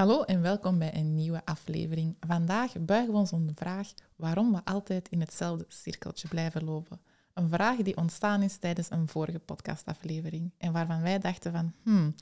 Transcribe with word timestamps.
Hallo 0.00 0.22
en 0.22 0.42
welkom 0.42 0.78
bij 0.78 0.94
een 0.94 1.14
nieuwe 1.14 1.40
aflevering. 1.44 2.16
Vandaag 2.26 2.72
buigen 2.78 3.12
we 3.12 3.18
ons 3.18 3.32
om 3.32 3.46
de 3.46 3.54
vraag 3.54 3.92
waarom 4.16 4.52
we 4.52 4.60
altijd 4.64 5.08
in 5.08 5.20
hetzelfde 5.20 5.64
cirkeltje 5.68 6.28
blijven 6.28 6.64
lopen. 6.64 7.00
Een 7.34 7.48
vraag 7.48 7.76
die 7.76 7.96
ontstaan 7.96 8.42
is 8.42 8.56
tijdens 8.56 8.90
een 8.90 9.08
vorige 9.08 9.38
podcastaflevering 9.38 10.50
en 10.58 10.72
waarvan 10.72 11.02
wij 11.02 11.18
dachten 11.18 11.52
van, 11.52 11.72
hmm, 11.82 12.14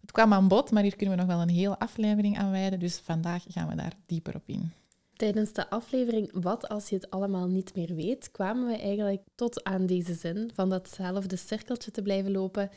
het 0.00 0.12
kwam 0.12 0.32
aan 0.32 0.48
bod, 0.48 0.70
maar 0.70 0.82
hier 0.82 0.96
kunnen 0.96 1.16
we 1.16 1.22
nog 1.22 1.32
wel 1.34 1.42
een 1.42 1.54
hele 1.54 1.78
aflevering 1.78 2.38
aan 2.38 2.50
wijden, 2.50 2.78
dus 2.78 2.98
vandaag 2.98 3.44
gaan 3.48 3.68
we 3.68 3.74
daar 3.74 3.94
dieper 4.06 4.34
op 4.34 4.44
in. 4.46 4.72
Tijdens 5.12 5.52
de 5.52 5.70
aflevering 5.70 6.30
Wat 6.32 6.68
als 6.68 6.88
je 6.88 6.94
het 6.94 7.10
allemaal 7.10 7.48
niet 7.48 7.74
meer 7.74 7.94
weet, 7.94 8.30
kwamen 8.30 8.66
we 8.66 8.78
eigenlijk 8.78 9.22
tot 9.34 9.64
aan 9.64 9.86
deze 9.86 10.14
zin 10.14 10.50
van 10.54 10.68
datzelfde 10.68 11.36
cirkeltje 11.36 11.90
te 11.90 12.02
blijven 12.02 12.32
lopen. 12.32 12.70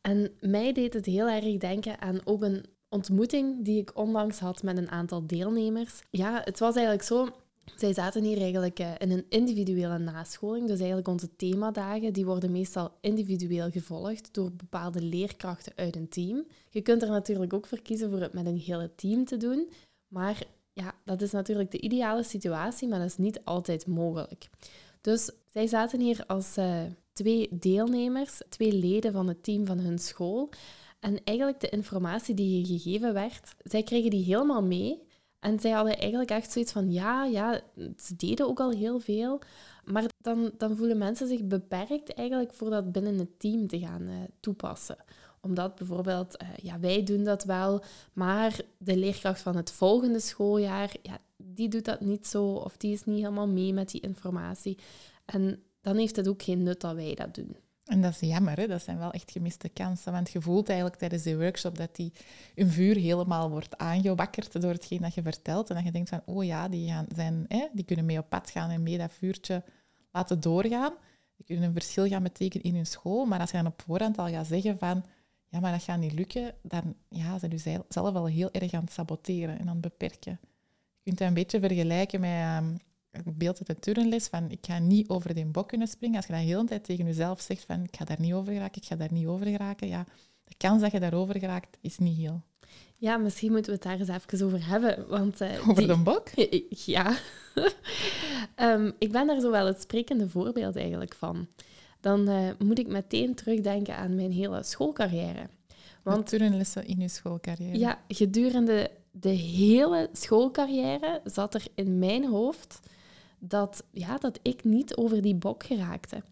En 0.00 0.30
mij 0.40 0.72
deed 0.72 0.94
het 0.94 1.06
heel 1.06 1.28
erg 1.28 1.56
denken 1.56 2.00
aan 2.00 2.20
ook 2.24 2.42
een 2.42 2.64
ontmoeting 2.88 3.64
die 3.64 3.80
ik 3.80 3.96
onlangs 3.98 4.38
had 4.38 4.62
met 4.62 4.76
een 4.76 4.90
aantal 4.90 5.26
deelnemers. 5.26 6.02
Ja, 6.10 6.40
het 6.44 6.58
was 6.58 6.74
eigenlijk 6.74 7.06
zo. 7.06 7.28
Zij 7.76 7.92
zaten 7.92 8.22
hier 8.22 8.40
eigenlijk 8.40 8.78
eh, 8.78 8.90
in 8.98 9.10
een 9.10 9.24
individuele 9.28 9.98
nascholing. 9.98 10.66
Dus 10.66 10.78
eigenlijk 10.78 11.08
onze 11.08 11.36
themadagen, 11.36 12.12
die 12.12 12.24
worden 12.24 12.52
meestal 12.52 12.92
individueel 13.00 13.70
gevolgd 13.70 14.34
door 14.34 14.52
bepaalde 14.52 15.02
leerkrachten 15.02 15.72
uit 15.76 15.96
een 15.96 16.08
team. 16.08 16.46
Je 16.70 16.80
kunt 16.80 17.02
er 17.02 17.08
natuurlijk 17.08 17.52
ook 17.52 17.66
voor 17.66 17.82
kiezen 17.82 18.10
voor 18.10 18.20
het 18.20 18.32
met 18.32 18.46
een 18.46 18.58
hele 18.58 18.94
team 18.94 19.24
te 19.24 19.36
doen. 19.36 19.70
Maar 20.08 20.42
ja, 20.72 20.94
dat 21.04 21.22
is 21.22 21.30
natuurlijk 21.30 21.70
de 21.70 21.80
ideale 21.80 22.22
situatie, 22.22 22.88
maar 22.88 22.98
dat 22.98 23.08
is 23.08 23.16
niet 23.16 23.44
altijd 23.44 23.86
mogelijk. 23.86 24.48
Dus 25.00 25.30
zij 25.52 25.66
zaten 25.66 26.00
hier 26.00 26.24
als 26.26 26.58
uh, 26.58 26.82
twee 27.12 27.48
deelnemers, 27.50 28.40
twee 28.48 28.72
leden 28.72 29.12
van 29.12 29.28
het 29.28 29.42
team 29.42 29.66
van 29.66 29.78
hun 29.78 29.98
school. 29.98 30.50
En 31.00 31.24
eigenlijk 31.24 31.60
de 31.60 31.68
informatie 31.68 32.34
die 32.34 32.58
je 32.58 32.78
gegeven 32.78 33.12
werd, 33.12 33.54
zij 33.62 33.82
kregen 33.82 34.10
die 34.10 34.24
helemaal 34.24 34.62
mee. 34.62 35.06
En 35.38 35.60
zij 35.60 35.70
hadden 35.70 35.98
eigenlijk 35.98 36.30
echt 36.30 36.52
zoiets 36.52 36.72
van, 36.72 36.92
ja, 36.92 37.24
ja, 37.24 37.60
ze 37.96 38.16
deden 38.16 38.48
ook 38.48 38.60
al 38.60 38.70
heel 38.70 38.98
veel. 38.98 39.40
Maar 39.84 40.04
dan, 40.18 40.50
dan 40.56 40.76
voelen 40.76 40.98
mensen 40.98 41.28
zich 41.28 41.44
beperkt 41.44 42.14
eigenlijk 42.14 42.52
voor 42.52 42.70
dat 42.70 42.92
binnen 42.92 43.18
het 43.18 43.38
team 43.38 43.66
te 43.66 43.78
gaan 43.78 44.02
uh, 44.02 44.14
toepassen. 44.40 44.96
Omdat 45.40 45.74
bijvoorbeeld, 45.74 46.42
uh, 46.42 46.48
ja, 46.56 46.80
wij 46.80 47.02
doen 47.02 47.24
dat 47.24 47.44
wel, 47.44 47.82
maar 48.12 48.60
de 48.78 48.96
leerkracht 48.96 49.40
van 49.40 49.56
het 49.56 49.70
volgende 49.70 50.20
schooljaar, 50.20 50.96
ja, 51.02 51.18
die 51.36 51.68
doet 51.68 51.84
dat 51.84 52.00
niet 52.00 52.26
zo 52.26 52.44
of 52.44 52.76
die 52.76 52.92
is 52.92 53.04
niet 53.04 53.18
helemaal 53.18 53.48
mee 53.48 53.72
met 53.72 53.90
die 53.90 54.00
informatie. 54.00 54.78
En 55.24 55.62
dan 55.80 55.96
heeft 55.96 56.16
het 56.16 56.28
ook 56.28 56.42
geen 56.42 56.62
nut 56.62 56.80
dat 56.80 56.94
wij 56.94 57.14
dat 57.14 57.34
doen. 57.34 57.56
En 57.88 58.00
dat 58.00 58.12
is 58.12 58.28
jammer, 58.28 58.56
hè? 58.56 58.66
dat 58.66 58.82
zijn 58.82 58.98
wel 58.98 59.10
echt 59.10 59.30
gemiste 59.30 59.68
kansen. 59.68 60.12
Want 60.12 60.30
je 60.30 60.40
voelt 60.40 60.68
eigenlijk 60.68 60.98
tijdens 60.98 61.22
die 61.22 61.36
workshop 61.36 61.78
dat 61.78 61.96
die 61.96 62.12
een 62.54 62.70
vuur 62.70 62.96
helemaal 62.96 63.50
wordt 63.50 63.78
aangewakkerd 63.78 64.60
door 64.60 64.72
hetgeen 64.72 65.00
dat 65.00 65.14
je 65.14 65.22
vertelt. 65.22 65.68
En 65.68 65.74
dat 65.74 65.84
je 65.84 65.90
denkt 65.90 66.08
van, 66.08 66.22
oh 66.24 66.44
ja, 66.44 66.68
die, 66.68 66.88
gaan, 66.88 67.06
zijn, 67.14 67.44
hè, 67.48 67.66
die 67.72 67.84
kunnen 67.84 68.04
mee 68.04 68.18
op 68.18 68.28
pad 68.28 68.50
gaan 68.50 68.70
en 68.70 68.82
mee 68.82 68.98
dat 68.98 69.12
vuurtje 69.12 69.62
laten 70.12 70.40
doorgaan. 70.40 70.92
Die 71.36 71.46
kunnen 71.46 71.64
een 71.64 71.72
verschil 71.72 72.08
gaan 72.08 72.22
betekenen 72.22 72.66
in 72.66 72.74
hun 72.74 72.86
school. 72.86 73.24
Maar 73.24 73.40
als 73.40 73.50
je 73.50 73.56
dan 73.56 73.66
op 73.66 73.82
voorhand 73.86 74.18
al 74.18 74.28
gaat 74.28 74.46
zeggen 74.46 74.78
van, 74.78 75.04
ja, 75.48 75.60
maar 75.60 75.72
dat 75.72 75.82
gaat 75.82 75.98
niet 75.98 76.12
lukken, 76.12 76.54
dan 76.62 76.94
ja, 77.08 77.38
zijn 77.38 77.52
je 77.52 77.84
zelf 77.88 78.14
al 78.14 78.26
heel 78.26 78.52
erg 78.52 78.72
aan 78.72 78.84
het 78.84 78.92
saboteren 78.92 79.58
en 79.58 79.68
aan 79.68 79.76
het 79.76 79.80
beperken. 79.80 80.38
Je 80.92 81.04
kunt 81.04 81.18
dat 81.18 81.28
een 81.28 81.34
beetje 81.34 81.60
vergelijken 81.60 82.20
met... 82.20 82.62
Um, 82.62 82.78
een 83.10 83.34
beeld 83.36 83.58
uit 83.58 83.66
de 83.66 83.78
turnles 83.78 84.26
van 84.26 84.50
ik 84.50 84.66
ga 84.66 84.78
niet 84.78 85.08
over 85.08 85.34
die 85.34 85.46
bok 85.46 85.68
kunnen 85.68 85.88
springen. 85.88 86.16
Als 86.16 86.26
je 86.26 86.32
dat 86.32 86.40
de 86.40 86.46
hele 86.46 86.64
tijd 86.64 86.84
tegen 86.84 87.04
jezelf 87.04 87.40
zegt 87.40 87.64
van 87.64 87.82
ik 87.82 87.96
ga 87.96 88.04
daar 88.04 88.20
niet 88.20 88.32
over 88.32 88.52
geraken, 88.52 88.82
ik 88.82 88.88
ga 88.88 88.96
daar 88.96 89.12
niet 89.12 89.26
over 89.26 89.46
geraken, 89.46 89.88
ja, 89.88 90.04
de 90.44 90.54
kans 90.56 90.80
dat 90.80 90.92
je 90.92 91.00
daarover 91.00 91.38
geraakt 91.38 91.78
is 91.80 91.98
niet 91.98 92.16
heel. 92.16 92.42
Ja, 92.96 93.16
misschien 93.16 93.52
moeten 93.52 93.70
we 93.72 93.78
het 93.78 93.82
daar 93.82 93.98
eens 93.98 94.24
even 94.24 94.46
over 94.46 94.66
hebben. 94.66 95.08
Want, 95.08 95.40
uh, 95.40 95.68
over 95.68 95.86
de 95.86 95.96
bok? 95.96 96.28
Ja. 96.68 97.16
um, 98.56 98.92
ik 98.98 99.12
ben 99.12 99.26
daar 99.26 99.40
zo 99.40 99.50
wel 99.50 99.66
het 99.66 99.80
sprekende 99.80 100.28
voorbeeld 100.28 100.76
eigenlijk 100.76 101.14
van. 101.14 101.46
Dan 102.00 102.28
uh, 102.28 102.50
moet 102.58 102.78
ik 102.78 102.86
meteen 102.86 103.34
terugdenken 103.34 103.96
aan 103.96 104.14
mijn 104.14 104.32
hele 104.32 104.62
schoolcarrière. 104.62 105.48
Want 106.02 106.26
turnlessen 106.26 106.86
in 106.86 107.00
je 107.00 107.08
schoolcarrière? 107.08 107.78
Ja, 107.78 108.00
gedurende 108.08 108.90
de 109.10 109.28
hele 109.28 110.08
schoolcarrière 110.12 111.20
zat 111.24 111.54
er 111.54 111.64
in 111.74 111.98
mijn 111.98 112.24
hoofd 112.24 112.80
dat, 113.38 113.84
ja, 113.90 114.18
dat 114.18 114.38
ik 114.42 114.64
niet 114.64 114.96
over 114.96 115.22
die 115.22 115.34
bok 115.34 115.64
geraakte. 115.64 116.22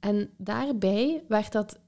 En 0.00 0.30
daarbij 0.36 1.24
werd 1.28 1.52
dat 1.52 1.78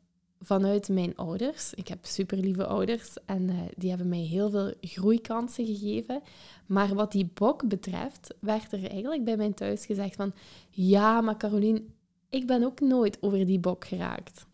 vanuit 0.41 0.89
mijn 0.89 1.17
ouders. 1.17 1.75
Ik 1.75 1.89
heb 1.89 1.99
super 2.03 2.39
lieve 2.39 2.67
ouders 2.67 3.17
en 3.25 3.49
uh, 3.49 3.61
die 3.77 3.89
hebben 3.89 4.09
mij 4.09 4.19
heel 4.19 4.51
veel 4.51 4.73
groeikansen 4.81 5.67
gegeven. 5.67 6.23
Maar 6.67 6.95
wat 6.95 7.13
die 7.13 7.31
bok 7.35 7.69
betreft, 7.69 8.35
werd 8.41 8.73
er 8.73 8.91
eigenlijk 8.91 9.25
bij 9.25 9.37
mijn 9.37 9.55
thuis 9.55 9.87
gezegd 9.87 10.17
van... 10.17 10.33
Ja, 10.71 11.21
maar 11.21 11.37
Carolien, 11.37 11.95
ik 12.31 12.47
ben 12.47 12.65
ook 12.65 12.81
nooit 12.81 13.19
over 13.21 13.47
die 13.47 13.59
bok 13.59 13.87
geraakt. 13.87 14.47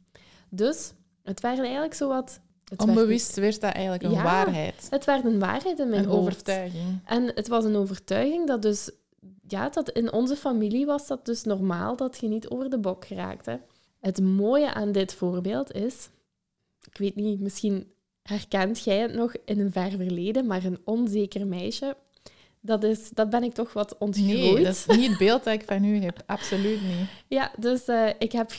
Dus 0.49 0.93
het 1.23 1.41
werd 1.41 1.59
eigenlijk 1.59 1.95
zo 1.95 2.09
wat... 2.09 2.41
Onbewust 2.77 3.37
werd, 3.37 3.61
dat 3.61 3.73
eigenlijk 3.73 4.03
een 4.05 4.11
ja, 4.11 4.23
waarheid. 4.23 4.87
het 4.91 5.05
werd 5.05 5.25
een 5.25 5.39
waarheid 5.39 5.79
in 5.79 5.89
mijn 5.89 6.05
een 6.05 6.11
overtuiging. 6.11 7.01
En 7.05 7.33
het 7.35 7.49
was 7.49 7.65
een 7.65 7.77
overtuiging 7.77 8.47
dat 8.47 8.63
dus 8.63 8.91
ja, 9.53 9.69
dat 9.69 9.91
in 9.91 10.13
onze 10.13 10.37
familie 10.37 10.87
was 10.87 11.07
dat 11.07 11.27
dus 11.27 11.43
normaal 11.43 11.97
dat 11.97 12.19
je 12.21 12.29
niet 12.29 12.49
over 12.49 12.71
de 12.71 12.79
bok 12.79 13.05
geraakte. 13.05 13.61
Het 14.01 14.21
mooie 14.21 14.75
aan 14.75 14.93
dit 14.93 15.15
voorbeeld 15.15 15.73
is, 15.73 16.09
ik 16.85 16.99
weet 16.99 17.15
niet, 17.15 17.41
misschien 17.41 17.93
herkent 18.23 18.85
jij 18.85 18.99
het 18.99 19.15
nog 19.15 19.35
in 19.45 19.61
een 19.61 19.73
ver 19.73 19.91
verleden, 19.91 20.47
maar 20.47 20.65
een 20.65 20.81
onzeker 20.85 21.47
meisje, 21.47 21.97
dat, 22.61 22.85
is, 22.85 23.11
dat 23.11 23.31
ben 23.31 23.43
ik 23.43 23.53
toch 23.53 23.73
wat 23.73 23.99
ontgroeid. 23.99 24.55
Nee, 24.55 24.65
dat 24.65 24.75
is 24.75 24.87
niet 24.87 25.09
het 25.09 25.19
beeld 25.19 25.45
dat 25.45 25.55
ik 25.55 25.63
van 25.63 25.85
u 25.85 26.03
heb. 26.03 26.23
Absoluut 26.27 26.83
niet. 26.83 27.09
Ja, 27.39 27.53
dus 27.59 27.89
uh, 27.89 28.09
ik 28.19 28.33
heb 28.33 28.51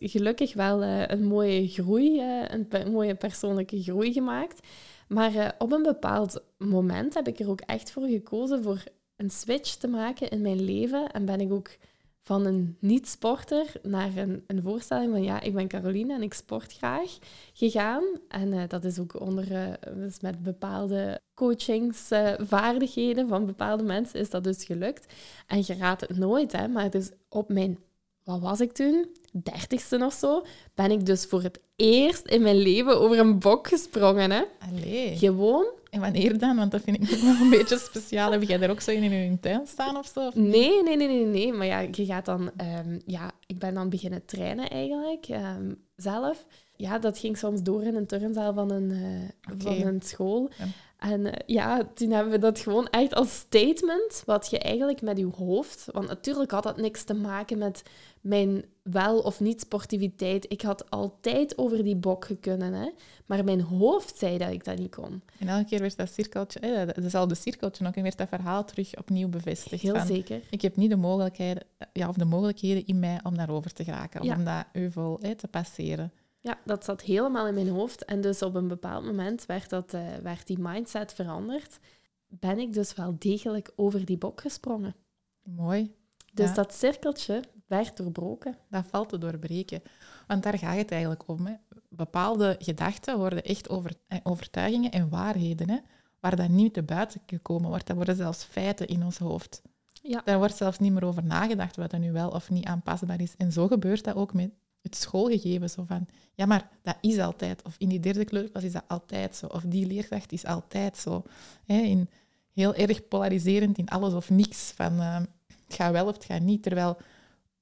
gelukkig 0.00 0.54
wel 0.54 0.82
uh, 0.82 1.06
een 1.06 1.24
mooie 1.24 1.68
groei, 1.68 2.20
uh, 2.20 2.44
een, 2.48 2.66
een 2.70 2.92
mooie 2.92 3.14
persoonlijke 3.14 3.82
groei 3.82 4.12
gemaakt. 4.12 4.66
Maar 5.08 5.54
op 5.58 5.72
een 5.72 5.82
bepaald 5.82 6.42
moment 6.58 7.14
heb 7.14 7.28
ik 7.28 7.38
er 7.38 7.50
ook 7.50 7.60
echt 7.60 7.90
voor 7.90 8.06
gekozen 8.06 8.62
voor 8.62 8.84
een 9.22 9.30
switch 9.30 9.74
te 9.74 9.88
maken 9.88 10.30
in 10.30 10.40
mijn 10.40 10.64
leven. 10.64 11.10
En 11.10 11.24
ben 11.24 11.40
ik 11.40 11.52
ook 11.52 11.76
van 12.22 12.46
een 12.46 12.76
niet-sporter 12.78 13.72
naar 13.82 14.16
een, 14.16 14.44
een 14.46 14.62
voorstelling 14.62 15.10
van 15.10 15.22
ja, 15.22 15.40
ik 15.40 15.54
ben 15.54 15.68
Caroline 15.68 16.14
en 16.14 16.22
ik 16.22 16.34
sport 16.34 16.72
graag 16.72 17.18
gegaan. 17.52 18.04
En 18.28 18.52
uh, 18.52 18.62
dat 18.68 18.84
is 18.84 18.98
ook 18.98 19.20
onder, 19.20 19.52
uh, 19.52 19.72
dus 19.94 20.20
met 20.20 20.42
bepaalde 20.42 21.20
coachingsvaardigheden 21.34 23.24
uh, 23.24 23.30
van 23.30 23.46
bepaalde 23.46 23.82
mensen 23.82 24.20
is 24.20 24.30
dat 24.30 24.44
dus 24.44 24.64
gelukt. 24.64 25.14
En 25.46 25.62
je 25.66 25.74
raadt 25.74 26.00
het 26.00 26.18
nooit, 26.18 26.52
hè, 26.52 26.68
maar 26.68 26.90
dus 26.90 27.10
op 27.28 27.48
mijn, 27.48 27.78
wat 28.24 28.40
was 28.40 28.60
ik 28.60 28.72
toen? 28.72 29.06
Dertigste 29.32 30.04
of 30.04 30.12
zo, 30.12 30.44
ben 30.74 30.90
ik 30.90 31.06
dus 31.06 31.24
voor 31.24 31.42
het 31.42 31.60
eerst 31.76 32.26
in 32.26 32.42
mijn 32.42 32.56
leven 32.56 33.00
over 33.00 33.18
een 33.18 33.38
bok 33.38 33.68
gesprongen. 33.68 34.30
Hè. 34.30 34.42
Allee. 34.58 35.16
Gewoon 35.16 35.66
en 35.92 36.00
wanneer 36.00 36.38
dan? 36.38 36.56
Want 36.56 36.70
dat 36.70 36.80
vind 36.80 36.96
ik 36.96 37.22
nog 37.22 37.40
een 37.40 37.50
beetje 37.50 37.78
speciaal. 37.78 38.32
Heb 38.32 38.42
jij 38.42 38.58
daar 38.58 38.70
ook 38.70 38.80
zo 38.80 38.90
in 38.90 39.02
in 39.02 39.30
je 39.30 39.40
tuin 39.40 39.66
staan 39.66 39.96
of 39.96 40.06
zo? 40.06 40.30
nee, 40.34 40.82
nee, 40.82 40.96
nee, 40.96 41.08
nee, 41.08 41.24
nee. 41.24 41.52
Maar 41.52 41.66
ja, 41.66 41.78
je 41.78 42.04
gaat 42.04 42.24
dan... 42.24 42.40
Um, 42.40 43.00
ja, 43.06 43.30
ik 43.46 43.58
ben 43.58 43.74
dan 43.74 43.88
beginnen 43.88 44.24
trainen 44.24 44.68
eigenlijk, 44.68 45.28
um, 45.28 45.76
zelf. 45.96 46.46
Ja, 46.76 46.98
dat 46.98 47.18
ging 47.18 47.38
soms 47.38 47.62
door 47.62 47.82
in 47.82 47.94
een 47.94 48.06
turnzaal 48.06 48.54
van 48.54 48.70
een, 48.70 48.90
uh, 48.90 49.56
van 49.58 49.86
een 49.86 50.00
school. 50.02 50.50
Ja. 50.58 50.64
En 51.02 51.20
uh, 51.20 51.32
ja, 51.46 51.88
toen 51.94 52.10
hebben 52.10 52.32
we 52.32 52.38
dat 52.38 52.58
gewoon 52.58 52.88
echt 52.88 53.14
als 53.14 53.34
statement, 53.34 54.22
wat 54.26 54.50
je 54.50 54.58
eigenlijk 54.58 55.02
met 55.02 55.18
je 55.18 55.30
hoofd... 55.36 55.86
Want 55.92 56.08
natuurlijk 56.08 56.50
had 56.50 56.62
dat 56.62 56.76
niks 56.76 57.04
te 57.04 57.14
maken 57.14 57.58
met 57.58 57.82
mijn 58.20 58.64
wel 58.82 59.18
of 59.18 59.40
niet 59.40 59.60
sportiviteit. 59.60 60.46
Ik 60.48 60.62
had 60.62 60.90
altijd 60.90 61.58
over 61.58 61.84
die 61.84 61.96
bok 61.96 62.28
kunnen, 62.40 62.72
hè. 62.72 62.90
Maar 63.26 63.44
mijn 63.44 63.60
hoofd 63.60 64.18
zei 64.18 64.38
dat 64.38 64.50
ik 64.50 64.64
dat 64.64 64.78
niet 64.78 64.94
kon. 64.94 65.22
En 65.38 65.48
elke 65.48 65.64
keer 65.64 65.80
werd 65.80 65.96
dat 65.96 66.12
cirkeltje, 66.12 66.58
hè, 66.60 66.86
dezelfde 66.86 67.34
cirkeltje 67.34 67.86
ook, 67.86 67.94
en 67.94 68.02
werd 68.02 68.18
dat 68.18 68.28
verhaal 68.28 68.64
terug 68.64 68.96
opnieuw 68.98 69.28
bevestigd. 69.28 69.82
Heel 69.82 70.00
zeker. 70.00 70.40
Ik 70.50 70.62
heb 70.62 70.76
niet 70.76 70.90
de 70.90 70.96
mogelijkheden, 70.96 71.62
ja, 71.92 72.08
of 72.08 72.16
de 72.16 72.24
mogelijkheden 72.24 72.86
in 72.86 72.98
mij 72.98 73.20
om 73.22 73.36
daarover 73.36 73.72
te 73.72 73.84
geraken, 73.84 74.20
om 74.20 74.44
dat 74.44 74.64
euvel 74.72 75.18
hè, 75.20 75.34
te 75.34 75.48
passeren. 75.48 76.12
Ja, 76.42 76.58
dat 76.64 76.84
zat 76.84 77.00
helemaal 77.02 77.46
in 77.46 77.54
mijn 77.54 77.68
hoofd. 77.68 78.04
En 78.04 78.20
dus 78.20 78.42
op 78.42 78.54
een 78.54 78.68
bepaald 78.68 79.04
moment 79.04 79.46
werd, 79.46 79.70
dat, 79.70 79.94
uh, 79.94 80.14
werd 80.22 80.46
die 80.46 80.58
mindset 80.58 81.12
veranderd. 81.12 81.78
ben 82.34 82.58
ik 82.58 82.72
dus 82.72 82.94
wel 82.94 83.14
degelijk 83.18 83.72
over 83.76 84.04
die 84.04 84.18
bok 84.18 84.40
gesprongen. 84.40 84.94
Mooi. 85.42 85.94
Dus 86.32 86.48
Ja. 86.48 86.54
dat 86.54 86.74
cirkeltje 86.74 87.42
werd 87.66 87.96
doorbroken. 87.96 88.56
Dat 88.70 88.84
valt 88.86 89.08
te 89.08 89.18
doorbreken. 89.18 89.82
Want 90.26 90.42
daar 90.42 90.58
gaat 90.58 90.76
het 90.76 90.90
eigenlijk 90.90 91.28
om. 91.28 91.46
Hè. 91.46 91.54
Bepaalde 91.88 92.56
gedachten 92.58 93.18
worden 93.18 93.44
echt 93.44 93.68
over, 93.68 93.92
eh, 94.06 94.18
overtuigingen 94.22 94.90
en 94.90 95.08
waarheden. 95.08 95.70
Hè, 95.70 95.78
waar 96.20 96.36
dat 96.36 96.48
niet 96.48 96.74
te 96.74 96.82
buiten 96.82 97.20
gekomen 97.26 97.68
wordt. 97.68 97.86
Dat 97.86 97.96
worden 97.96 98.16
zelfs 98.16 98.44
feiten 98.44 98.86
in 98.86 99.04
ons 99.04 99.18
hoofd. 99.18 99.62
Ja. 100.02 100.22
Daar 100.24 100.38
wordt 100.38 100.56
zelfs 100.56 100.78
niet 100.78 100.92
meer 100.92 101.04
over 101.04 101.24
nagedacht 101.24 101.76
wat 101.76 101.92
er 101.92 101.98
nu 101.98 102.12
wel 102.12 102.30
of 102.30 102.50
niet 102.50 102.64
aanpasbaar 102.64 103.20
is. 103.20 103.36
En 103.36 103.52
zo 103.52 103.66
gebeurt 103.66 104.04
dat 104.04 104.14
ook 104.14 104.32
met 104.34 104.50
het 104.82 104.96
schoolgegeven. 104.96 105.70
Zo 105.70 105.84
van, 105.84 106.06
ja, 106.34 106.46
maar 106.46 106.70
dat 106.82 106.96
is 107.00 107.18
altijd. 107.18 107.62
Of 107.62 107.74
in 107.78 107.88
die 107.88 108.00
derde 108.00 108.24
kleuterklas 108.24 108.64
is 108.64 108.72
dat 108.72 108.84
altijd 108.86 109.36
zo. 109.36 109.46
Of 109.46 109.62
die 109.66 109.86
leerkracht 109.86 110.32
is 110.32 110.44
altijd 110.44 110.96
zo. 110.96 111.22
Hè, 111.64 111.80
in, 111.80 112.08
heel 112.52 112.74
erg 112.74 113.08
polariserend 113.08 113.78
in 113.78 113.88
alles 113.88 114.12
of 114.12 114.30
niks. 114.30 114.72
Van, 114.74 115.00
eh, 115.00 115.20
het 115.66 115.74
gaat 115.74 115.92
wel 115.92 116.06
of 116.06 116.14
het 116.14 116.24
gaat 116.24 116.40
niet. 116.40 116.62
Terwijl, 116.62 116.96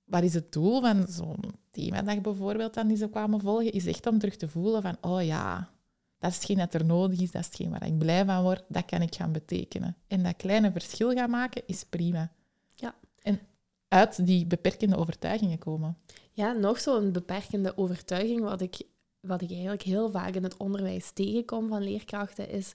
wat 0.05 0.23
is 0.23 0.35
het 0.35 0.53
doel 0.53 0.81
van 0.81 1.07
zo'n 1.09 1.55
themadag 1.71 2.21
bijvoorbeeld 2.21 2.75
dan 2.75 2.89
die 2.89 2.97
ze 2.97 3.09
kwamen 3.09 3.41
volgen? 3.41 3.73
Is 3.73 3.87
echt 3.87 4.07
om 4.07 4.19
terug 4.19 4.37
te 4.37 4.49
voelen 4.49 4.83
van, 4.83 4.97
oh 5.01 5.25
ja, 5.25 5.71
dat 6.19 6.31
is 6.31 6.37
hetgeen 6.37 6.57
dat 6.57 6.75
er 6.75 6.85
nodig 6.85 7.21
is. 7.21 7.31
Dat 7.31 7.41
is 7.41 7.47
hetgeen 7.47 7.71
waar 7.71 7.87
ik 7.87 7.99
blij 7.99 8.25
van 8.25 8.43
word. 8.43 8.63
Dat 8.69 8.85
kan 8.85 9.03
ik 9.03 9.15
gaan 9.15 9.33
betekenen. 9.33 9.97
En 10.07 10.23
dat 10.23 10.37
kleine 10.37 10.73
verschil 10.73 11.13
gaan 11.13 11.31
maken, 11.31 11.63
is 11.67 11.85
prima. 11.85 12.33
Ja. 12.75 12.95
En 13.23 13.41
uit 13.89 14.27
die 14.27 14.47
beperkende 14.47 14.97
overtuigingen 14.97 15.59
komen. 15.59 15.97
Ja, 16.41 16.53
nog 16.53 16.81
zo'n 16.81 17.13
beperkende 17.13 17.73
overtuiging 17.77 18.41
wat 18.41 18.61
ik, 18.61 18.83
wat 19.21 19.41
ik 19.43 19.51
eigenlijk 19.51 19.83
heel 19.83 20.11
vaak 20.11 20.35
in 20.35 20.43
het 20.43 20.57
onderwijs 20.57 21.11
tegenkom 21.11 21.69
van 21.69 21.83
leerkrachten 21.83 22.49
is... 22.51 22.73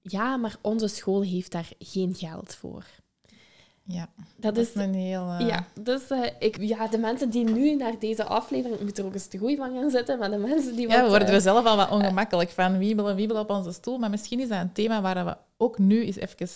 Ja, 0.00 0.36
maar 0.36 0.56
onze 0.60 0.88
school 0.88 1.22
heeft 1.22 1.52
daar 1.52 1.68
geen 1.78 2.14
geld 2.14 2.54
voor. 2.54 2.84
Ja, 3.82 4.08
Dat, 4.36 4.54
dat 4.54 4.66
is... 4.66 4.74
een 4.74 4.94
heel... 4.94 5.30
eh, 5.30 5.46
Ja, 5.48 5.66
dus 5.80 6.08
eh, 6.08 6.30
ik, 6.38 6.60
ja, 6.60 6.88
de 6.88 6.98
mensen 6.98 7.30
die 7.30 7.44
nu 7.44 7.76
naar 7.76 7.98
deze 7.98 8.24
aflevering... 8.24 8.78
Ik 8.78 8.84
moet 8.86 8.98
er 8.98 9.04
ook 9.04 9.12
eens 9.14 9.26
te 9.26 9.38
goed 9.38 9.56
van 9.56 9.74
gaan 9.74 9.90
zitten, 9.90 10.18
maar 10.18 10.30
de 10.30 10.36
mensen 10.36 10.76
die 10.76 10.88
Ja, 10.88 11.02
we 11.02 11.08
worden 11.08 11.28
eh, 11.28 11.34
er 11.34 11.40
zelf 11.40 11.64
al 11.64 11.76
wat 11.76 11.90
ongemakkelijk 11.90 12.50
van. 12.50 12.78
Wiebelen, 12.78 13.16
wiebelen 13.16 13.42
op 13.42 13.50
onze 13.50 13.72
stoel. 13.72 13.98
Maar 13.98 14.10
misschien 14.10 14.40
is 14.40 14.48
dat 14.48 14.60
een 14.60 14.72
thema 14.72 15.00
waar 15.00 15.24
we 15.24 15.36
ook 15.56 15.78
nu 15.78 16.04
eens 16.04 16.16
even 16.16 16.48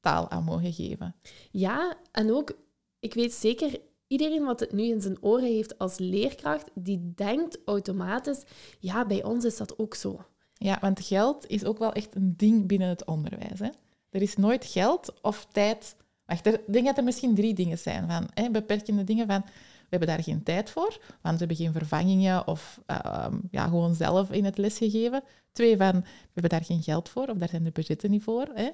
taal 0.00 0.30
aan 0.30 0.44
mogen 0.44 0.72
geven. 0.72 1.14
Ja, 1.50 1.94
en 2.12 2.32
ook, 2.32 2.56
ik 2.98 3.14
weet 3.14 3.32
zeker, 3.32 3.80
iedereen 4.08 4.44
wat 4.44 4.60
het 4.60 4.72
nu 4.72 4.82
in 4.82 5.00
zijn 5.00 5.22
oren 5.22 5.48
heeft 5.48 5.78
als 5.78 5.98
leerkracht, 5.98 6.70
die 6.74 7.12
denkt 7.14 7.58
automatisch, 7.64 8.42
ja, 8.78 9.06
bij 9.06 9.24
ons 9.24 9.44
is 9.44 9.56
dat 9.56 9.78
ook 9.78 9.94
zo. 9.94 10.24
Ja, 10.54 10.78
want 10.80 11.00
geld 11.00 11.46
is 11.46 11.64
ook 11.64 11.78
wel 11.78 11.92
echt 11.92 12.14
een 12.14 12.34
ding 12.36 12.66
binnen 12.66 12.88
het 12.88 13.04
onderwijs. 13.04 13.58
Hè? 13.58 13.68
Er 14.10 14.22
is 14.22 14.36
nooit 14.36 14.64
geld 14.64 15.14
of 15.22 15.46
tijd. 15.52 15.96
Wacht, 16.24 16.46
ik 16.46 16.60
denk 16.66 16.86
dat 16.86 16.96
er 16.96 17.04
misschien 17.04 17.34
drie 17.34 17.54
dingen 17.54 17.78
zijn. 17.78 18.10
Van, 18.10 18.28
hè, 18.34 18.50
beperkende 18.50 19.04
dingen 19.04 19.26
van, 19.26 19.42
we 19.88 19.96
hebben 19.96 20.08
daar 20.08 20.22
geen 20.22 20.42
tijd 20.42 20.70
voor, 20.70 20.98
want 21.22 21.38
we 21.38 21.38
hebben 21.38 21.56
geen 21.56 21.72
vervangingen 21.72 22.46
of 22.46 22.80
ehm, 22.86 23.36
ja, 23.50 23.66
gewoon 23.66 23.94
zelf 23.94 24.30
in 24.30 24.44
het 24.44 24.58
lesgegeven. 24.58 25.22
Twee 25.52 25.76
van, 25.76 26.00
we 26.00 26.30
hebben 26.32 26.50
daar 26.50 26.64
geen 26.64 26.82
geld 26.82 27.08
voor 27.08 27.26
of 27.28 27.36
daar 27.36 27.48
zijn 27.48 27.64
de 27.64 27.70
budgetten 27.70 28.10
niet 28.10 28.22
voor. 28.22 28.46
Hè? 28.54 28.70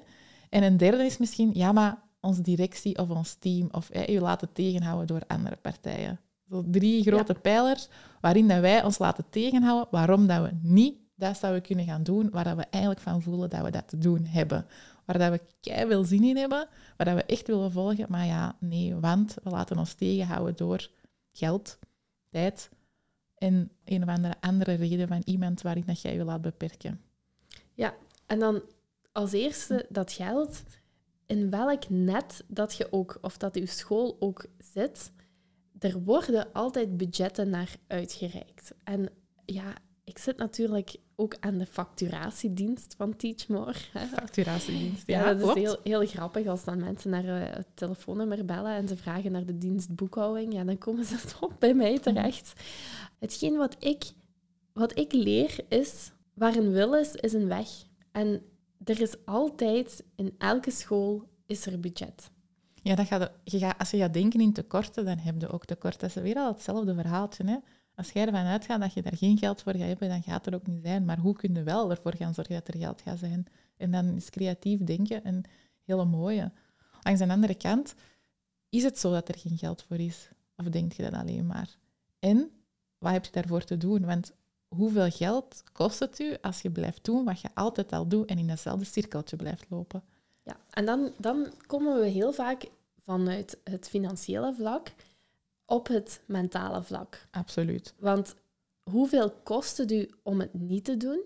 En 0.49 0.63
een 0.63 0.77
derde 0.77 1.05
is 1.05 1.17
misschien, 1.17 1.49
ja, 1.53 1.71
maar 1.71 2.01
onze 2.25 2.41
directie 2.41 2.97
of 2.97 3.09
ons 3.09 3.35
team 3.39 3.67
of 3.71 3.89
hè, 3.91 4.03
je 4.03 4.21
laten 4.21 4.51
tegenhouden 4.53 5.07
door 5.07 5.21
andere 5.27 5.55
partijen. 5.55 6.19
Zo 6.49 6.63
drie 6.67 7.03
grote 7.03 7.33
pijlers 7.33 7.87
waarin 8.21 8.47
dat 8.47 8.59
wij 8.59 8.83
ons 8.83 8.97
laten 8.97 9.25
tegenhouden 9.29 9.87
waarom 9.91 10.27
dat 10.27 10.41
we 10.41 10.51
niet 10.61 10.95
dat 11.15 11.37
zouden 11.37 11.61
kunnen 11.61 11.85
gaan 11.85 12.03
doen 12.03 12.29
waar 12.29 12.43
dat 12.43 12.55
we 12.55 12.65
eigenlijk 12.69 13.03
van 13.03 13.21
voelen 13.21 13.49
dat 13.49 13.61
we 13.61 13.71
dat 13.71 13.87
te 13.87 13.97
doen 13.97 14.25
hebben. 14.25 14.65
Waar 15.05 15.17
dat 15.17 15.31
we 15.31 15.41
kei 15.59 15.87
veel 15.87 16.03
zin 16.03 16.23
in 16.23 16.37
hebben, 16.37 16.67
waar 16.97 17.05
dat 17.05 17.15
we 17.15 17.23
echt 17.23 17.47
willen 17.47 17.71
volgen. 17.71 18.05
Maar 18.09 18.25
ja, 18.25 18.55
nee, 18.59 18.95
want 18.95 19.35
we 19.43 19.49
laten 19.49 19.77
ons 19.77 19.93
tegenhouden 19.93 20.55
door 20.55 20.89
geld, 21.31 21.79
tijd 22.29 22.69
en 23.35 23.71
een 23.85 24.03
of 24.03 24.09
andere 24.09 24.35
andere 24.39 24.73
reden 24.73 25.07
van 25.07 25.21
iemand 25.25 25.61
waarin 25.61 25.83
dat 25.85 26.01
jij 26.01 26.15
je 26.15 26.23
laat 26.23 26.41
beperken. 26.41 27.01
En 28.25 28.39
dan 28.39 28.61
als 29.11 29.31
eerste 29.31 29.85
dat 29.89 30.11
geld, 30.11 30.63
in 31.25 31.49
welk 31.49 31.89
net 31.89 32.43
dat 32.47 32.75
je 32.75 32.87
ook, 32.91 33.17
of 33.21 33.37
dat 33.37 33.55
uw 33.55 33.65
school 33.65 34.17
ook 34.19 34.45
zit, 34.73 35.11
er 35.79 36.03
worden 36.03 36.47
altijd 36.53 36.97
budgetten 36.97 37.49
naar 37.49 37.75
uitgereikt. 37.87 38.73
En 38.83 39.09
ja, 39.45 39.73
ik 40.03 40.17
zit 40.17 40.37
natuurlijk 40.37 40.95
ook 41.15 41.35
aan 41.39 41.57
de 41.57 41.65
facturatiedienst 41.65 42.93
van 42.97 43.15
Teachmore. 43.15 43.73
hè. 43.91 44.05
Facturatiedienst. 44.19 45.03
Ja, 45.07 45.19
Ja, 45.19 45.25
dat 45.25 45.37
is 45.37 45.43
klopt. 45.43 45.57
heel, 45.57 45.79
heel 45.83 46.07
grappig 46.07 46.47
als 46.47 46.63
dan 46.63 46.79
mensen 46.79 47.09
naar 47.09 47.23
eh, 47.41 47.55
het 47.55 47.67
telefoonnummer 47.73 48.45
bellen 48.45 48.75
en 48.75 48.87
ze 48.87 48.97
vragen 48.97 49.31
naar 49.31 49.45
de 49.45 49.57
dienst 49.57 49.95
boekhouding. 49.95 50.53
Ja, 50.53 50.63
dan 50.63 50.77
komen 50.77 51.05
ze 51.05 51.15
toch 51.39 51.57
bij 51.57 51.73
mij 51.73 51.99
terecht. 51.99 52.53
Hetgeen 53.19 53.57
wat 53.57 53.75
ik, 53.79 54.03
wat 54.73 54.97
ik 54.97 55.11
leer 55.13 55.59
is, 55.67 56.11
waar 56.33 56.55
een 56.55 56.71
wil 56.71 56.95
is, 56.95 57.11
is 57.11 57.33
een 57.33 57.47
weg. 57.47 57.67
En 58.11 58.41
er 58.83 59.01
is 59.01 59.25
altijd, 59.25 60.03
in 60.15 60.35
elke 60.37 60.71
school, 60.71 61.29
is 61.45 61.65
er 61.65 61.79
budget. 61.79 62.31
Ja, 62.73 62.95
dat 62.95 63.07
gaat, 63.07 63.31
je 63.43 63.77
als 63.77 63.91
je 63.91 63.97
gaat 63.97 64.13
denken 64.13 64.41
in 64.41 64.53
tekorten, 64.53 65.05
dan 65.05 65.17
heb 65.17 65.41
je 65.41 65.49
ook 65.49 65.65
tekort. 65.65 65.99
Dat 65.99 66.09
is 66.09 66.21
weer 66.21 66.35
al 66.35 66.47
hetzelfde 66.47 66.93
verhaaltje. 66.93 67.45
Hè? 67.45 67.57
Als 67.95 68.11
jij 68.11 68.25
ervan 68.25 68.45
uitgaat 68.45 68.81
dat 68.81 68.93
je 68.93 69.01
daar 69.01 69.17
geen 69.17 69.37
geld 69.37 69.61
voor 69.61 69.73
gaat 69.75 69.87
hebben, 69.87 70.09
dan 70.09 70.23
gaat 70.23 70.45
er 70.45 70.55
ook 70.55 70.67
niet 70.67 70.83
zijn. 70.83 71.05
Maar 71.05 71.19
hoe 71.19 71.35
kun 71.35 71.53
je 71.53 71.63
wel 71.63 71.91
ervoor 71.91 72.15
gaan 72.15 72.33
zorgen 72.33 72.55
dat 72.55 72.67
er 72.67 72.77
geld 72.77 73.01
gaat 73.01 73.19
zijn? 73.19 73.45
En 73.77 73.91
dan 73.91 74.15
is 74.15 74.29
creatief 74.29 74.83
denken 74.83 75.27
een 75.27 75.45
hele 75.85 76.05
mooie. 76.05 76.51
Langs 77.01 77.19
de 77.19 77.27
andere 77.27 77.55
kant 77.55 77.95
is 78.69 78.83
het 78.83 78.99
zo 78.99 79.11
dat 79.11 79.27
er 79.27 79.37
geen 79.37 79.57
geld 79.57 79.83
voor 79.83 79.97
is. 79.97 80.29
Of 80.55 80.65
denk 80.65 80.93
je 80.93 81.03
dat 81.03 81.13
alleen 81.13 81.45
maar? 81.45 81.77
En 82.19 82.51
wat 82.97 83.11
heb 83.11 83.25
je 83.25 83.31
daarvoor 83.31 83.63
te 83.63 83.77
doen? 83.77 84.05
Want 84.05 84.31
hoeveel 84.75 85.09
geld 85.09 85.63
kost 85.71 85.99
het 85.99 86.19
u 86.19 86.35
als 86.41 86.61
je 86.61 86.71
blijft 86.71 87.03
doen 87.03 87.25
wat 87.25 87.41
je 87.41 87.49
altijd 87.53 87.91
al 87.91 88.07
doet 88.07 88.29
en 88.29 88.37
in 88.37 88.47
datzelfde 88.47 88.85
cirkeltje 88.85 89.35
blijft 89.35 89.65
lopen? 89.69 90.03
Ja, 90.43 90.57
en 90.69 90.85
dan, 90.85 91.11
dan 91.17 91.53
komen 91.67 91.99
we 91.99 92.07
heel 92.07 92.33
vaak 92.33 92.65
vanuit 92.97 93.57
het 93.63 93.89
financiële 93.89 94.53
vlak 94.53 94.93
op 95.65 95.87
het 95.87 96.21
mentale 96.25 96.83
vlak. 96.83 97.27
Absoluut. 97.31 97.93
Want 97.99 98.35
hoeveel 98.83 99.31
kost 99.43 99.77
het 99.77 99.91
u 99.91 100.09
om 100.23 100.39
het 100.39 100.53
niet 100.53 100.85
te 100.85 100.97
doen? 100.97 101.23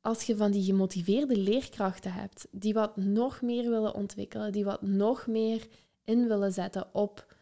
Als 0.00 0.22
je 0.22 0.36
van 0.36 0.50
die 0.50 0.64
gemotiveerde 0.64 1.36
leerkrachten 1.36 2.12
hebt, 2.12 2.46
die 2.50 2.74
wat 2.74 2.96
nog 2.96 3.42
meer 3.42 3.70
willen 3.70 3.94
ontwikkelen, 3.94 4.52
die 4.52 4.64
wat 4.64 4.82
nog 4.82 5.26
meer 5.26 5.66
in 6.04 6.28
willen 6.28 6.52
zetten 6.52 6.94
op 6.94 7.34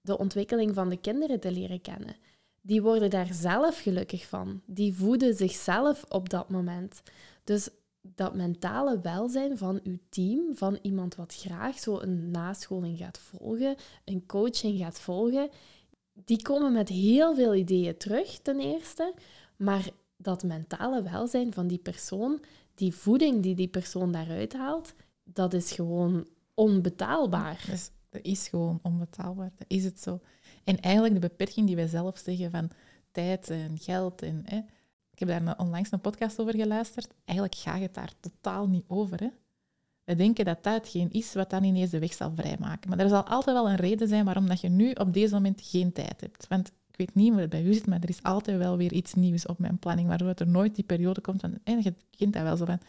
de 0.00 0.18
ontwikkeling 0.18 0.74
van 0.74 0.88
de 0.88 0.96
kinderen 0.96 1.40
te 1.40 1.50
leren 1.50 1.80
kennen, 1.80 2.16
die 2.66 2.82
worden 2.82 3.10
daar 3.10 3.34
zelf 3.34 3.80
gelukkig 3.80 4.26
van. 4.26 4.60
Die 4.64 4.94
voeden 4.94 5.34
zichzelf 5.34 6.04
op 6.08 6.28
dat 6.28 6.50
moment. 6.50 7.02
Dus 7.44 7.68
dat 8.00 8.34
mentale 8.34 9.00
welzijn 9.00 9.58
van 9.58 9.80
uw 9.82 9.98
team, 10.08 10.56
van 10.56 10.78
iemand 10.82 11.14
wat 11.14 11.34
graag 11.34 11.78
zo 11.78 12.00
een 12.00 12.30
nascholing 12.30 12.98
gaat 12.98 13.18
volgen, 13.18 13.76
een 14.04 14.26
coaching 14.26 14.78
gaat 14.78 15.00
volgen, 15.00 15.48
die 16.12 16.42
komen 16.42 16.72
met 16.72 16.88
heel 16.88 17.34
veel 17.34 17.54
ideeën 17.54 17.96
terug, 17.96 18.38
ten 18.38 18.60
eerste. 18.60 19.14
Maar 19.56 19.88
dat 20.16 20.42
mentale 20.42 21.02
welzijn 21.02 21.52
van 21.52 21.66
die 21.66 21.78
persoon, 21.78 22.40
die 22.74 22.94
voeding 22.94 23.42
die 23.42 23.54
die 23.54 23.68
persoon 23.68 24.12
daaruit 24.12 24.52
haalt, 24.52 24.94
dat 25.24 25.54
is 25.54 25.72
gewoon 25.72 26.26
onbetaalbaar. 26.54 27.64
Dus 27.70 27.90
dat 28.10 28.24
is 28.24 28.48
gewoon 28.48 28.78
onbetaalbaar. 28.82 29.52
Dat 29.56 29.66
is 29.68 29.84
het 29.84 30.00
zo. 30.00 30.20
En 30.66 30.80
eigenlijk 30.80 31.14
de 31.14 31.20
beperking 31.20 31.66
die 31.66 31.76
wij 31.76 31.86
zelf 31.86 32.18
zeggen 32.18 32.50
van 32.50 32.70
tijd 33.10 33.50
en 33.50 33.78
geld. 33.78 34.22
En, 34.22 34.42
hè, 34.44 34.56
ik 35.10 35.18
heb 35.18 35.28
daar 35.28 35.58
onlangs 35.58 35.92
een 35.92 36.00
podcast 36.00 36.38
over 36.40 36.54
geluisterd. 36.54 37.14
Eigenlijk 37.24 37.58
gaat 37.58 37.80
het 37.80 37.94
daar 37.94 38.12
totaal 38.20 38.68
niet 38.68 38.84
over. 38.86 39.20
Hè. 39.20 39.28
We 40.04 40.14
denken 40.14 40.44
dat 40.44 40.62
dat 40.62 40.74
hetgeen 40.74 41.10
is 41.10 41.32
wat 41.32 41.50
dan 41.50 41.64
ineens 41.64 41.90
de 41.90 41.98
weg 41.98 42.12
zal 42.12 42.32
vrijmaken. 42.34 42.90
Maar 42.90 42.98
er 42.98 43.08
zal 43.08 43.24
altijd 43.24 43.56
wel 43.56 43.70
een 43.70 43.76
reden 43.76 44.08
zijn 44.08 44.24
waarom 44.24 44.48
dat 44.48 44.60
je 44.60 44.68
nu 44.68 44.90
op 44.92 45.12
deze 45.12 45.34
moment 45.34 45.60
geen 45.64 45.92
tijd 45.92 46.20
hebt. 46.20 46.46
Want 46.48 46.68
ik 46.88 46.96
weet 46.96 47.14
niet 47.14 47.32
hoe 47.32 47.40
het 47.40 47.50
bij 47.50 47.62
u 47.62 47.74
zit, 47.74 47.86
maar 47.86 48.00
er 48.00 48.08
is 48.08 48.22
altijd 48.22 48.58
wel 48.58 48.76
weer 48.76 48.92
iets 48.92 49.14
nieuws 49.14 49.46
op 49.46 49.58
mijn 49.58 49.78
planning, 49.78 50.08
waardoor 50.08 50.34
er 50.34 50.48
nooit 50.48 50.74
die 50.74 50.84
periode 50.84 51.20
komt 51.20 51.40
van... 51.40 51.58
En 51.64 51.82
je 51.82 51.94
kent 52.10 52.32
dat 52.32 52.42
wel 52.42 52.56
zo 52.56 52.64
van... 52.64 52.80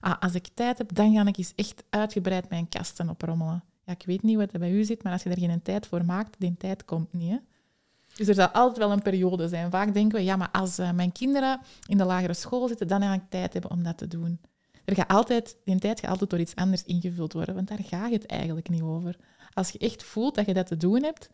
Ah, 0.00 0.18
als 0.20 0.34
ik 0.34 0.48
tijd 0.54 0.78
heb, 0.78 0.94
dan 0.94 1.14
ga 1.14 1.26
ik 1.26 1.36
eens 1.36 1.52
echt 1.56 1.84
uitgebreid 1.90 2.48
mijn 2.48 2.68
kasten 2.68 3.08
oprommelen. 3.08 3.64
Ja, 3.90 3.96
ik 3.96 4.06
weet 4.06 4.22
niet 4.22 4.36
wat 4.36 4.52
er 4.52 4.58
bij 4.58 4.72
u 4.72 4.84
zit, 4.84 5.02
maar 5.02 5.12
als 5.12 5.22
je 5.22 5.30
er 5.30 5.38
geen 5.38 5.62
tijd 5.62 5.86
voor 5.86 6.04
maakt, 6.04 6.36
die 6.38 6.56
tijd 6.58 6.84
komt 6.84 7.12
niet. 7.12 7.40
Dus 8.16 8.28
er 8.28 8.34
zal 8.34 8.46
altijd 8.46 8.78
wel 8.78 8.92
een 8.92 9.02
periode 9.02 9.48
zijn. 9.48 9.70
Vaak 9.70 9.94
denken 9.94 10.18
we, 10.18 10.24
ja, 10.24 10.36
maar 10.36 10.50
als 10.50 10.78
eh, 10.78 10.92
mijn 10.92 11.12
kinderen 11.12 11.60
in 11.86 11.98
de 11.98 12.04
lagere 12.04 12.34
school 12.34 12.68
zitten, 12.68 12.88
dan 12.88 13.02
ga 13.02 13.14
ik 13.14 13.22
tijd 13.28 13.52
hebben 13.52 13.70
om 13.70 13.82
dat 13.82 13.98
te 13.98 14.08
doen. 14.08 14.40
Er 14.84 14.94
gaat 14.94 15.08
altijd, 15.08 15.56
die 15.64 15.78
tijd 15.78 16.00
gaat 16.00 16.10
altijd 16.10 16.30
door 16.30 16.38
iets 16.38 16.54
anders 16.54 16.82
ingevuld 16.82 17.32
worden, 17.32 17.54
want 17.54 17.68
daar 17.68 17.82
gaat 17.82 18.10
het 18.10 18.26
eigenlijk 18.26 18.68
niet 18.68 18.82
over. 18.82 19.16
Als 19.52 19.70
je 19.70 19.78
echt 19.78 20.02
voelt 20.02 20.34
dat 20.34 20.46
je 20.46 20.54
dat 20.54 20.66
te 20.66 20.76
doen 20.76 21.02
hebt, 21.02 21.30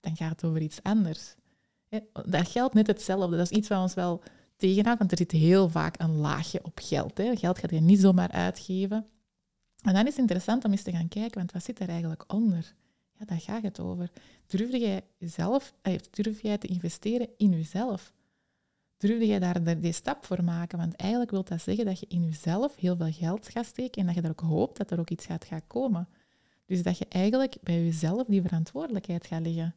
dan 0.00 0.16
gaat 0.16 0.30
het 0.30 0.44
over 0.44 0.60
iets 0.60 0.82
anders. 0.82 1.34
Dat 2.12 2.48
geldt 2.48 2.74
net 2.74 2.86
hetzelfde. 2.86 3.36
Dat 3.36 3.50
is 3.50 3.56
iets 3.56 3.68
wat 3.68 3.78
ons 3.78 3.94
wel 3.94 4.22
tegenhoudt, 4.56 4.98
want 4.98 5.10
er 5.10 5.16
zit 5.16 5.30
heel 5.30 5.68
vaak 5.68 6.00
een 6.00 6.16
laagje 6.16 6.60
op 6.62 6.80
geld. 6.82 7.18
Hè. 7.18 7.36
Geld 7.36 7.58
gaat 7.58 7.70
je 7.70 7.80
niet 7.80 8.00
zomaar 8.00 8.30
uitgeven. 8.30 9.06
En 9.84 9.94
dan 9.94 10.06
is 10.06 10.10
het 10.10 10.18
interessant 10.18 10.64
om 10.64 10.70
eens 10.70 10.82
te 10.82 10.92
gaan 10.92 11.08
kijken, 11.08 11.38
want 11.38 11.52
wat 11.52 11.64
zit 11.64 11.80
er 11.80 11.88
eigenlijk 11.88 12.32
onder? 12.32 12.74
Ja, 13.18 13.24
daar 13.24 13.40
gaat 13.40 13.62
het 13.62 13.80
over. 13.80 14.10
Durf 14.46 14.70
jij, 14.70 15.02
jezelf, 15.18 15.74
eh, 15.82 15.98
durf 16.10 16.42
jij 16.42 16.58
te 16.58 16.66
investeren 16.66 17.28
in 17.36 17.50
jezelf? 17.50 18.12
Durf 18.96 19.22
jij 19.22 19.38
daar 19.38 19.80
die 19.80 19.92
stap 19.92 20.24
voor 20.24 20.44
maken? 20.44 20.78
Want 20.78 20.96
eigenlijk 20.96 21.30
wil 21.30 21.44
dat 21.44 21.62
zeggen 21.62 21.84
dat 21.84 22.00
je 22.00 22.06
in 22.08 22.24
jezelf 22.24 22.76
heel 22.76 22.96
veel 22.96 23.12
geld 23.12 23.48
gaat 23.48 23.66
steken 23.66 24.00
en 24.00 24.06
dat 24.06 24.14
je 24.14 24.22
er 24.22 24.30
ook 24.30 24.40
hoopt 24.40 24.76
dat 24.76 24.90
er 24.90 25.00
ook 25.00 25.10
iets 25.10 25.26
gaat 25.26 25.66
komen. 25.66 26.08
Dus 26.66 26.82
dat 26.82 26.98
je 26.98 27.06
eigenlijk 27.08 27.56
bij 27.62 27.84
jezelf 27.84 28.26
die 28.26 28.42
verantwoordelijkheid 28.42 29.26
gaat 29.26 29.42
leggen. 29.42 29.74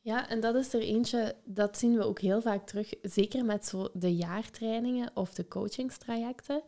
Ja, 0.00 0.28
en 0.28 0.40
dat 0.40 0.54
is 0.54 0.74
er 0.74 0.80
eentje, 0.80 1.36
dat 1.44 1.78
zien 1.78 1.96
we 1.96 2.04
ook 2.04 2.20
heel 2.20 2.40
vaak 2.40 2.66
terug, 2.66 2.92
zeker 3.02 3.44
met 3.44 3.66
zo 3.66 3.88
de 3.92 4.16
jaartrainingen 4.16 5.10
of 5.14 5.34
de 5.34 5.48
coachingstrajecten. 5.48 6.62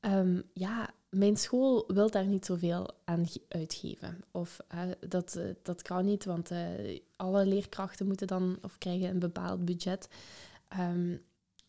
Um, 0.00 0.42
ja, 0.52 0.90
mijn 1.10 1.36
school 1.36 1.84
wil 1.86 2.10
daar 2.10 2.26
niet 2.26 2.44
zoveel 2.44 2.90
aan 3.04 3.26
uitgeven. 3.48 4.24
Of 4.30 4.58
uh, 4.74 4.80
dat, 5.08 5.36
uh, 5.36 5.54
dat 5.62 5.82
kan 5.82 6.04
niet, 6.04 6.24
want 6.24 6.50
uh, 6.50 6.98
alle 7.16 7.46
leerkrachten 7.46 8.06
moeten 8.06 8.26
dan 8.26 8.58
of 8.62 8.78
krijgen 8.78 9.08
een 9.08 9.18
bepaald 9.18 9.64
budget. 9.64 10.08
Um, 10.78 11.22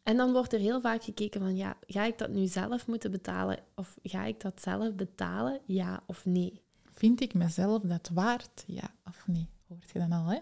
en 0.04 0.18
dan 0.18 0.32
wordt 0.32 0.54
er 0.54 0.60
heel 0.60 0.82
vaak 0.82 1.04
gekeken 1.04 1.42
van, 1.42 1.56
ja, 1.56 1.78
ga 1.88 2.04
ik 2.04 2.18
dat 2.18 2.30
nu 2.30 2.46
zelf 2.46 2.88
moeten 2.88 3.12
betalen 3.12 3.60
of 3.76 3.98
ga 4.04 4.26
ik 4.26 4.42
dat 4.42 4.62
zelf 4.62 4.96
betalen, 4.96 5.60
ja 5.66 6.04
of 6.06 6.26
nee? 6.26 6.62
Vind 6.94 7.22
ik 7.22 7.34
mezelf 7.34 7.82
dat 7.82 8.10
waard, 8.14 8.64
ja 8.68 8.94
of 9.06 9.28
nee? 9.28 9.50
Hoort 9.68 9.90
je 9.94 10.00
dan 10.00 10.12
al, 10.12 10.26
hè? 10.26 10.40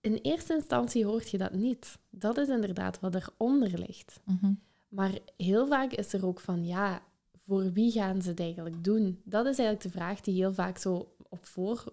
In 0.00 0.14
eerste 0.14 0.54
instantie 0.54 1.04
hoort 1.04 1.30
je 1.30 1.38
dat 1.38 1.52
niet. 1.52 1.98
Dat 2.10 2.38
is 2.38 2.48
inderdaad 2.48 3.00
wat 3.00 3.14
eronder 3.14 3.78
ligt. 3.78 4.20
Mm 4.24 4.38
-hmm. 4.40 4.60
Maar 4.88 5.18
heel 5.36 5.66
vaak 5.66 5.92
is 5.92 6.12
er 6.12 6.26
ook 6.26 6.40
van, 6.40 6.64
ja, 6.64 7.02
voor 7.46 7.72
wie 7.72 7.90
gaan 7.90 8.22
ze 8.22 8.28
het 8.28 8.40
eigenlijk 8.40 8.84
doen? 8.84 9.20
Dat 9.24 9.46
is 9.46 9.58
eigenlijk 9.58 9.82
de 9.82 9.98
vraag 9.98 10.20
die 10.20 10.34
heel 10.34 10.54
vaak 10.54 10.78
zo 10.78 11.14
op, 11.28 11.46
voor, 11.46 11.84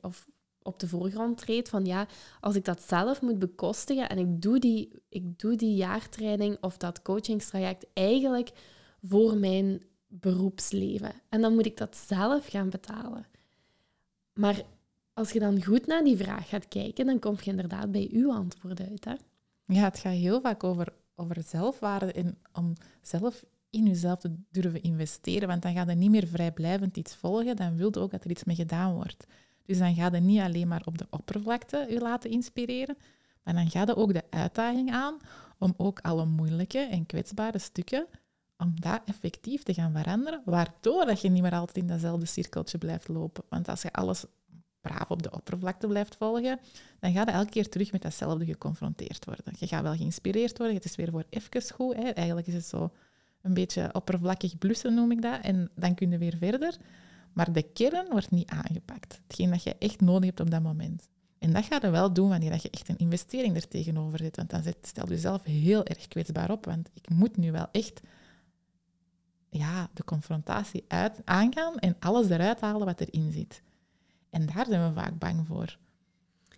of 0.00 0.28
op 0.62 0.80
de 0.80 0.88
voorgrond 0.88 1.38
treedt. 1.38 1.68
Van 1.68 1.84
ja, 1.84 2.06
als 2.40 2.54
ik 2.54 2.64
dat 2.64 2.82
zelf 2.82 3.22
moet 3.22 3.38
bekostigen 3.38 4.08
en 4.08 4.18
ik 4.18 4.42
doe 4.42 4.58
die, 4.58 5.02
ik 5.08 5.38
doe 5.38 5.56
die 5.56 5.74
jaartraining 5.74 6.56
of 6.60 6.76
dat 6.76 7.02
coachingstraject 7.02 7.86
eigenlijk 7.92 8.50
voor 9.02 9.36
mijn 9.36 9.82
beroepsleven. 10.06 11.12
En 11.28 11.40
dan 11.40 11.54
moet 11.54 11.66
ik 11.66 11.76
dat 11.76 11.96
zelf 11.96 12.46
gaan 12.46 12.70
betalen. 12.70 13.26
Maar 14.32 14.62
als 15.14 15.32
je 15.32 15.38
dan 15.38 15.64
goed 15.64 15.86
naar 15.86 16.04
die 16.04 16.16
vraag 16.16 16.48
gaat 16.48 16.68
kijken, 16.68 17.06
dan 17.06 17.18
kom 17.18 17.36
je 17.42 17.50
inderdaad 17.50 17.90
bij 17.90 18.08
uw 18.12 18.32
antwoord 18.32 18.80
uit. 18.80 19.04
Hè? 19.04 19.14
Ja, 19.64 19.84
het 19.84 19.98
gaat 19.98 20.12
heel 20.12 20.40
vaak 20.40 20.64
over, 20.64 20.92
over 21.14 21.42
zelfwaarde 21.42 22.12
en 22.12 22.38
om 22.52 22.72
zelf 23.02 23.44
in 23.72 23.86
jezelf 23.86 24.18
te 24.18 24.34
durven 24.50 24.82
investeren. 24.82 25.48
Want 25.48 25.62
dan 25.62 25.74
gaat 25.74 25.88
je 25.88 25.94
niet 25.94 26.10
meer 26.10 26.26
vrijblijvend 26.26 26.96
iets 26.96 27.14
volgen, 27.14 27.56
dan 27.56 27.76
wil 27.76 27.88
je 27.92 28.00
ook 28.00 28.10
dat 28.10 28.24
er 28.24 28.30
iets 28.30 28.44
mee 28.44 28.56
gedaan 28.56 28.94
wordt. 28.94 29.26
Dus 29.64 29.78
dan 29.78 29.94
ga 29.94 30.08
je 30.12 30.20
niet 30.20 30.40
alleen 30.40 30.68
maar 30.68 30.82
op 30.84 30.98
de 30.98 31.06
oppervlakte 31.10 31.86
je 31.90 32.00
laten 32.00 32.30
inspireren, 32.30 32.96
maar 33.42 33.54
dan 33.54 33.70
ga 33.70 33.80
je 33.80 33.96
ook 33.96 34.12
de 34.12 34.24
uitdaging 34.30 34.92
aan 34.92 35.16
om 35.58 35.74
ook 35.76 36.00
alle 36.00 36.26
moeilijke 36.26 36.78
en 36.78 37.06
kwetsbare 37.06 37.58
stukken, 37.58 38.06
om 38.56 38.74
dat 38.80 39.00
effectief 39.04 39.62
te 39.62 39.74
gaan 39.74 39.92
veranderen, 39.92 40.42
waardoor 40.44 41.04
dat 41.04 41.20
je 41.20 41.28
niet 41.28 41.42
meer 41.42 41.54
altijd 41.54 41.76
in 41.76 41.86
datzelfde 41.86 42.26
cirkeltje 42.26 42.78
blijft 42.78 43.08
lopen. 43.08 43.44
Want 43.48 43.68
als 43.68 43.82
je 43.82 43.92
alles 43.92 44.24
braaf 44.80 45.10
op 45.10 45.22
de 45.22 45.30
oppervlakte 45.30 45.86
blijft 45.86 46.16
volgen, 46.16 46.60
dan 47.00 47.12
ga 47.12 47.20
je 47.20 47.30
elke 47.30 47.50
keer 47.50 47.68
terug 47.68 47.92
met 47.92 48.02
datzelfde 48.02 48.44
geconfronteerd 48.44 49.24
worden. 49.24 49.54
Je 49.58 49.66
gaat 49.66 49.82
wel 49.82 49.96
geïnspireerd 49.96 50.58
worden, 50.58 50.76
het 50.76 50.84
is 50.84 50.96
weer 50.96 51.10
voor 51.10 51.24
even 51.30 51.74
goed. 51.74 51.94
Hè. 51.94 52.08
Eigenlijk 52.08 52.46
is 52.46 52.54
het 52.54 52.66
zo 52.66 52.90
een 53.42 53.54
beetje 53.54 53.94
oppervlakkig 53.94 54.58
blussen, 54.58 54.94
noem 54.94 55.10
ik 55.10 55.22
dat. 55.22 55.40
En 55.40 55.70
dan 55.74 55.94
kun 55.94 56.10
je 56.10 56.18
weer 56.18 56.36
verder. 56.36 56.76
Maar 57.32 57.52
de 57.52 57.62
kern 57.62 58.10
wordt 58.10 58.30
niet 58.30 58.50
aangepakt. 58.50 59.20
Hetgeen 59.26 59.50
dat 59.50 59.62
je 59.62 59.76
echt 59.78 60.00
nodig 60.00 60.24
hebt 60.24 60.40
op 60.40 60.50
dat 60.50 60.62
moment. 60.62 61.08
En 61.38 61.52
dat 61.52 61.64
ga 61.64 61.78
je 61.80 61.90
wel 61.90 62.12
doen 62.12 62.28
wanneer 62.28 62.52
je 62.62 62.70
echt 62.70 62.88
een 62.88 62.96
investering 62.96 63.56
er 63.56 63.68
tegenover 63.68 64.18
zet. 64.18 64.36
Want 64.36 64.50
dan 64.50 64.62
stel 64.82 65.04
je 65.04 65.14
jezelf 65.14 65.42
heel 65.42 65.84
erg 65.84 66.08
kwetsbaar 66.08 66.50
op. 66.50 66.64
Want 66.64 66.90
ik 66.94 67.08
moet 67.08 67.36
nu 67.36 67.52
wel 67.52 67.66
echt 67.72 68.00
ja, 69.48 69.90
de 69.94 70.04
confrontatie 70.04 70.84
uit, 70.88 71.20
aangaan 71.24 71.78
en 71.78 71.96
alles 71.98 72.28
eruit 72.28 72.60
halen 72.60 72.86
wat 72.86 73.00
erin 73.00 73.32
zit. 73.32 73.62
En 74.30 74.46
daar 74.46 74.66
zijn 74.66 74.88
we 74.88 75.00
vaak 75.00 75.18
bang 75.18 75.46
voor. 75.46 75.78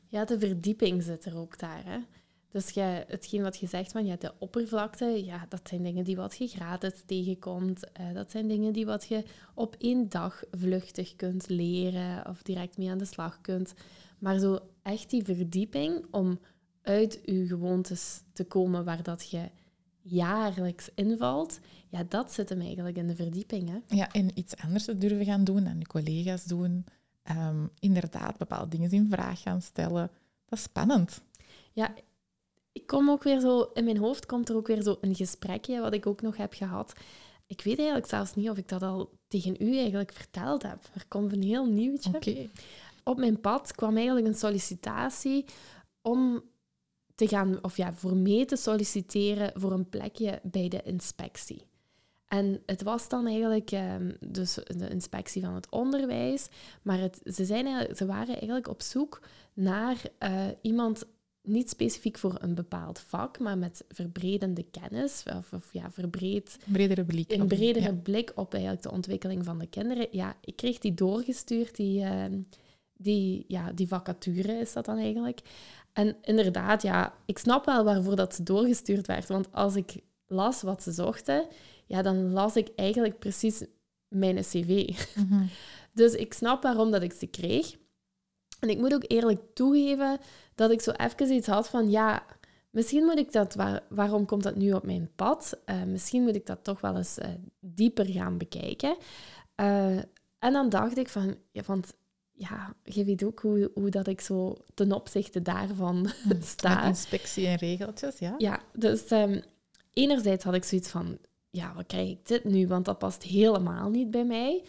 Ja, 0.07 0.25
de 0.25 0.39
verdieping 0.39 1.03
zit 1.03 1.25
er 1.25 1.37
ook 1.37 1.59
daar. 1.59 1.85
Hè? 1.85 1.99
Dus 2.55 2.75
hetgeen 3.07 3.43
wat 3.43 3.57
je 3.57 3.67
zegt 3.67 3.93
van 3.93 4.07
ja, 4.07 4.17
de 4.17 4.33
oppervlakte, 4.39 5.25
ja, 5.25 5.47
dat 5.49 5.69
zijn 5.69 5.83
dingen 5.83 6.05
die 6.05 6.17
wat 6.17 6.37
je 6.37 6.47
gratis 6.47 7.03
tegenkomt. 7.07 7.85
Uh, 8.01 8.13
dat 8.13 8.31
zijn 8.31 8.49
dingen 8.49 8.73
die 8.73 8.87
wat 8.87 9.07
je 9.07 9.25
op 9.55 9.77
één 9.79 10.09
dag 10.09 10.43
vluchtig 10.51 11.17
kunt 11.17 11.49
leren 11.49 12.29
of 12.29 12.43
direct 12.43 12.79
mee 12.79 12.91
aan 12.91 12.99
de 12.99 13.05
slag 13.05 13.41
kunt. 13.41 13.75
Maar 14.19 14.39
zo 14.39 14.59
echt 14.83 15.11
die 15.11 15.25
verdieping 15.25 16.07
om 16.11 16.39
uit 16.83 17.21
je 17.25 17.47
gewoontes 17.47 18.23
te 18.33 18.45
komen 18.45 18.85
waar 18.85 19.03
dat 19.03 19.31
je 19.31 19.51
jaarlijks 20.03 20.91
invalt, 20.95 21.59
ja, 21.89 22.05
dat 22.09 22.33
zit 22.33 22.49
hem 22.49 22.61
eigenlijk 22.61 22.97
in 22.97 23.07
de 23.07 23.17
verdieping. 23.17 23.69
Hè? 23.69 23.97
Ja, 23.97 24.13
en 24.13 24.39
iets 24.39 24.57
anders 24.57 24.85
te 24.85 24.99
durven 24.99 25.25
gaan 25.25 25.45
doen 25.45 25.67
en 25.67 25.79
je 25.79 25.87
collega's 25.87 26.45
doen. 26.45 26.85
Um, 27.31 27.71
inderdaad, 27.79 28.39
bepaalde 28.39 28.69
dingen 28.69 28.91
in 28.91 29.09
vraag 29.11 29.43
gaan 29.43 29.63
stellen. 29.63 30.11
Dat 30.49 30.59
is 30.59 30.65
spannend. 30.65 31.23
Ja, 31.73 31.95
ik 32.75 32.87
kom 32.87 33.11
ook 33.11 33.23
weer 33.23 33.41
zo, 33.41 33.71
in 33.73 33.85
mijn 33.85 33.97
hoofd 33.97 34.27
komt 34.27 34.49
er 34.49 34.57
ook 34.57 34.67
weer 34.67 34.83
zo 34.83 34.99
een 35.01 35.15
gesprekje 35.15 35.81
wat 35.81 35.95
ik 35.95 36.07
ook 36.07 36.23
nog 36.23 36.37
heb 36.37 36.53
gehad. 36.53 36.93
Ik 37.47 37.61
weet 37.61 37.77
eigenlijk 37.77 38.09
zelfs 38.09 38.35
niet 38.35 38.51
of 38.51 38.57
ik 38.57 38.69
dat 38.69 38.83
al 38.83 39.11
tegen 39.29 39.57
u 39.59 39.77
eigenlijk 39.79 40.13
verteld 40.13 40.63
heb. 40.63 40.79
Er 40.95 41.05
komt 41.09 41.33
een 41.33 41.43
heel 41.43 41.67
nieuwtje. 41.67 42.15
Okay. 42.15 42.51
Op 43.05 43.19
mijn 43.19 43.41
pad 43.41 43.75
kwam 43.75 43.97
eigenlijk 43.97 44.27
een 44.27 44.35
sollicitatie 44.35 45.45
om 46.03 46.43
te 47.15 47.29
gaan, 47.29 47.59
of 47.63 47.77
ja, 47.77 47.95
voor 47.95 48.17
mee 48.17 48.45
te 48.45 48.57
solliciteren 48.57 49.61
voor 49.61 49.73
een 49.73 49.89
plekje 49.89 50.41
bij 50.43 50.69
de 50.69 50.83
inspectie. 50.83 51.67
En 52.29 52.63
het 52.67 52.83
was 52.83 53.09
dan 53.09 53.27
eigenlijk 53.27 53.71
um, 53.71 54.17
dus 54.21 54.55
de 54.55 54.89
inspectie 54.89 55.43
van 55.43 55.55
het 55.55 55.71
onderwijs, 55.71 56.49
maar 56.83 56.99
het, 56.99 57.21
ze, 57.25 57.45
zijn 57.45 57.97
ze 57.97 58.07
waren 58.07 58.35
eigenlijk 58.35 58.69
op 58.69 58.83
zoek 58.83 59.21
naar 59.53 60.03
uh, 60.19 60.47
iemand 60.63 61.05
niet 61.45 61.71
specifiek 61.71 62.19
voor 62.19 62.37
een 62.41 62.55
bepaald 62.55 62.99
vak, 62.99 63.39
maar 63.39 63.59
met 63.59 63.85
verbredende 63.89 64.65
kennis, 64.71 65.23
of, 65.37 65.53
of 65.53 65.73
ja, 65.73 65.91
verbreed... 65.91 66.59
Bredere 66.65 67.05
blik. 67.05 67.33
Een 67.33 67.47
bredere 67.47 67.95
blik 67.95 68.33
op 68.35 68.53
eigenlijk 68.53 68.83
de 68.83 68.91
ontwikkeling 68.91 69.45
van 69.45 69.59
de 69.59 69.67
kinderen. 69.67 70.07
Ja, 70.11 70.37
ik 70.41 70.57
kreeg 70.57 70.79
die 70.79 70.95
doorgestuurd, 70.95 71.77
die, 71.77 72.01
uh, 72.01 72.25
die, 72.97 73.45
ja, 73.49 73.73
die 73.73 73.89
vacature 73.89 74.53
is 74.53 74.73
dat 74.73 74.85
dan 74.85 74.99
eigenlijk. 74.99 75.41
En 75.93 76.17
inderdaad, 76.23 76.83
ja, 76.83 77.15
ik 77.27 77.39
snap 77.39 77.65
wel 77.65 77.85
waarvoor 77.85 78.17
dat 78.17 78.35
ze 78.35 78.43
doorgestuurd 78.43 79.07
werd, 79.07 79.29
want 79.29 79.53
als 79.53 79.77
ik 79.77 79.95
las 80.27 80.63
wat 80.63 80.83
ze 80.83 80.93
zochten, 80.93 81.47
ja, 81.87 82.03
dan 82.03 82.31
las 82.33 82.57
ik 82.57 82.69
eigenlijk 82.77 83.19
precies 83.19 83.65
mijn 84.09 84.37
cv. 84.41 84.99
Mm 85.15 85.49
Dus 85.95 86.13
ik 86.13 86.33
snap 86.33 86.63
waarom 86.63 86.91
dat 86.91 87.03
ik 87.03 87.13
ze 87.13 87.27
kreeg. 87.27 87.77
En 88.65 88.71
ik 88.71 88.79
moet 88.79 88.95
ook 88.95 89.05
eerlijk 89.07 89.41
toegeven 89.55 90.19
dat 90.55 90.71
ik 90.71 90.81
zo 90.81 90.91
even 90.91 91.33
iets 91.33 91.47
had 91.47 91.69
van, 91.69 91.91
ja, 91.91 92.25
misschien 92.71 93.05
moet 93.05 93.19
ik 93.19 93.33
dat, 93.33 93.57
waarom 93.89 94.27
komt 94.27 94.43
dat 94.43 94.57
nu 94.57 94.73
op 94.73 94.85
mijn 94.85 95.11
pad? 95.17 95.59
Uh, 95.67 95.83
misschien 95.83 96.23
moet 96.23 96.35
ik 96.35 96.47
dat 96.47 96.65
toch 96.65 96.81
wel 96.81 96.97
eens 96.97 97.19
uh, 97.19 97.27
dieper 97.61 98.07
gaan 98.07 98.39
bekijken. 98.39 98.97
Uh, 99.61 99.97
en 100.39 100.53
dan 100.53 100.69
dacht 100.69 100.99
ik 100.99 101.09
van, 101.09 101.37
ja, 101.53 101.63
want 101.67 101.95
ja, 102.33 102.75
je 102.83 103.05
weet 103.05 103.25
ook 103.25 103.41
hoe, 103.41 103.71
hoe 103.75 103.91
dat 103.91 104.07
ik 104.07 104.21
zo 104.21 104.57
ten 104.75 104.93
opzichte 104.93 105.43
daarvan 105.43 106.11
sta. 106.41 106.75
Met 106.75 106.85
inspectie 106.85 107.47
en 107.47 107.57
regeltjes, 107.57 108.19
ja. 108.19 108.35
Ja, 108.39 108.61
dus 108.73 109.11
um, 109.11 109.43
enerzijds 109.93 110.45
had 110.45 110.55
ik 110.55 110.65
zoiets 110.65 110.89
van, 110.89 111.19
ja, 111.51 111.75
wat 111.75 111.87
krijg 111.87 112.11
ik 112.11 112.27
dit 112.27 112.45
nu? 112.45 112.67
Want 112.67 112.85
dat 112.85 112.99
past 112.99 113.23
helemaal 113.23 113.91
niet 113.91 114.11
bij 114.11 114.25
mij. 114.25 114.65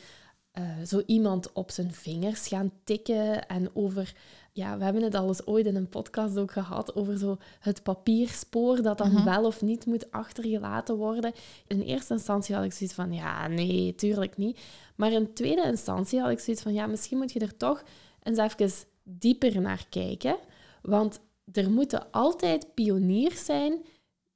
Uh, 0.60 0.86
zo 0.86 1.02
iemand 1.06 1.54
op 1.54 1.72
zijn 1.72 1.94
vingers 1.94 2.48
gaan 2.48 2.72
tikken 2.84 3.48
en 3.48 3.70
over 3.74 4.14
ja, 4.56 4.78
we 4.78 4.84
hebben 4.84 5.04
het 5.04 5.16
al 5.16 5.28
eens 5.28 5.48
ooit 5.48 5.66
in 5.66 5.76
een 5.76 5.90
podcast 5.90 6.38
ook 6.38 6.52
gehad 6.52 6.96
over 6.96 7.18
zo 7.18 7.38
het 7.60 7.84
papierspoor 7.84 8.82
dat 8.82 8.98
dan 8.98 9.12
mhm. 9.12 9.24
wel 9.24 9.46
of 9.46 9.62
niet 9.62 9.86
moet 9.86 10.12
achtergelaten 10.12 10.96
worden. 10.96 11.34
In 11.68 11.82
eerste 11.82 12.14
instantie 12.14 12.56
had 12.56 12.64
ik 12.64 12.74
zoiets 12.74 12.96
van, 12.96 13.14
ja, 13.14 13.48
nee, 13.48 13.96
tuurlijk 13.96 14.38
niet. 14.38 14.60
Maar 14.96 15.12
in 15.12 15.34
tweede 15.34 15.64
instantie 15.66 16.20
had 16.20 16.32
ik 16.32 16.40
zoiets 16.40 16.64
van, 16.64 16.74
ja, 16.74 16.86
misschien 16.88 17.18
moet 17.18 17.32
je 17.32 17.40
er 17.40 17.58
toch 17.58 17.84
eens 18.24 18.38
even 18.38 18.72
dieper 19.04 19.62
naar 19.62 19.86
kijken. 19.90 20.38
Want 20.82 21.20
er 21.52 21.72
moeten 21.72 22.12
altijd 22.12 22.74
pioniers 22.74 23.46
zijn 23.46 23.86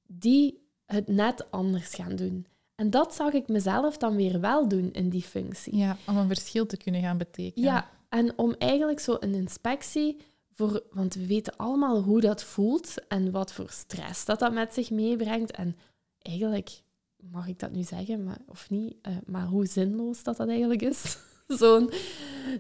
die 0.08 0.68
het 0.86 1.08
net 1.08 1.52
anders 1.52 1.94
gaan 1.94 2.16
doen. 2.16 2.46
En 2.80 2.90
dat 2.90 3.16
zag 3.16 3.34
ik 3.34 3.48
mezelf 3.48 3.98
dan 3.98 4.16
weer 4.16 4.40
wel 4.40 4.68
doen 4.68 4.90
in 4.92 5.10
die 5.10 5.22
functie. 5.22 5.76
Ja, 5.76 5.98
om 6.08 6.18
een 6.18 6.28
verschil 6.28 6.66
te 6.66 6.78
kunnen 6.78 7.02
gaan 7.02 7.18
betekenen. 7.18 7.70
Ja, 7.70 7.90
en 8.10 8.34
om 8.36 8.56
eigenlijk 8.58 9.00
zo 9.00 9.18
een 9.20 9.34
inspectie 9.34 10.18
voor, 10.54 10.84
want 10.92 11.14
we 11.14 11.28
weten 11.28 11.56
allemaal 11.56 12.02
hoe 12.02 12.22
dat 12.22 12.44
voelt 12.44 12.94
en 13.08 13.32
wat 13.32 13.54
voor 13.54 13.70
stress 13.70 14.26
dat 14.26 14.40
dat 14.40 14.54
met 14.54 14.74
zich 14.74 14.90
meebrengt. 14.90 15.52
En 15.52 15.76
eigenlijk, 16.22 16.70
mag 17.18 17.48
ik 17.48 17.60
dat 17.60 17.72
nu 17.72 17.84
zeggen, 17.84 18.24
maar, 18.24 18.38
of 18.48 18.70
niet, 18.70 18.96
uh, 19.08 19.14
maar 19.26 19.46
hoe 19.46 19.66
zinloos 19.66 20.24
dat 20.24 20.38
dat 20.38 20.48
eigenlijk 20.48 20.82
is. 20.82 21.18
zo'n... 21.48 21.92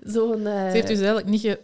zo'n 0.03 0.39
uh... 0.39 0.65
Ze 0.67 0.71
heeft 0.71 0.88
dus 0.88 0.99
eigenlijk 0.99 1.27
niet 1.27 1.57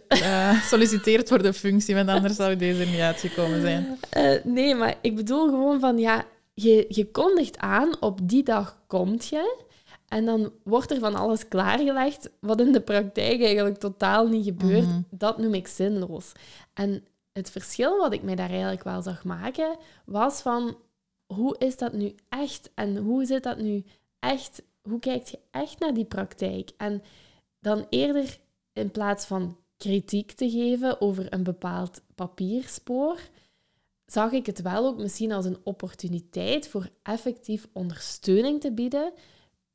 gesolliciteerd 0.60 1.28
voor 1.28 1.42
de 1.42 1.52
functie, 1.52 1.94
want 1.94 2.08
anders 2.08 2.36
zou 2.36 2.56
deze 2.56 2.84
niet 2.84 3.00
uitgekomen 3.00 3.60
zijn. 3.60 3.98
nee, 4.44 4.74
maar 4.74 4.98
ik 5.00 5.16
bedoel 5.16 5.48
gewoon 5.48 5.80
van, 5.80 5.98
ja, 5.98 6.24
je, 6.56 6.84
je 6.88 7.10
kondigt 7.10 7.58
aan, 7.58 8.00
op 8.00 8.28
die 8.28 8.42
dag 8.42 8.78
komt 8.86 9.26
je... 9.26 9.64
En 10.08 10.24
dan 10.24 10.52
wordt 10.62 10.90
er 10.90 10.98
van 10.98 11.14
alles 11.14 11.48
klaargelegd, 11.48 12.30
wat 12.40 12.60
in 12.60 12.72
de 12.72 12.80
praktijk 12.80 13.42
eigenlijk 13.42 13.78
totaal 13.78 14.26
niet 14.26 14.44
gebeurt. 14.44 14.86
Mhm. 14.86 15.00
Dat 15.10 15.38
noem 15.38 15.54
ik 15.54 15.66
zinloos. 15.66 16.32
En 16.74 17.04
het 17.32 17.50
verschil 17.50 17.98
wat 17.98 18.12
ik 18.12 18.22
mij 18.22 18.34
daar 18.34 18.50
eigenlijk 18.50 18.84
wel 18.84 19.02
zag 19.02 19.24
maken, 19.24 19.76
was 20.04 20.40
van 20.40 20.76
hoe 21.26 21.56
is 21.58 21.76
dat 21.76 21.92
nu 21.92 22.14
echt 22.28 22.70
en 22.74 22.96
hoe 22.96 23.24
zit 23.24 23.42
dat 23.42 23.58
nu 23.58 23.84
echt, 24.18 24.62
hoe 24.82 24.98
kijk 24.98 25.26
je 25.26 25.38
echt 25.50 25.78
naar 25.78 25.94
die 25.94 26.04
praktijk? 26.04 26.70
En 26.76 27.02
dan 27.60 27.86
eerder 27.88 28.38
in 28.72 28.90
plaats 28.90 29.24
van 29.24 29.56
kritiek 29.76 30.32
te 30.32 30.50
geven 30.50 31.00
over 31.00 31.32
een 31.32 31.42
bepaald 31.42 32.02
papierspoor, 32.14 33.20
zag 34.06 34.32
ik 34.32 34.46
het 34.46 34.62
wel 34.62 34.86
ook 34.86 34.96
misschien 34.96 35.32
als 35.32 35.44
een 35.44 35.60
opportuniteit 35.64 36.68
voor 36.68 36.88
effectief 37.02 37.68
ondersteuning 37.72 38.60
te 38.60 38.72
bieden 38.72 39.12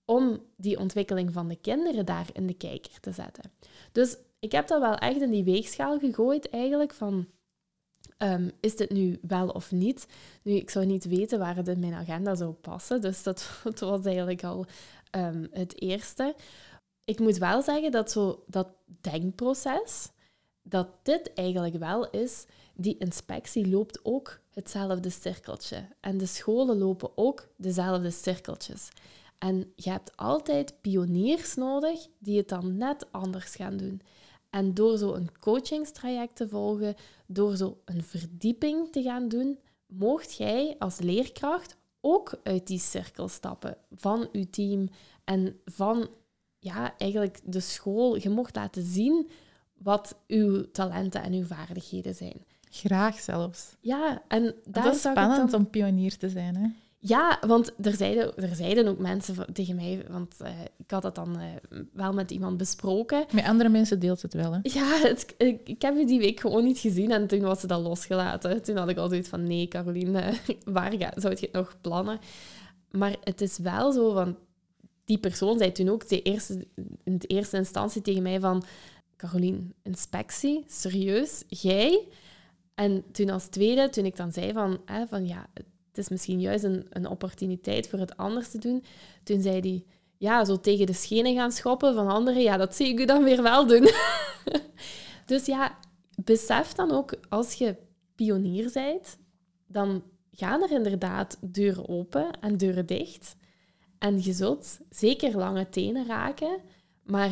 om 0.05 0.41
die 0.57 0.79
ontwikkeling 0.79 1.33
van 1.33 1.47
de 1.47 1.55
kinderen 1.55 2.05
daar 2.05 2.27
in 2.33 2.47
de 2.47 2.53
kijker 2.53 3.00
te 3.00 3.11
zetten. 3.11 3.51
Dus 3.91 4.17
ik 4.39 4.51
heb 4.51 4.67
dat 4.67 4.81
wel 4.81 4.95
echt 4.95 5.21
in 5.21 5.31
die 5.31 5.43
weegschaal 5.43 6.00
gegooid 6.00 6.50
eigenlijk 6.50 6.93
van 6.93 7.27
Ehm, 8.21 8.50
is 8.59 8.75
dit 8.75 8.89
nu 8.89 9.19
wel 9.21 9.47
of 9.47 9.71
niet? 9.71 10.07
Nu, 10.43 10.53
ik 10.53 10.69
zou 10.69 10.85
niet 10.85 11.05
weten 11.05 11.39
waar 11.39 11.55
het 11.55 11.67
in 11.67 11.79
mijn 11.79 11.93
agenda 11.93 12.35
zou 12.35 12.51
passen, 12.51 13.01
dus 13.01 13.23
dat, 13.23 13.61
was 13.79 14.05
eigenlijk 14.05 14.43
al 14.43 14.65
ehm, 15.09 15.47
het 15.51 15.81
eerste. 15.81 16.35
Ik 17.03 17.19
moet 17.19 17.38
wel 17.38 17.61
zeggen 17.61 17.91
dat 17.91 18.11
zo 18.11 18.43
dat 18.47 18.67
denkproces, 18.85 20.11
dat 20.61 20.88
dit 21.03 21.33
eigenlijk 21.33 21.75
wel 21.75 22.09
is, 22.09 22.45
die 22.81 22.97
inspectie 22.97 23.69
loopt 23.69 24.00
ook 24.03 24.39
hetzelfde 24.50 25.09
cirkeltje. 25.09 25.88
En 26.00 26.17
de 26.17 26.25
scholen 26.25 26.77
lopen 26.77 27.11
ook 27.15 27.47
dezelfde 27.55 28.11
cirkeltjes. 28.11 28.89
En 29.38 29.71
je 29.75 29.89
hebt 29.89 30.17
altijd 30.17 30.81
pioniers 30.81 31.55
nodig 31.55 32.07
die 32.19 32.38
het 32.38 32.50
dan 32.50 32.77
net 32.77 33.11
anders 33.11 33.55
gaan 33.55 33.77
doen. 33.77 34.01
En 34.50 34.73
door 34.73 34.97
zo 34.97 35.13
een 35.13 35.39
coachingstraject 35.39 36.35
te 36.35 36.47
volgen, 36.47 36.95
door 37.27 37.55
zo 37.55 37.81
een 37.85 38.03
verdieping 38.03 38.91
te 38.91 39.01
gaan 39.01 39.27
doen, 39.27 39.59
moogt 39.85 40.33
jij 40.33 40.75
als 40.79 41.00
leerkracht 41.00 41.77
ook 42.01 42.39
uit 42.43 42.67
die 42.67 42.79
cirkel 42.79 43.27
stappen 43.27 43.77
van 43.91 44.29
je 44.31 44.50
team 44.50 44.89
en 45.23 45.59
van 45.65 46.09
ja, 46.59 46.97
eigenlijk 46.97 47.39
de 47.43 47.59
school. 47.59 48.15
Je 48.15 48.29
mocht 48.29 48.55
laten 48.55 48.83
zien 48.83 49.29
wat 49.73 50.17
uw 50.27 50.71
talenten 50.71 51.23
en 51.23 51.33
uw 51.33 51.45
vaardigheden 51.45 52.15
zijn. 52.15 52.45
Graag 52.74 53.20
zelfs. 53.20 53.75
Ja, 53.80 54.22
en 54.28 54.56
daar 54.66 54.84
dat 54.84 54.96
is 54.96 55.01
spannend 55.01 55.54
om 55.54 55.70
pionier 55.70 56.18
te 56.18 56.30
zijn. 56.30 56.56
Hè? 56.56 56.68
Ja, 57.04 57.40
want 57.48 57.74
er 57.82 57.94
zeiden, 57.96 58.36
er 58.38 58.56
zeiden 58.56 58.88
ook 58.88 59.00
mensen 59.00 59.54
tegen 59.54 59.75
mij, 59.75 60.06
want 60.10 60.36
uh, 60.42 60.48
ik 60.78 60.92
had 60.92 61.01
dat 61.01 61.16
dan 61.16 61.40
uh, 61.40 61.80
wel 61.94 62.13
met 62.13 62.32
iemand 62.32 62.58
besproken. 62.58 63.25
Met 63.32 63.46
andere 63.46 63.70
mensen 63.70 64.00
deelt 64.00 64.22
het 64.22 64.34
wel, 64.34 64.51
hè? 64.51 64.60
Ja, 64.62 65.00
het, 65.08 65.34
ik, 65.38 65.62
ik, 65.63 65.82
heb 65.82 65.98
je 65.98 66.06
die 66.06 66.20
week 66.20 66.40
gewoon 66.40 66.63
niet 66.63 66.80
gezien 66.80 67.12
en 67.12 67.28
toen 67.28 67.42
was 67.42 67.60
ze 67.60 67.68
dat 67.68 67.82
losgelaten. 67.82 68.63
Toen 68.63 68.78
had 68.78 68.90
ik 68.90 68.98
al 68.98 69.10
zoiets 69.10 69.30
van, 69.30 69.44
nee 69.44 69.68
Caroline, 69.68 70.34
waar 70.66 70.94
ga, 70.98 71.12
zou 71.16 71.34
je 71.34 71.46
het 71.46 71.51
nog 71.51 71.77
plannen? 71.81 72.20
Maar 72.92 73.16
het 73.24 73.42
is 73.42 73.57
wel 73.57 73.92
zo 73.92 74.14
van, 74.14 74.38
die 75.05 75.18
persoon 75.18 75.57
zei 75.57 75.72
toen 75.72 75.90
ook 75.90 76.10
de 76.10 76.22
eerste, 76.22 76.68
in 77.03 77.18
de 77.18 77.27
eerste 77.27 77.57
instantie 77.57 78.01
tegen 78.01 78.22
mij 78.22 78.40
van, 78.40 78.64
Caroline, 79.18 79.60
inspectie, 79.84 80.64
serieus, 80.68 81.44
jij? 81.48 82.07
En 82.81 83.03
toen 83.11 83.29
als 83.29 83.48
tweede, 83.48 83.89
toen 83.89 84.05
ik 84.05 84.15
dan 84.15 84.31
zei 84.31 84.53
van, 84.53 84.81
hè, 84.85 85.07
van 85.07 85.27
ja, 85.27 85.50
het 85.53 85.98
is 85.98 86.09
misschien 86.09 86.39
juist 86.39 86.63
een, 86.63 86.85
een 86.89 87.07
opportuniteit 87.07 87.87
voor 87.89 88.00
het 88.00 88.17
anders 88.17 88.50
te 88.50 88.57
doen. 88.57 88.83
Toen 89.24 89.41
zei 89.41 89.59
hij, 89.59 89.85
ja, 90.17 90.46
zo 90.46 90.59
tegen 90.59 90.85
de 90.85 90.94
schenen 90.94 91.35
gaan 91.35 91.51
schoppen 91.51 91.94
van 91.94 92.07
anderen, 92.07 92.41
ja, 92.41 92.57
dat 92.57 92.75
zie 92.75 92.87
ik 92.87 93.00
u 93.00 93.05
dan 93.05 93.24
weer 93.24 93.44
wel 93.44 93.67
doen. 93.67 93.89
dus 95.25 95.46
ja, 95.46 95.77
besef 96.24 96.74
dan 96.74 96.91
ook, 96.91 97.13
als 97.29 97.53
je 97.53 97.75
pionier 98.15 98.70
bent, 98.74 99.17
dan 99.67 100.03
gaan 100.31 100.63
er 100.63 100.72
inderdaad 100.72 101.37
deuren 101.41 101.89
open 101.89 102.39
en 102.39 102.57
deuren 102.57 102.85
dicht. 102.85 103.35
En 103.98 104.24
je 104.24 104.33
zult 104.33 104.79
zeker 104.89 105.37
lange 105.37 105.70
tenen 105.70 106.05
raken, 106.05 106.59
maar 107.03 107.31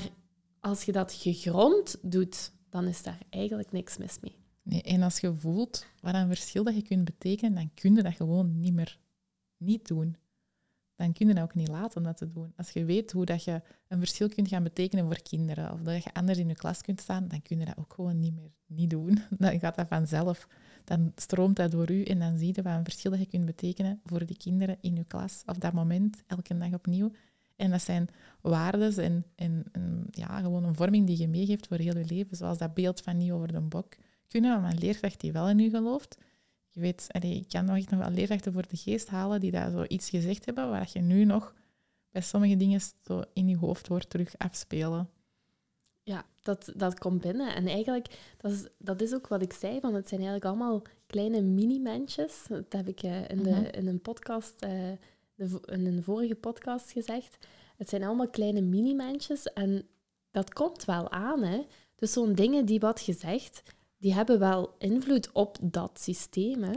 als 0.59 0.83
je 0.83 0.91
dat 0.91 1.13
gegrond 1.13 1.97
doet, 2.01 2.51
dan 2.69 2.87
is 2.87 3.03
daar 3.03 3.19
eigenlijk 3.29 3.71
niks 3.71 3.97
mis 3.97 4.19
mee. 4.21 4.38
En 4.69 5.01
als 5.01 5.19
je 5.19 5.35
voelt 5.35 5.85
wat 6.01 6.13
een 6.13 6.27
verschil 6.27 6.63
dat 6.63 6.75
je 6.75 6.81
kunt 6.81 7.05
betekenen, 7.05 7.55
dan 7.55 7.71
kun 7.73 7.95
je 7.95 8.03
dat 8.03 8.13
gewoon 8.13 8.59
niet 8.59 8.73
meer 8.73 8.99
niet 9.57 9.87
doen. 9.87 10.15
Dan 10.95 11.13
kun 11.13 11.27
je 11.27 11.33
dat 11.33 11.43
ook 11.43 11.55
niet 11.55 11.67
laten 11.67 11.97
om 11.97 12.03
dat 12.03 12.17
te 12.17 12.31
doen. 12.31 12.53
Als 12.55 12.69
je 12.69 12.85
weet 12.85 13.11
hoe 13.11 13.25
dat 13.25 13.43
je 13.43 13.61
een 13.87 13.99
verschil 13.99 14.29
kunt 14.29 14.47
gaan 14.47 14.63
betekenen 14.63 15.05
voor 15.05 15.21
kinderen, 15.21 15.71
of 15.71 15.81
dat 15.81 16.03
je 16.03 16.13
anders 16.13 16.37
in 16.37 16.47
je 16.47 16.55
klas 16.55 16.81
kunt 16.81 17.01
staan, 17.01 17.27
dan 17.27 17.41
kun 17.41 17.59
je 17.59 17.65
dat 17.65 17.77
ook 17.77 17.93
gewoon 17.93 18.19
niet 18.19 18.35
meer 18.35 18.51
niet 18.65 18.89
doen. 18.89 19.19
Dan 19.37 19.59
gaat 19.59 19.75
dat 19.75 19.87
vanzelf. 19.87 20.47
Dan 20.83 21.11
stroomt 21.15 21.55
dat 21.55 21.71
door 21.71 21.91
u 21.91 22.03
en 22.03 22.19
dan 22.19 22.37
zie 22.37 22.53
je 22.55 22.61
wat 22.61 22.73
een 22.73 22.83
verschil 22.83 23.11
dat 23.11 23.19
je 23.19 23.25
kunt 23.25 23.45
betekenen 23.45 23.99
voor 24.05 24.25
die 24.25 24.37
kinderen 24.37 24.77
in 24.81 24.95
je 24.95 25.03
klas, 25.03 25.43
op 25.45 25.61
dat 25.61 25.73
moment, 25.73 26.23
elke 26.27 26.57
dag 26.57 26.73
opnieuw. 26.73 27.11
En 27.55 27.69
dat 27.69 27.81
zijn 27.81 28.07
waarden 28.41 28.97
en, 28.97 29.25
en, 29.35 29.63
en, 29.71 30.07
ja, 30.11 30.39
gewoon 30.39 30.63
een 30.63 30.75
vorming 30.75 31.07
die 31.07 31.17
je 31.17 31.27
meegeeft 31.27 31.67
voor 31.67 31.77
heel 31.77 31.97
je 31.97 32.05
leven. 32.05 32.37
Zoals 32.37 32.57
dat 32.57 32.73
beeld 32.73 33.01
van 33.01 33.17
niet 33.17 33.31
over 33.31 33.51
de 33.51 33.61
bok 33.61 33.95
kunnen, 34.29 34.61
maar 34.61 34.71
een 34.71 34.77
leerkracht 34.77 35.19
die 35.19 35.31
wel 35.31 35.49
in 35.49 35.59
u 35.59 35.69
gelooft. 35.69 36.17
Je 36.67 36.79
weet, 36.79 37.07
ik 37.19 37.47
kan 37.47 37.65
nog 37.65 37.77
echt 37.77 37.89
nog 37.89 37.99
wel 37.99 38.11
leerkrachten 38.11 38.53
voor 38.53 38.67
de 38.67 38.77
geest 38.77 39.07
halen 39.07 39.39
die 39.39 39.51
daar 39.51 39.71
zo 39.71 39.85
iets 39.87 40.09
gezegd 40.09 40.45
hebben, 40.45 40.69
waar 40.69 40.89
je 40.93 40.99
nu 40.99 41.25
nog 41.25 41.53
bij 42.11 42.21
sommige 42.21 42.57
dingen 42.57 42.81
zo 43.03 43.23
in 43.33 43.47
je 43.47 43.57
hoofd 43.57 43.87
wordt 43.87 44.09
terug 44.09 44.37
afspelen. 44.37 45.09
Ja, 46.03 46.25
dat, 46.41 46.71
dat 46.75 46.99
komt 46.99 47.21
binnen. 47.21 47.55
En 47.55 47.67
eigenlijk, 47.67 48.33
dat 48.37 48.51
is, 48.51 48.67
dat 48.77 49.01
is 49.01 49.13
ook 49.13 49.27
wat 49.27 49.41
ik 49.41 49.53
zei, 49.53 49.79
van 49.79 49.93
het 49.93 50.09
zijn 50.09 50.21
eigenlijk 50.21 50.49
allemaal 50.49 50.81
kleine 51.07 51.41
mini-mensjes. 51.41 52.45
Dat 52.47 52.73
heb 52.73 52.87
ik 52.87 53.03
uh, 53.03 53.29
in, 53.29 53.43
de, 53.43 53.49
mhm. 53.49 53.63
in 53.63 53.87
een 53.87 54.01
podcast, 54.01 54.53
uh, 54.63 54.69
de, 55.35 55.61
in 55.65 55.85
een 55.85 56.03
vorige 56.03 56.35
podcast 56.35 56.91
gezegd. 56.91 57.37
Het 57.77 57.89
zijn 57.89 58.03
allemaal 58.03 58.29
kleine 58.29 58.61
mini-mensjes 58.61 59.53
en 59.53 59.87
dat 60.31 60.53
komt 60.53 60.85
wel 60.85 61.11
aan. 61.11 61.43
Hè? 61.43 61.65
Dus 61.95 62.13
zo'n 62.13 62.33
dingen 62.33 62.65
die 62.65 62.79
wat 62.79 62.99
gezegd, 62.99 63.63
die 63.99 64.13
hebben 64.13 64.39
wel 64.39 64.75
invloed 64.77 65.31
op 65.31 65.57
dat 65.61 65.99
systeem. 65.99 66.63
Hè? 66.63 66.73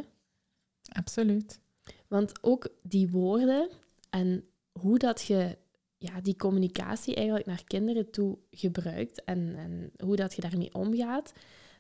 Absoluut. 0.93 1.61
Want 2.09 2.45
ook 2.45 2.69
die 2.83 3.11
woorden 3.11 3.69
en 4.11 4.45
hoe 4.81 4.99
dat 4.99 5.23
je 5.23 5.59
ja, 5.99 6.21
die 6.21 6.37
communicatie 6.37 7.15
eigenlijk 7.15 7.47
naar 7.47 7.65
kinderen 7.65 8.11
toe 8.11 8.39
gebruikt 8.51 9.25
en, 9.25 9.55
en 9.57 9.93
hoe 10.05 10.17
dat 10.17 10.35
je 10.35 10.41
daarmee 10.41 10.75
omgaat, 10.75 11.33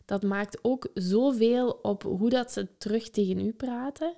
dat 0.04 0.22
maakt 0.22 0.58
ook 0.64 0.90
zoveel 0.94 1.70
op 1.70 2.02
hoe 2.02 2.30
dat 2.30 2.52
ze 2.52 2.76
terug 2.78 3.10
tegen 3.10 3.46
u 3.46 3.52
praten. 3.52 4.14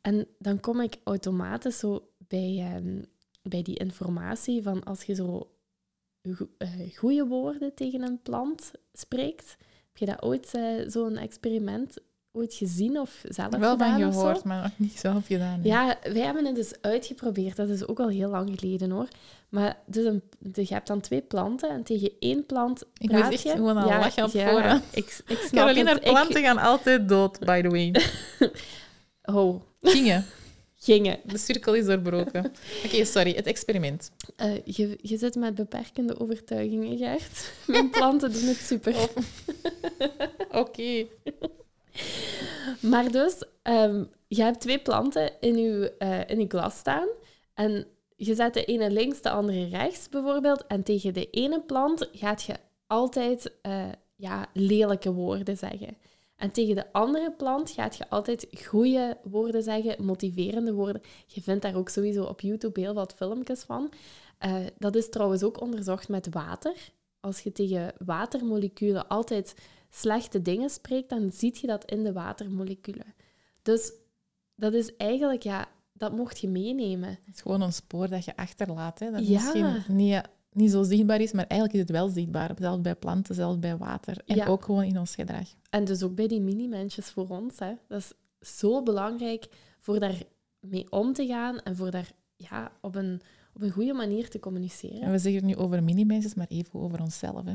En 0.00 0.26
dan 0.38 0.60
kom 0.60 0.80
ik 0.80 0.96
automatisch 1.04 1.78
zo 1.78 2.08
bij, 2.18 2.58
ehm, 2.58 3.02
bij 3.42 3.62
die 3.62 3.78
informatie 3.78 4.62
van 4.62 4.84
als 4.84 5.02
je 5.02 5.14
zo 5.14 5.50
uh, 6.22 6.96
goede 6.96 7.26
woorden 7.26 7.74
tegen 7.74 8.02
een 8.02 8.22
plant 8.22 8.70
spreekt, 8.92 9.56
heb 9.92 10.08
je 10.08 10.14
dat 10.14 10.22
ooit, 10.22 10.52
uh, 10.56 10.62
zo'n 10.86 11.16
experiment, 11.16 11.96
ooit 12.32 12.54
gezien 12.54 13.00
of 13.00 13.22
zelf 13.28 13.50
Wel 13.56 13.72
gedaan? 13.72 13.98
Wel 13.98 14.12
van 14.12 14.22
gehoord, 14.22 14.44
maar 14.44 14.62
nog 14.62 14.72
niet 14.76 14.98
zelf 14.98 15.26
gedaan. 15.26 15.60
Ja, 15.62 15.98
wij 16.02 16.22
hebben 16.22 16.44
het 16.44 16.54
dus 16.54 16.72
uitgeprobeerd. 16.80 17.56
Dat 17.56 17.68
is 17.68 17.86
ook 17.86 18.00
al 18.00 18.08
heel 18.08 18.30
lang 18.30 18.58
geleden 18.58 18.90
hoor. 18.90 19.08
Maar 19.48 19.76
dus 19.86 20.04
een, 20.04 20.22
je 20.52 20.74
hebt 20.74 20.86
dan 20.86 21.00
twee 21.00 21.20
planten 21.20 21.70
en 21.70 21.82
tegen 21.82 22.12
één 22.18 22.46
plant 22.46 22.84
Ik 22.96 23.10
moet 23.10 23.28
echt 23.28 23.50
gewoon 23.50 23.76
al 23.76 23.88
ja, 23.88 23.98
lachen 23.98 24.24
op 24.24 24.30
ja, 24.30 24.80
Ik, 24.90 25.22
ik 25.26 25.38
snap 25.48 25.64
Caroline, 25.64 25.98
planten 25.98 26.42
gaan 26.42 26.58
altijd 26.58 27.08
dood, 27.08 27.38
by 27.38 27.62
the 27.62 27.68
way. 27.68 27.94
oh. 29.36 29.62
Gingen 29.80 30.24
gingen. 30.82 31.20
De 31.24 31.38
cirkel 31.38 31.74
is 31.74 31.84
doorbroken. 31.84 32.44
Oké, 32.84 33.04
sorry, 33.04 33.32
het 33.34 33.46
experiment. 33.46 34.10
Uh, 34.36 34.54
je, 34.64 34.98
je 35.00 35.16
zit 35.16 35.34
met 35.34 35.54
beperkende 35.54 36.20
overtuigingen, 36.20 36.98
Gert. 36.98 37.52
Mijn 37.66 37.90
planten 37.90 38.32
doen 38.32 38.44
het 38.44 38.56
super. 38.56 38.94
Oké. 40.62 41.06
Maar 42.80 43.10
dus, 43.10 43.44
um, 43.62 44.10
je 44.28 44.42
hebt 44.42 44.60
twee 44.60 44.78
planten 44.78 45.32
in 45.40 45.56
je, 45.56 45.94
uh, 45.98 46.20
in 46.26 46.40
je 46.40 46.46
glas 46.48 46.76
staan. 46.76 47.08
En 47.54 47.86
je 48.16 48.34
zet 48.34 48.54
de 48.54 48.64
ene 48.64 48.90
links, 48.90 49.22
de 49.22 49.30
andere 49.30 49.68
rechts 49.68 50.08
bijvoorbeeld. 50.08 50.66
En 50.66 50.82
tegen 50.82 51.14
de 51.14 51.30
ene 51.30 51.60
plant 51.60 52.08
gaat 52.12 52.42
je 52.42 52.54
altijd 52.86 53.52
uh, 53.62 53.84
ja, 54.16 54.46
lelijke 54.52 55.12
woorden 55.12 55.56
zeggen. 55.56 55.96
En 56.42 56.50
tegen 56.50 56.74
de 56.74 56.92
andere 56.92 57.32
plant 57.32 57.70
gaat 57.70 57.96
je 57.96 58.08
altijd 58.08 58.46
goede 58.64 59.18
woorden 59.22 59.62
zeggen, 59.62 60.04
motiverende 60.04 60.72
woorden. 60.72 61.02
Je 61.26 61.42
vindt 61.42 61.62
daar 61.62 61.74
ook 61.74 61.88
sowieso 61.88 62.24
op 62.24 62.40
YouTube 62.40 62.80
heel 62.80 62.94
wat 62.94 63.14
filmpjes 63.16 63.62
van. 63.62 63.92
Eh, 64.38 64.56
dat 64.78 64.96
is 64.96 65.08
trouwens 65.08 65.42
ook 65.42 65.60
onderzocht 65.60 66.08
met 66.08 66.28
water. 66.30 66.92
Als 67.20 67.40
je 67.40 67.52
tegen 67.52 67.92
watermoleculen 68.04 69.08
altijd 69.08 69.54
slechte 69.90 70.42
dingen 70.42 70.70
spreekt, 70.70 71.08
dan 71.08 71.30
zie 71.32 71.58
je 71.60 71.66
dat 71.66 71.90
in 71.90 72.02
de 72.02 72.12
watermoleculen. 72.12 73.14
Dus 73.62 73.92
dat 74.54 74.72
is 74.72 74.96
eigenlijk, 74.96 75.42
ja, 75.42 75.68
dat 75.92 76.12
mocht 76.12 76.40
je 76.40 76.48
meenemen. 76.48 77.08
Het 77.08 77.34
is 77.34 77.40
gewoon 77.40 77.60
een 77.60 77.72
spoor 77.72 78.08
dat 78.08 78.24
je 78.24 78.36
achterlaat. 78.36 78.98
Hè? 78.98 79.10
Dat 79.10 79.26
Ja. 79.26 79.42
misschien 79.42 79.82
niet, 79.88 80.22
niet 80.52 80.70
zo 80.70 80.82
zichtbaar 80.82 81.20
is, 81.20 81.32
maar 81.32 81.46
eigenlijk 81.46 81.72
is 81.72 81.80
het 81.80 81.90
wel 81.98 82.08
zichtbaar. 82.08 82.54
Zelfs 82.58 82.80
bij 82.80 82.94
planten, 82.96 83.34
zelfs 83.34 83.58
bij 83.58 83.76
water. 83.76 84.22
En 84.26 84.36
Ja. 84.36 84.46
ook 84.46 84.64
gewoon 84.64 84.84
in 84.84 84.98
ons 84.98 85.14
gedrag. 85.14 85.48
En 85.70 85.84
dus 85.84 86.02
ook 86.02 86.14
bij 86.14 86.26
die 86.28 86.40
mini-mensjes 86.40 87.10
voor 87.10 87.28
ons. 87.28 87.58
Hè. 87.58 87.72
Dat 87.88 88.00
is 88.00 88.12
zo 88.60 88.82
belangrijk 88.82 89.48
voor 89.80 90.00
daarmee 90.00 90.86
om 90.90 91.12
te 91.12 91.26
gaan 91.26 91.60
en 91.60 91.76
voor 91.76 91.90
daar 91.90 92.12
ja, 92.36 92.72
op, 92.80 92.94
een, 92.94 93.20
op 93.54 93.62
een 93.62 93.70
goede 93.70 93.92
manier 93.92 94.28
te 94.30 94.38
communiceren. 94.40 95.00
En 95.00 95.10
we 95.10 95.18
zeggen 95.18 95.46
het 95.46 95.56
nu 95.56 95.62
over 95.64 95.82
mini-mensjes, 95.82 96.34
maar 96.34 96.46
even 96.48 96.80
over 96.80 97.00
onszelf. 97.00 97.44
Hè? 97.44 97.54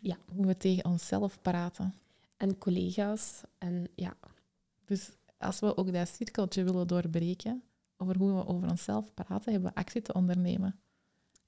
Ja. 0.00 0.16
Hoe 0.34 0.46
we 0.46 0.56
tegen 0.56 0.84
onszelf 0.84 1.42
praten. 1.42 1.94
En 2.36 2.58
collega's. 2.58 3.42
En 3.58 3.86
ja, 3.94 4.16
Dus 4.84 5.10
als 5.38 5.60
we 5.60 5.76
ook 5.76 5.92
dat 5.92 6.08
cirkeltje 6.08 6.64
willen 6.64 6.86
doorbreken, 6.86 7.62
over 7.96 8.16
hoe 8.16 8.34
we 8.34 8.46
over 8.46 8.70
onszelf 8.70 9.14
praten, 9.14 9.52
hebben 9.52 9.70
we 9.70 9.76
actie 9.80 10.02
te 10.02 10.12
ondernemen. 10.12 10.78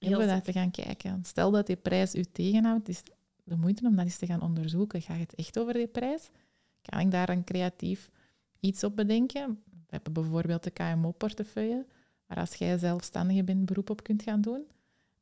Heel 0.09 0.19
daar 0.19 0.43
te 0.43 0.53
gaan 0.53 0.71
kijken. 0.71 1.25
Stel 1.25 1.51
dat 1.51 1.67
die 1.67 1.77
prijs 1.77 2.15
u 2.15 2.25
tegenhoudt, 2.25 2.89
is 2.89 3.03
de 3.45 3.57
moeite 3.57 3.87
om 3.87 3.97
dat 3.97 4.05
eens 4.05 4.17
te 4.17 4.27
gaan 4.27 4.43
onderzoeken. 4.43 5.03
Gaat 5.03 5.19
het 5.19 5.35
echt 5.35 5.59
over 5.59 5.73
die 5.73 5.87
prijs? 5.87 6.31
Kan 6.83 7.01
ik 7.01 7.11
daar 7.11 7.29
een 7.29 7.45
creatief 7.45 8.11
iets 8.61 8.85
op 8.85 8.97
bedenken? 8.97 9.63
We 9.65 9.97
hebben 9.97 10.13
bijvoorbeeld 10.13 10.63
de 10.63 10.71
KMO-portefeuille, 10.71 11.87
waar 12.27 12.39
als 12.39 12.55
jij 12.55 12.79
zelfstandige 12.79 13.45
bent 13.45 13.65
beroep 13.65 13.91
op 13.91 14.03
kunt 14.03 14.23
gaan 14.23 14.41
doen. 14.41 14.67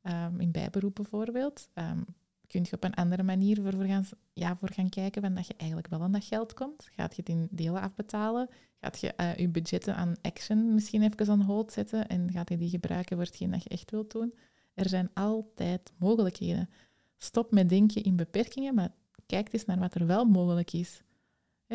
Ehm, 0.01 0.39
in 0.39 0.51
bijberoep 0.51 0.95
bijvoorbeeld. 0.95 1.69
Ehm, 1.73 2.01
kun 2.47 2.63
je 2.63 2.75
op 2.75 2.83
een 2.83 2.93
andere 2.93 3.23
manier 3.23 3.61
voor, 3.61 3.73
voor, 3.73 3.85
gaan, 3.85 4.05
ja, 4.33 4.57
voor 4.57 4.71
gaan 4.73 4.89
kijken 4.89 5.21
van 5.21 5.33
dat 5.33 5.47
je 5.47 5.53
eigenlijk 5.57 5.89
wel 5.89 6.01
aan 6.01 6.11
dat 6.11 6.23
geld 6.23 6.53
komt. 6.53 6.87
Gaat 6.95 7.15
je 7.15 7.21
het 7.21 7.29
in 7.29 7.47
delen 7.51 7.81
afbetalen? 7.81 8.49
Gaat 8.81 8.99
je 8.99 9.13
eh, 9.13 9.35
je 9.35 9.49
budgetten 9.49 9.95
aan 9.95 10.15
action 10.21 10.73
misschien 10.73 11.01
even 11.01 11.29
on 11.29 11.41
hold 11.41 11.71
zetten 11.71 12.07
en 12.07 12.31
gaat 12.31 12.49
je 12.49 12.57
die 12.57 12.69
gebruiken 12.69 13.17
voor 13.17 13.25
hetgeen 13.25 13.51
dat 13.51 13.63
je 13.63 13.69
echt 13.69 13.91
wilt 13.91 14.11
doen? 14.11 14.33
Er 14.79 14.89
zijn 14.89 15.09
altijd 15.13 15.91
mogelijkheden. 15.97 16.69
Stop 17.17 17.51
met 17.51 17.69
denken 17.69 18.03
in 18.03 18.15
beperkingen, 18.15 18.75
maar 18.75 18.93
kijk 19.25 19.53
eens 19.53 19.65
naar 19.65 19.79
wat 19.79 19.95
er 19.95 20.05
wel 20.05 20.25
mogelijk 20.25 20.73
is. 20.73 21.01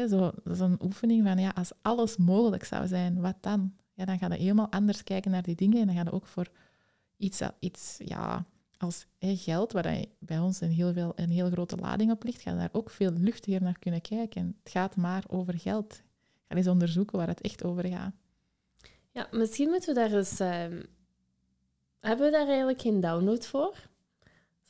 Zo, 0.09 0.33
een 0.45 0.83
oefening 0.83 1.23
van, 1.27 1.39
ja, 1.39 1.53
als 1.55 1.73
alles 1.83 2.17
mogelijk 2.17 2.65
zou 2.65 2.87
zijn, 2.87 3.21
wat 3.21 3.37
dan? 3.41 3.75
Ja, 3.95 4.05
dan 4.05 4.19
ga 4.19 4.27
je 4.27 4.41
helemaal 4.41 4.71
anders 4.71 5.05
kijken 5.05 5.31
naar 5.31 5.43
die 5.43 5.55
dingen 5.55 5.81
en 5.81 5.87
dan 5.87 5.97
ga 5.97 6.03
je 6.03 6.13
ook 6.13 6.27
voor 6.27 6.49
iets, 7.17 7.41
iets 7.59 7.97
ja, 7.99 8.47
als 8.77 9.07
geld, 9.19 9.73
waar 9.73 10.05
bij 10.19 10.39
ons 10.39 10.61
een 10.61 10.71
heel, 10.71 10.93
veel, 10.93 11.13
een 11.17 11.31
heel 11.31 11.51
grote 11.51 11.77
lading 11.77 12.11
op 12.11 12.23
ligt, 12.25 12.43
ga 12.43 12.55
daar 12.55 12.69
ook 12.73 12.91
veel 12.91 13.11
luchtiger 13.11 13.63
naar 13.63 13.79
kunnen 13.79 14.01
kijken. 14.01 14.57
Het 14.63 14.73
gaat 14.73 14.97
maar 14.97 15.25
over 15.29 15.59
geld. 15.59 16.03
Ga 16.49 16.57
eens 16.57 16.69
onderzoeken 16.69 17.19
waar 17.19 17.29
het 17.29 17.41
echt 17.41 17.65
over 17.65 17.87
gaat. 17.87 18.15
ja 19.11 19.29
misschien 19.31 19.69
moeten 19.69 19.95
we 19.95 20.01
daar 20.01 20.13
eens... 20.13 20.41
ehm, 20.41 20.83
hebben 22.09 22.27
we 22.27 22.33
daar 22.33 22.47
eigenlijk 22.47 22.81
geen 22.81 23.01
download 23.01 23.47
voor? 23.47 23.77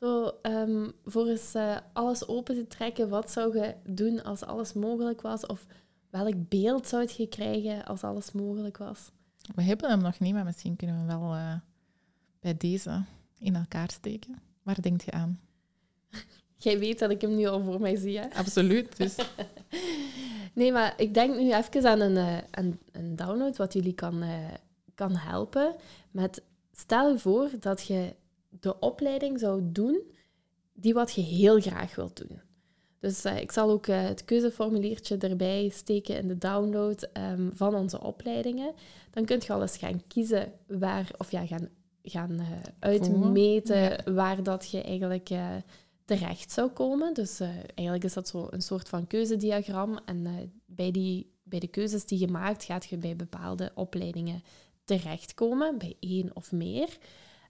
Zo, 0.05 0.33
ehm, 0.43 0.91
voor 1.05 1.27
eens 1.27 1.55
eh, 1.55 1.77
alles 1.93 2.29
open 2.29 2.55
te 2.55 2.67
trekken. 2.67 3.09
Wat 3.09 3.31
zou 3.31 3.59
je 3.59 3.75
doen 3.85 4.23
als 4.23 4.43
alles 4.43 4.73
mogelijk 4.73 5.21
was? 5.21 5.47
Of 5.47 5.67
welk 6.11 6.49
beeld 6.49 6.87
zou 6.87 7.09
je 7.17 7.27
krijgen 7.27 7.85
als 7.85 8.03
alles 8.03 8.33
mogelijk 8.33 8.79
was? 8.79 9.11
We 9.55 9.63
hebben 9.63 9.91
hem 9.91 10.03
nog 10.03 10.19
niet, 10.19 10.35
maar 10.35 10.45
misschien 10.45 10.77
kunnen 10.77 11.01
we 11.01 11.07
wel 11.07 11.35
eh, 11.35 11.55
bij 12.41 12.57
deze 12.57 13.05
in 13.39 13.57
elkaar 13.57 13.91
steken. 13.91 14.39
Waar 14.63 14.81
denkt 14.81 15.05
je 15.05 15.11
aan? 15.11 15.41
Jij 16.57 16.79
weet 16.79 16.99
dat 16.99 17.11
ik 17.11 17.21
hem 17.21 17.37
nu 17.37 17.47
al 17.47 17.63
voor 17.63 17.81
mij 17.81 17.97
zie, 17.97 18.19
hè? 18.19 18.35
Absoluut. 18.35 18.97
Dus 18.97 19.17
Nee, 20.55 20.73
maar 20.73 20.95
ik 20.97 21.15
denk 21.15 21.37
nu 21.37 21.53
even 21.53 21.87
aan 21.91 22.01
een, 22.01 22.17
eh, 22.17 22.39
een, 22.51 22.81
een 22.93 23.17
download 23.17 23.57
wat 23.57 23.73
jullie 23.73 23.95
kan, 23.95 24.25
kan 24.95 25.17
helpen. 25.17 25.75
Met, 26.11 26.43
stel 26.77 27.11
je 27.11 27.19
voor 27.19 27.51
dat 27.61 27.87
je 27.87 28.15
de 28.49 28.79
opleiding 28.79 29.39
zou 29.39 29.61
doen 29.65 30.03
die 30.73 30.95
wat 30.95 31.13
je 31.13 31.21
heel 31.21 31.61
graag 31.61 31.95
wilt 31.95 32.17
doen. 32.17 32.41
Dus 33.05 33.25
eh, 33.25 33.41
ik 33.41 33.53
zal 33.53 33.71
ook 33.71 33.87
eh, 33.87 34.03
het 34.03 34.25
keuzeformuliertje 34.25 35.17
erbij 35.17 35.69
steken 35.69 36.17
in 36.17 36.29
de 36.29 36.39
download 36.39 37.09
ehm, 37.13 37.51
van 37.53 37.75
onze 37.75 38.01
opleidingen. 38.01 38.75
Dan 39.11 39.25
kun 39.25 39.41
je 39.47 39.53
al 39.53 39.61
eens 39.61 39.77
gaan 39.77 40.07
kiezen 40.07 40.53
waar, 40.67 41.11
of 41.19 41.31
ja, 41.31 41.47
gaan, 41.47 41.69
gaan 42.03 42.39
eh, 42.39 42.47
uitmeten 42.79 43.77
Ja. 43.81 44.13
waar 44.13 44.43
dat 44.43 44.71
je 44.71 44.83
eigenlijk 44.83 45.31
terecht 46.05 46.53
zou 46.53 46.71
komen. 46.71 47.15
Dus 47.15 47.41
eigenlijk 47.75 48.05
is 48.05 48.13
dat 48.13 48.29
zo 48.29 48.47
een 48.51 48.63
soort 48.63 48.89
van 48.89 49.07
keuzediagram. 49.07 49.99
En 50.05 50.53
bij, 50.67 50.91
die, 50.91 51.33
bij 51.43 51.59
de 51.59 51.69
keuzes 51.69 52.07
die 52.07 52.19
je 52.19 52.29
maakt, 52.29 52.65
gaat 52.65 52.85
je 52.85 52.97
bij 52.97 53.17
bepaalde 53.17 53.73
opleidingen 53.75 54.43
terechtkomen, 54.85 55.79
bij 55.79 55.97
één 56.01 56.37
of 56.37 56.53
meer. 56.53 56.99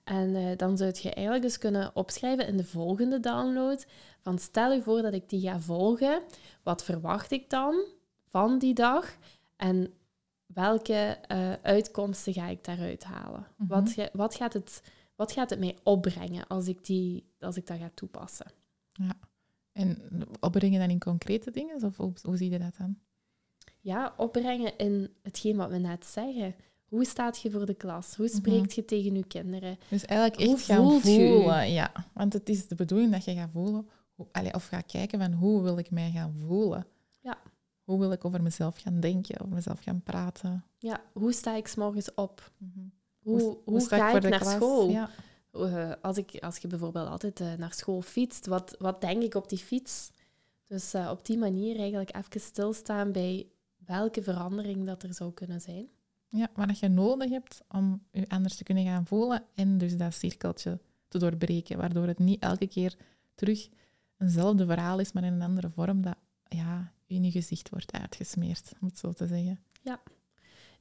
En 0.04 0.36
eh, 0.36 0.56
dan 0.56 0.76
zou 0.76 0.90
je 1.02 1.14
eigenlijk 1.14 1.44
eens 1.44 1.58
kunnen 1.58 1.96
opschrijven 1.96 2.46
in 2.46 2.56
de 2.56 2.64
volgende 2.64 3.20
download 3.20 3.86
van 4.20 4.38
stel 4.38 4.72
je 4.72 4.82
voor 4.82 5.02
dat 5.02 5.12
ik 5.12 5.28
die 5.28 5.40
ga 5.40 5.60
volgen, 5.60 6.22
wat 6.62 6.84
verwacht 6.84 7.30
ik 7.30 7.50
dan 7.50 7.84
van 8.28 8.58
die 8.58 8.74
dag 8.74 9.16
en 9.56 9.92
welke 10.46 11.18
eh, 11.26 11.52
uitkomsten 11.52 12.32
ga 12.32 12.46
ik 12.46 12.64
daaruit 12.64 13.04
halen? 13.04 13.46
Mhm. 13.56 13.68
wat, 13.68 14.10
wat, 14.12 14.34
gaat 14.34 14.52
het, 14.52 14.82
wat 15.14 15.32
gaat 15.32 15.50
het 15.50 15.58
mij 15.58 15.78
opbrengen 15.82 16.46
als 16.46 16.68
ik, 16.68 16.84
die, 16.84 17.32
als 17.38 17.56
ik 17.56 17.66
dat 17.66 17.78
ga 17.78 17.90
toepassen? 17.94 18.46
En 19.72 19.98
opbrengen 20.40 20.80
dan 20.80 20.90
in 20.90 20.98
concrete 20.98 21.50
dingen? 21.50 21.82
Of 21.82 21.96
hoe, 21.96 22.12
hoe 22.22 22.36
zie 22.36 22.50
je 22.50 22.58
dat 22.58 22.76
dan? 22.76 22.98
Ja, 23.80 24.14
opbrengen 24.16 24.78
in 24.78 25.14
hetgeen 25.22 25.56
wat 25.56 25.70
we 25.70 25.78
net 25.78 26.06
zeggen. 26.06 26.54
Hoe 26.94 27.04
staat 27.04 27.40
je 27.40 27.50
voor 27.50 27.66
de 27.66 27.74
klas? 27.74 28.16
Hoe 28.16 28.28
spreekt 28.28 28.74
je 28.74 28.84
tegen 28.84 29.14
je 29.14 29.26
kinderen? 29.26 29.78
Dus 29.88 30.04
eigenlijk 30.04 30.40
echt 30.40 30.50
Hoe 30.50 30.58
gaan 30.58 30.86
je 30.86 31.00
voelen. 31.00 31.72
Ja, 31.72 31.92
want 32.12 32.32
het 32.32 32.48
is 32.48 32.66
de 32.66 32.74
bedoeling 32.74 33.12
dat 33.12 33.24
je 33.24 33.34
gaat 33.34 33.50
voelen, 33.52 33.88
hoe, 34.14 34.26
allee, 34.32 34.54
of 34.54 34.66
gaat 34.66 34.86
kijken 34.86 35.18
van 35.18 35.32
hoe 35.32 35.62
wil 35.62 35.78
ik 35.78 35.90
mij 35.90 36.10
gaan 36.10 36.34
voelen. 36.46 36.86
Ja. 37.20 37.38
Hoe 37.84 37.98
wil 37.98 38.12
ik 38.12 38.24
over 38.24 38.42
mezelf 38.42 38.78
gaan 38.78 39.00
denken, 39.00 39.40
over 39.40 39.54
mezelf 39.54 39.80
gaan 39.80 40.02
praten. 40.02 40.64
Ja, 40.78 41.00
hoe 41.12 41.32
sta 41.32 41.54
ik 41.54 41.66
's 41.66 41.74
morgens 41.74 42.14
op? 42.14 42.52
Mhm. 42.58 42.86
Hoe, 43.22 43.58
hoe, 43.64 43.80
sta 43.80 43.96
ga 43.96 44.16
ik 44.16 44.22
naar 44.22 44.40
klas? 44.40 44.52
school? 44.52 44.88
Ja. 44.88 45.10
Eh, 45.50 45.92
als, 46.02 46.16
ik, 46.16 46.36
als 46.40 46.56
je 46.58 46.68
bijvoorbeeld 46.68 47.08
altijd 47.08 47.40
eh, 47.40 47.52
naar 47.54 47.74
school 47.74 48.02
fietst, 48.02 48.46
wat, 48.46 48.74
wat 48.78 49.00
denk 49.00 49.22
ik 49.22 49.34
op 49.34 49.48
die 49.48 49.58
fiets? 49.58 50.10
Dus 50.66 50.94
eh, 50.94 51.08
op 51.10 51.26
die 51.26 51.38
manier 51.38 51.78
eigenlijk 51.78 52.16
even 52.16 52.40
stilstaan 52.40 53.12
bij 53.12 53.46
welke 53.86 54.22
verandering 54.22 54.86
dat 54.86 55.02
er 55.02 55.14
zou 55.14 55.32
kunnen 55.32 55.60
zijn. 55.60 55.88
Ja, 56.36 56.66
dat 56.66 56.78
je 56.78 56.88
nodig 56.88 57.30
hebt 57.30 57.62
om 57.68 58.02
je 58.10 58.28
anders 58.28 58.56
te 58.56 58.64
kunnen 58.64 58.84
gaan 58.84 59.06
voelen 59.06 59.44
en 59.54 59.78
dus 59.78 59.96
dat 59.96 60.14
cirkeltje 60.14 60.80
te 61.08 61.18
doorbreken, 61.18 61.78
waardoor 61.78 62.06
het 62.06 62.18
niet 62.18 62.42
elke 62.42 62.66
keer 62.66 62.96
terug 63.34 63.68
eenzelfde 64.18 64.66
verhaal 64.66 64.98
is, 64.98 65.12
maar 65.12 65.24
in 65.24 65.32
een 65.32 65.42
andere 65.42 65.70
vorm 65.70 66.02
dat 66.02 66.16
ja, 66.48 66.92
in 67.06 67.24
je 67.24 67.30
gezicht 67.30 67.68
wordt 67.68 67.92
uitgesmeerd, 67.92 68.72
om 68.80 68.88
het 68.88 68.98
zo 68.98 69.12
te 69.12 69.26
zeggen. 69.26 69.60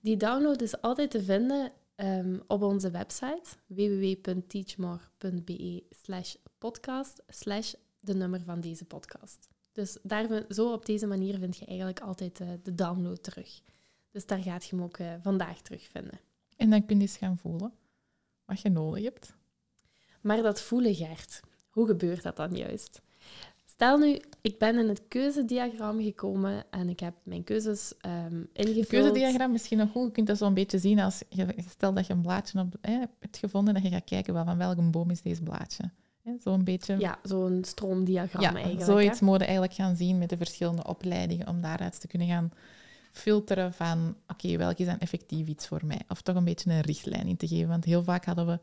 Die 0.04 0.18
download 0.18 0.62
is 0.62 0.82
altijd 0.82 1.12
te 1.12 1.24
vinden 1.24 1.72
ehm, 1.96 2.40
op 2.48 2.62
onze 2.62 2.92
website 2.92 3.44
www.teachmore.be 3.66 5.84
slash 5.90 6.36
podcast 6.58 7.24
slash 7.28 7.74
de 8.00 8.14
nummer 8.14 8.42
van 8.42 8.62
deze 8.62 8.86
podcast. 8.86 9.50
Dus 9.72 9.98
daar, 10.02 10.46
zo 10.50 10.74
op 10.74 10.86
deze 10.86 11.08
manier 11.08 11.40
vind 11.40 11.58
je 11.58 11.66
eigenlijk 11.66 12.00
altijd 12.00 12.40
eh, 12.40 12.48
de 12.64 12.76
download 12.76 13.24
terug. 13.24 13.62
Dus 14.14 14.26
daar 14.26 14.42
gaat 14.42 14.66
je 14.66 14.76
hem 14.76 14.86
ook 14.86 14.98
eh, 14.98 15.14
vandaag 15.22 15.62
terugvinden. 15.62 16.20
En 16.58 16.70
dan 16.70 16.86
kun 16.86 16.96
je 16.96 17.02
eens 17.02 17.18
gaan 17.18 17.38
voelen 17.38 17.74
wat 18.46 18.62
je 18.62 18.70
nodig 18.70 19.04
hebt. 19.04 19.34
Maar 20.22 20.42
dat 20.42 20.62
voelen, 20.62 20.96
Gert, 20.96 21.40
hoe 21.70 21.88
gebeurt 21.88 22.24
dat 22.24 22.36
dan 22.36 22.56
juist? 22.56 23.02
Stel 23.66 23.98
nu, 23.98 24.20
ik 24.42 24.58
ben 24.60 24.80
in 24.80 24.88
het 24.88 25.02
keuzediagram 25.08 26.02
gekomen 26.02 26.64
en 26.72 26.90
ik 26.90 27.00
heb 27.00 27.14
mijn 27.24 27.44
keuzes 27.44 27.94
ehm 27.98 28.44
ingevuld. 28.54 28.78
Het 28.78 28.88
keuzediagram 28.88 29.52
misschien 29.52 29.78
nog 29.78 29.92
goed. 29.92 30.06
Je 30.06 30.12
kunt 30.12 30.28
dat 30.28 30.38
zo'n 30.38 30.54
beetje 30.54 30.80
zien 30.80 31.00
als 31.00 31.24
je 31.30 31.48
stel 31.70 31.94
dat 31.94 32.08
je 32.08 32.14
een 32.14 32.22
blaadje 32.22 32.60
op, 32.60 32.76
hebt 32.82 33.38
gevonden, 33.38 33.74
dat 33.74 33.84
je 33.84 33.90
gaat 33.90 34.04
kijken 34.04 34.34
wel, 34.34 34.46
van 34.46 34.58
welke 34.58 34.82
boom 34.82 35.10
is 35.10 35.22
deze 35.22 35.44
blaadje. 35.44 35.92
Hè, 36.22 36.34
Zo'n 36.40 36.64
beetje. 36.64 37.00
Ja, 37.00 37.20
zo'n 37.24 37.64
stroomdiagram 37.64 38.42
Ja, 38.42 38.54
eigenlijk. 38.54 38.84
zoiets 38.84 39.20
hè? 39.20 39.26
je 39.26 39.38
eigenlijk 39.38 39.74
gaan 39.74 39.96
zien 39.96 40.18
met 40.18 40.30
de 40.30 40.38
verschillende 40.38 40.88
opleidingen, 40.88 41.48
om 41.48 41.62
daaruit 41.62 42.02
te 42.02 42.08
kunnen 42.08 42.28
gaan 42.28 42.52
filteren 43.14 43.74
van, 43.74 44.16
oké, 44.28 44.58
welke 44.58 44.82
is 44.82 44.88
dan 44.88 45.00
effectief 45.00 45.48
iets 45.48 45.68
voor 45.68 45.86
mij? 45.86 46.02
Of 46.08 46.22
toch 46.22 46.36
een 46.36 46.44
beetje 46.44 46.72
een 46.72 46.82
richtlijn 46.82 47.28
in 47.28 47.38
te 47.38 47.48
geven. 47.48 47.68
Want 47.68 47.84
heel 47.84 48.04
vaak 48.04 48.26
hadden 48.26 48.46
we 48.46 48.60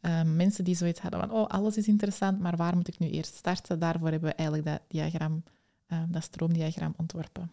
eh, 0.00 0.22
mensen 0.22 0.64
die 0.64 0.74
zoiets 0.74 1.00
hadden 1.00 1.20
van, 1.20 1.30
oh, 1.30 1.46
alles 1.46 1.76
is 1.76 1.88
interessant, 1.88 2.40
maar 2.40 2.56
waar 2.56 2.76
moet 2.76 2.88
ik 2.88 2.98
nu 2.98 3.08
eerst 3.10 3.34
starten? 3.34 3.78
Daarvoor 3.78 4.10
hebben 4.10 4.28
we 4.28 4.34
eigenlijk 4.34 4.68
dat 4.68 4.80
diagram 4.88 5.42
ehm, 5.86 6.10
dat 6.10 6.22
stroomdiagram 6.22 6.94
ontworpen. 6.96 7.50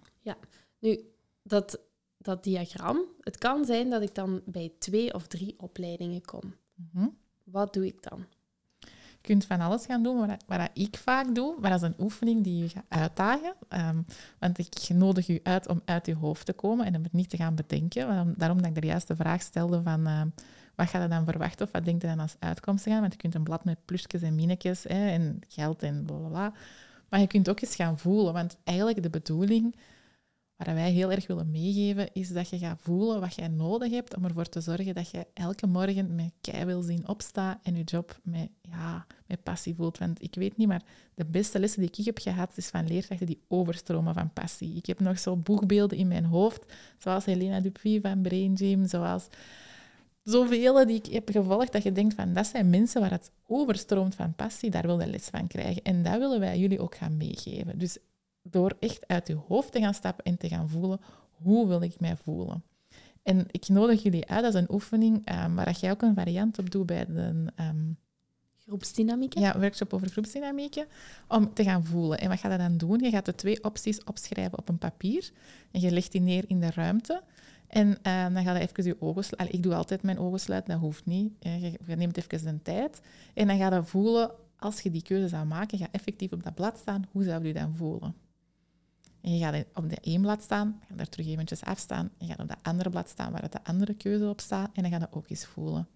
Nu, 0.80 1.00
dat, 1.44 1.80
dat 2.18 2.44
diagram, 2.44 3.02
het 3.22 3.38
kan 3.38 3.66
zijn 3.66 3.90
dat 3.90 4.02
ik 4.02 4.16
dan 4.16 4.42
bij 4.46 4.74
twee 4.80 5.14
of 5.14 5.28
drie 5.28 5.60
opleidingen 5.60 6.26
kom. 6.26 6.56
Mhm. 6.76 7.08
Wat 7.44 7.74
doe 7.74 7.86
ik 7.86 8.04
dan? 8.04 8.26
Je 9.28 9.34
kunt 9.34 9.46
van 9.46 9.62
alles 9.62 9.86
gaan 9.86 10.04
doen, 10.04 10.28
wat, 10.28 10.44
wat 10.48 10.70
ik 10.74 10.98
vaak 10.98 11.36
doe, 11.36 11.56
maar 11.60 11.70
dat 11.70 11.82
is 11.82 11.88
een 11.88 12.04
oefening 12.04 12.44
die 12.44 12.64
je 12.64 12.70
gaat 12.70 12.86
uitdagen. 12.88 13.54
Ehm, 13.70 14.02
want 14.40 14.58
ik 14.58 14.90
nodig 14.94 15.30
u 15.30 15.40
uit 15.44 15.68
om 15.68 15.82
uit 15.86 16.06
je 16.06 16.16
hoofd 16.16 16.46
te 16.46 16.54
komen 16.54 16.86
en 16.86 16.96
om 16.96 17.04
het 17.04 17.14
niet 17.14 17.30
te 17.30 17.38
gaan 17.38 17.56
bedenken. 17.56 18.34
Daarom 18.38 18.62
dat 18.62 18.76
ik 18.76 18.82
de 18.82 18.88
juiste 18.88 19.16
vraag 19.16 19.42
stelde 19.42 19.82
van 19.82 20.08
ehm, 20.08 20.28
wat 20.76 20.88
ga 20.88 21.02
je 21.02 21.08
dan 21.08 21.26
verwachten 21.26 21.66
of 21.66 21.72
wat 21.72 21.86
denk 21.86 22.02
je 22.02 22.08
dan 22.08 22.20
als 22.20 22.36
uitkomst 22.40 22.84
te 22.84 22.90
gaan? 22.90 23.00
Want 23.00 23.14
je 23.14 23.20
kunt 23.20 23.36
een 23.36 23.44
blad 23.44 23.64
met 23.64 23.86
plusjes 23.86 24.22
en 24.22 24.36
minnetjes 24.36 24.86
en 24.86 25.42
geld 25.48 25.84
en 25.84 26.04
bla 26.06 26.18
bla. 26.18 26.54
Maar 27.10 27.20
je 27.20 27.28
kunt 27.28 27.50
ook 27.50 27.62
eens 27.62 27.76
gaan 27.76 27.98
voelen, 27.98 28.34
want 28.34 28.58
eigenlijk 28.64 29.04
de 29.04 29.10
bedoeling 29.10 29.76
wat 30.58 30.68
wij 30.68 30.92
heel 30.92 31.12
erg 31.12 31.28
willen 31.28 31.52
meegeven, 31.52 32.10
is 32.14 32.30
dat 32.30 32.50
je 32.50 32.58
gaat 32.58 32.80
voelen 32.82 33.20
wat 33.20 33.36
jij 33.36 33.48
nodig 33.48 33.92
hebt 33.92 34.16
om 34.16 34.26
ervoor 34.26 34.50
te 34.50 34.62
zorgen 34.62 34.96
dat 34.96 35.10
je 35.10 35.28
elke 35.34 35.68
morgen 35.68 36.16
met 36.16 36.32
kei 36.42 36.66
wil 36.66 36.82
zien 36.82 37.08
opstaan 37.08 37.60
en 37.64 37.76
je 37.76 37.84
job 37.84 38.20
met, 38.24 38.50
ja, 38.62 39.06
met 39.26 39.44
passie 39.44 39.76
voelt. 39.76 39.98
Want 39.98 40.24
ik 40.24 40.36
weet 40.36 40.58
niet, 40.58 40.68
maar 40.68 40.84
de 41.14 41.26
beste 41.26 41.60
lessen 41.60 41.82
die 41.82 41.90
ik 41.90 42.06
heb 42.06 42.18
gehad, 42.20 42.52
is 42.56 42.68
van 42.68 42.88
leerkrachten 42.88 43.28
die 43.28 43.42
overstromen 43.48 44.14
van 44.14 44.34
passie. 44.34 44.76
Ik 44.76 44.86
heb 44.86 45.00
nog 45.00 45.20
zo 45.20 45.36
boegbeelden 45.36 45.98
in 45.98 46.08
mijn 46.08 46.26
hoofd, 46.26 46.74
zoals 46.98 47.26
Helena 47.26 47.60
Dupuy 47.60 48.02
van 48.02 48.22
Brain 48.22 48.58
Gym, 48.58 48.88
zoals 48.88 49.28
zoveel 50.24 50.86
die 50.86 50.96
ik 50.96 51.06
heb 51.06 51.30
gevolgd, 51.30 51.72
dat 51.72 51.84
je 51.84 51.92
denkt 51.92 52.14
van, 52.14 52.34
dat 52.34 52.48
zijn 52.48 52.70
mensen 52.70 53.02
waar 53.02 53.12
het 53.12 53.32
overstroomt 53.48 54.16
van 54.16 54.36
passie, 54.36 54.70
daar 54.70 54.86
wil 54.86 55.00
je 55.00 55.08
les 55.08 55.26
van 55.26 55.48
krijgen. 55.48 55.82
En 55.82 56.04
dat 56.04 56.18
willen 56.18 56.40
wij 56.40 56.60
jullie 56.60 56.80
ook 56.80 56.96
gaan 56.96 57.18
meegeven. 57.18 57.80
Dus 57.80 57.98
door 58.50 58.76
echt 58.80 59.08
uit 59.08 59.28
je 59.28 59.36
hoofd 59.36 59.72
te 59.72 59.80
gaan 59.80 59.94
stappen 59.94 60.26
en 60.26 60.38
te 60.38 60.48
gaan 60.48 60.70
voelen, 60.70 61.00
hoe 61.32 61.68
wil 61.68 61.82
ik 61.82 62.00
mij 62.00 62.16
voelen? 62.16 62.64
En 63.24 63.46
ik 63.52 63.68
nodig 63.68 64.04
jullie 64.04 64.28
uit, 64.28 64.44
dat 64.44 64.54
is 64.54 64.62
een 64.62 64.74
oefening 64.74 65.22
ehm, 65.26 65.54
waar 65.54 65.66
dat 65.66 65.80
jij 65.80 65.92
ook 65.92 66.02
een 66.02 66.16
variant 66.16 66.60
op 66.60 66.70
doet 66.72 66.86
bij 66.86 67.06
de 67.06 67.52
ehm, 67.56 67.92
Groepsdynamiek? 68.68 69.38
ja, 69.40 69.60
workshop 69.60 69.94
over 69.94 70.10
groepsdynamieken, 70.10 70.86
om 71.28 71.54
te 71.54 71.64
gaan 71.64 71.86
voelen. 71.86 72.20
En 72.20 72.30
wat 72.30 72.40
ga 72.40 72.52
je 72.52 72.58
dan 72.58 72.78
doen? 72.78 73.00
Je 73.00 73.10
gaat 73.10 73.26
de 73.26 73.36
twee 73.36 73.64
opties 73.64 74.04
opschrijven 74.04 74.58
op 74.58 74.70
een 74.70 74.78
papier 74.78 75.32
en 75.72 75.82
je 75.82 75.92
legt 75.92 76.12
die 76.12 76.22
neer 76.22 76.44
in 76.48 76.60
de 76.60 76.72
ruimte. 76.72 77.22
En 77.68 77.98
eh, 78.02 78.34
dan 78.34 78.44
ga 78.44 78.54
je 78.54 78.60
even 78.60 78.84
je 78.84 79.02
ogen 79.02 79.24
sluiten. 79.24 79.58
Ik 79.58 79.64
doe 79.64 79.76
altijd 79.76 80.04
mijn 80.04 80.20
ogen 80.20 80.40
sluiten, 80.40 80.74
dat 80.74 80.82
hoeft 80.82 81.06
niet. 81.06 81.34
Eh, 81.40 81.62
Je, 81.62 81.96
neemt 81.96 82.18
even 82.18 82.56
de 82.56 82.62
tijd. 82.62 83.02
En 83.34 83.48
dan 83.48 83.58
ga 83.58 83.76
je 83.76 83.84
voelen, 83.84 84.32
als 84.58 84.82
je 84.82 84.92
die 84.92 85.02
keuze 85.02 85.28
zou 85.28 85.46
maken, 85.46 85.78
ga 85.78 85.88
effectief 85.92 86.32
op 86.32 86.44
dat 86.44 86.56
blad 86.56 86.78
staan, 86.78 87.08
hoe 87.12 87.24
zou 87.24 87.46
je 87.46 87.54
dan 87.54 87.76
voelen? 87.76 88.16
En 89.22 89.38
je 89.38 89.40
gaat 89.40 89.66
op 89.74 89.90
dat 89.90 90.00
één 90.02 90.22
blad 90.22 90.42
staan, 90.42 90.82
ga 90.88 90.96
daar 90.96 91.10
terug 91.10 91.28
eventjes 91.28 91.64
afstaan. 91.64 92.10
En 92.18 92.26
je 92.26 92.32
gaat 92.32 92.42
op 92.42 92.48
dat 92.48 92.60
andere 92.62 92.90
blad 92.90 93.10
staan 93.10 93.32
waar 93.32 93.50
de 93.50 93.64
andere 93.64 93.94
keuze 93.94 94.28
op 94.28 94.42
staat. 94.42 94.70
En 94.74 94.82
dan 94.82 94.92
ga 94.92 94.98
je 94.98 95.08
ook 95.18 95.30
eens 95.30 95.46
voelen. 95.46 95.88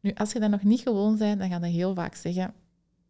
Nu, 0.00 0.12
als 0.14 0.32
je 0.32 0.40
dat 0.40 0.50
nog 0.50 0.62
niet 0.62 0.80
gewoon 0.80 1.18
bent, 1.18 1.38
dan 1.38 1.48
ga 1.48 1.66
je 1.66 1.72
heel 1.72 1.94
vaak 1.94 2.14
zeggen, 2.14 2.54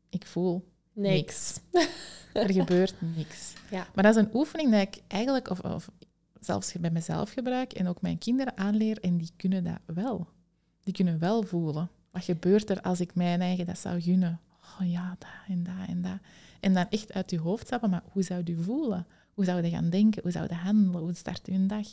ik 0.09 0.27
voel 0.27 0.65
Niks. 0.99 1.61
er 2.33 2.53
gebeurt 2.53 2.95
niks. 3.17 3.53
Ja. 3.71 3.87
Maar 3.95 4.05
dat 4.05 4.17
is 4.17 4.23
een 4.23 4.35
oefening 4.35 4.71
dat 4.71 4.81
ik 4.81 5.03
eigenlijk, 5.07 5.51
of, 5.51 5.61
of 5.61 5.91
zelfs 6.41 6.73
bij 6.73 6.91
mezelf 6.91 7.33
gebruik 7.33 7.73
en 7.73 7.89
ook 7.89 8.01
mijn 8.01 8.19
kinderen 8.19 8.57
aanleer, 8.57 9.01
en 9.01 9.17
die 9.17 9.31
kunnen 9.37 9.65
dat 9.65 9.79
wel. 9.87 10.29
Die 10.81 10.95
kunnen 10.95 11.19
wel 11.19 11.43
voelen. 11.43 11.91
Wat 12.11 12.25
gebeurt 12.25 12.71
er 12.71 12.81
als 12.81 13.01
ik 13.01 13.15
mijn 13.15 13.41
eigen 13.41 13.67
dat 13.67 13.79
zou 13.79 14.01
gunnen? 14.01 14.41
Oh 14.81 14.91
ja, 14.91 15.17
dat 15.19 15.29
en 15.49 15.63
dat 15.63 15.89
en 15.89 16.03
dat. 16.03 16.19
En 16.61 16.75
dan 16.75 16.87
echt 16.91 17.13
uit 17.13 17.31
je 17.31 17.39
hoofd 17.39 17.67
stappen, 17.67 17.91
maar 17.91 18.03
hoe 18.13 18.23
zou 18.23 18.43
je 18.45 18.57
voelen? 18.57 19.07
Hoe 19.39 19.47
zou 19.47 19.63
je 19.63 19.71
gaan 19.71 19.91
denken? 19.91 20.23
Hoe 20.23 20.31
zou 20.31 20.47
je 20.49 20.55
handelen? 20.55 21.01
Hoe 21.01 21.15
start 21.15 21.47
je 21.47 21.53
een 21.53 21.67
dag? 21.67 21.87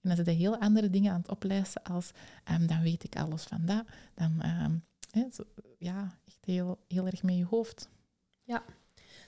En 0.00 0.08
dan 0.08 0.14
zijn 0.14 0.26
er 0.26 0.34
heel 0.34 0.58
andere 0.58 0.90
dingen 0.90 1.12
aan 1.12 1.20
het 1.20 1.30
oplijsten 1.30 1.82
als, 1.82 2.10
ehm, 2.44 2.66
dan 2.66 2.82
weet 2.82 3.04
ik 3.04 3.16
alles 3.16 3.42
van 3.42 3.60
dat. 3.66 3.84
Dan, 4.14 4.40
ehm, 4.40 4.72
hè, 5.10 5.24
zo, 5.32 5.42
ja, 5.78 6.18
echt 6.26 6.38
heel, 6.44 6.78
heel 6.88 7.06
erg 7.06 7.22
met 7.22 7.36
je 7.36 7.44
hoofd. 7.44 7.88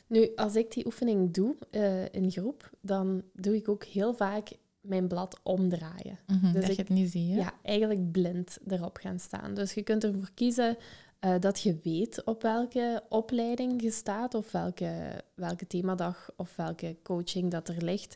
Nu, 0.06 0.30
als 0.36 0.54
ik 0.54 0.72
die 0.72 0.86
oefening 0.86 1.32
doe 1.34 1.56
eh, 1.70 2.04
in 2.04 2.30
groep, 2.30 2.70
dan 2.80 3.22
doe 3.32 3.56
ik 3.56 3.68
ook 3.68 3.84
heel 3.84 4.14
vaak 4.14 4.48
mijn 4.80 5.08
blad 5.08 5.40
omdraaien. 5.42 6.18
Mhm, 6.26 6.52
Dus 6.52 6.60
dat 6.60 6.70
ik- 6.70 6.76
je 6.76 6.82
het 6.82 6.88
niet 6.90 7.10
ziet, 7.10 7.30
hè? 7.30 7.36
Ja, 7.36 7.52
eigenlijk 7.62 8.12
blind 8.12 8.58
erop 8.66 8.96
gaan 8.96 9.18
staan. 9.18 9.54
Dus 9.54 9.74
je 9.74 9.82
kunt 9.82 10.04
ervoor 10.04 10.30
kiezen 10.34 10.76
eh, 11.22 11.34
dat 11.40 11.60
je 11.60 11.78
weet 11.82 12.24
op 12.24 12.42
welke 12.42 13.02
opleiding 13.08 13.82
je 13.82 13.90
staat, 13.90 14.34
of 14.34 14.52
welke, 14.52 15.22
welke 15.34 15.66
themadag 15.66 16.30
of 16.36 16.56
welke 16.56 16.96
coaching 17.02 17.50
dat 17.50 17.68
er 17.68 17.84
ligt. 17.84 18.14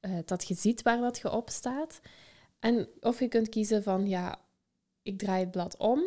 eh, 0.00 0.18
dat 0.24 0.48
je 0.48 0.54
ziet 0.54 0.82
waar 0.82 0.98
dat 1.00 1.18
je 1.18 1.30
op 1.30 1.50
staat. 1.50 2.00
En 2.58 2.88
of 3.00 3.20
je 3.20 3.28
kunt 3.28 3.48
kiezen 3.48 3.82
van, 3.82 4.08
ja, 4.08 4.38
ik 5.02 5.18
draai 5.18 5.40
het 5.40 5.50
blad 5.50 5.76
om. 5.76 6.02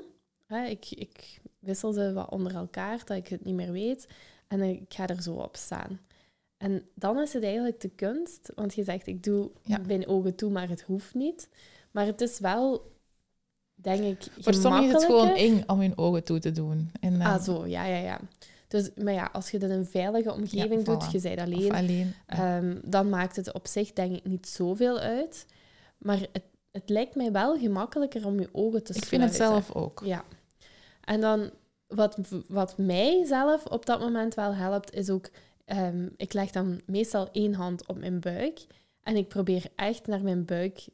Hè, 0.46 0.66
ik, 0.66 0.86
ik 0.90 1.42
wissel 1.60 1.92
ze 1.94 2.14
wat 2.14 2.30
onder 2.32 2.56
elkaar, 2.56 2.98
dat 3.06 3.18
ik 3.18 3.28
het 3.28 3.44
niet 3.46 3.56
meer 3.56 3.72
weet. 3.72 4.08
En 4.48 4.62
ik 4.62 4.94
ga 4.94 5.08
er 5.08 5.22
zo 5.22 5.34
op 5.36 5.56
staan. 5.56 6.00
En 6.58 6.86
dan 6.96 7.20
is 7.20 7.34
het 7.34 7.44
eigenlijk 7.44 7.80
de 7.82 7.90
kunst, 7.90 8.52
want 8.56 8.74
je 8.76 8.84
zegt, 8.84 9.08
ik 9.08 9.24
doe 9.24 9.52
Ja. 9.64 9.78
mijn 9.78 10.08
ogen 10.08 10.36
toe, 10.36 10.52
maar 10.52 10.70
het 10.70 10.82
hoeft 10.82 11.14
niet. 11.14 11.50
Maar 11.92 12.06
het 12.06 12.22
is 12.22 12.40
wel, 12.40 12.92
denk 13.82 14.04
ik, 14.04 14.32
Voor 14.40 14.54
sommigen 14.54 14.86
is 14.88 14.92
het 14.94 15.04
gewoon 15.06 15.30
eng 15.36 15.64
om 15.68 15.80
hun 15.80 15.98
ogen 15.98 16.24
toe 16.24 16.40
te 16.40 16.52
doen. 16.52 16.92
En 17.02 17.22
Ah, 17.22 17.44
zo, 17.44 17.66
ja, 17.66 17.86
ja, 17.86 17.98
ja. 17.98 18.20
Dus, 18.68 18.90
maar 18.96 19.14
ja, 19.14 19.30
als 19.34 19.52
je 19.52 19.60
dat 19.60 19.70
in 19.70 19.78
een 19.78 19.86
veilige 19.86 20.34
omgeving 20.34 20.84
doet, 20.84 21.08
voilà. 21.08 21.12
je 21.12 21.22
bent 21.22 21.40
alleen, 21.40 21.72
alleen. 21.74 22.14
ja. 22.28 22.58
ehm, 22.58 22.78
dan 22.84 23.10
maakt 23.10 23.36
het 23.36 23.54
op 23.54 23.68
zich 23.68 23.94
denk 23.94 24.16
ik 24.16 24.26
niet 24.26 24.48
zoveel 24.48 25.00
uit. 25.00 25.46
Maar 25.98 26.20
het, 26.20 26.44
het 26.72 26.90
lijkt 26.90 27.16
mij 27.16 27.32
wel 27.32 27.58
gemakkelijker 27.58 28.26
om 28.26 28.40
je 28.40 28.50
ogen 28.52 28.84
te 28.84 28.94
ik 28.94 29.06
vind 29.06 29.24
het 29.24 29.36
sluiten. 29.36 29.64
zelf 29.64 29.84
ook. 29.84 30.02
Ja. 30.06 30.24
En 31.04 31.22
dan, 31.22 31.50
wat, 31.88 32.18
wat 32.48 32.78
mij 32.78 33.26
zelf 33.26 33.66
op 33.66 33.86
dat 33.86 34.00
moment 34.00 34.34
wel 34.36 34.54
helpt, 34.56 34.94
is 34.94 35.10
ook... 35.10 35.30
ehm, 35.66 36.08
ik 36.18 36.34
leg 36.34 36.52
dan 36.52 36.82
meestal 36.86 37.30
één 37.32 37.54
hand 37.54 37.88
op 37.88 37.98
mijn 37.98 38.20
buik 38.20 38.60
en 39.04 39.16
ik 39.16 39.28
probeer 39.28 39.66
echt 39.76 40.08
naar 40.08 40.22
mijn 40.22 40.46
buik 40.46 40.86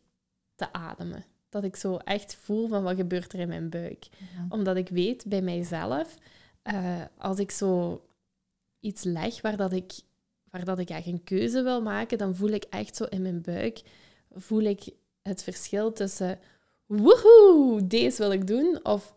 te 0.55 0.73
ademen. 0.73 1.23
Dat 1.55 1.63
ik 1.63 1.75
zo 1.75 1.97
echt 1.97 2.35
voel 2.35 2.67
van 2.67 2.83
wat 2.83 2.95
gebeurt 2.95 3.33
er 3.33 3.39
in 3.39 3.47
mijn 3.47 3.69
buik. 3.69 4.07
Omdat 4.49 4.75
ik 4.75 4.89
weet 4.89 5.25
bij 5.27 5.41
mijzelf, 5.41 6.17
eh, 6.61 7.01
als 7.17 7.39
ik 7.39 7.51
zo 7.51 8.01
iets 8.79 9.03
leg 9.03 9.41
waar 9.41 9.57
dat 9.57 9.71
ik, 9.71 9.93
waar 10.49 10.65
dat 10.65 10.79
ik 10.79 10.89
echt 10.89 11.05
een 11.05 11.23
keuze 11.23 11.63
wil 11.63 11.81
maken, 11.81 12.17
dan 12.17 12.35
voel 12.35 12.49
ik 12.49 12.63
echt 12.63 12.95
zo 12.95 13.03
in 13.03 13.21
mijn 13.21 13.41
buik, 13.41 13.81
voel 14.33 14.61
ik 14.61 14.89
het 15.21 15.43
verschil 15.43 15.93
tussen 15.93 16.39
woehoe, 16.85 17.87
deze 17.87 18.21
wil 18.21 18.31
ik 18.31 18.47
doen, 18.47 18.79
of 18.83 19.13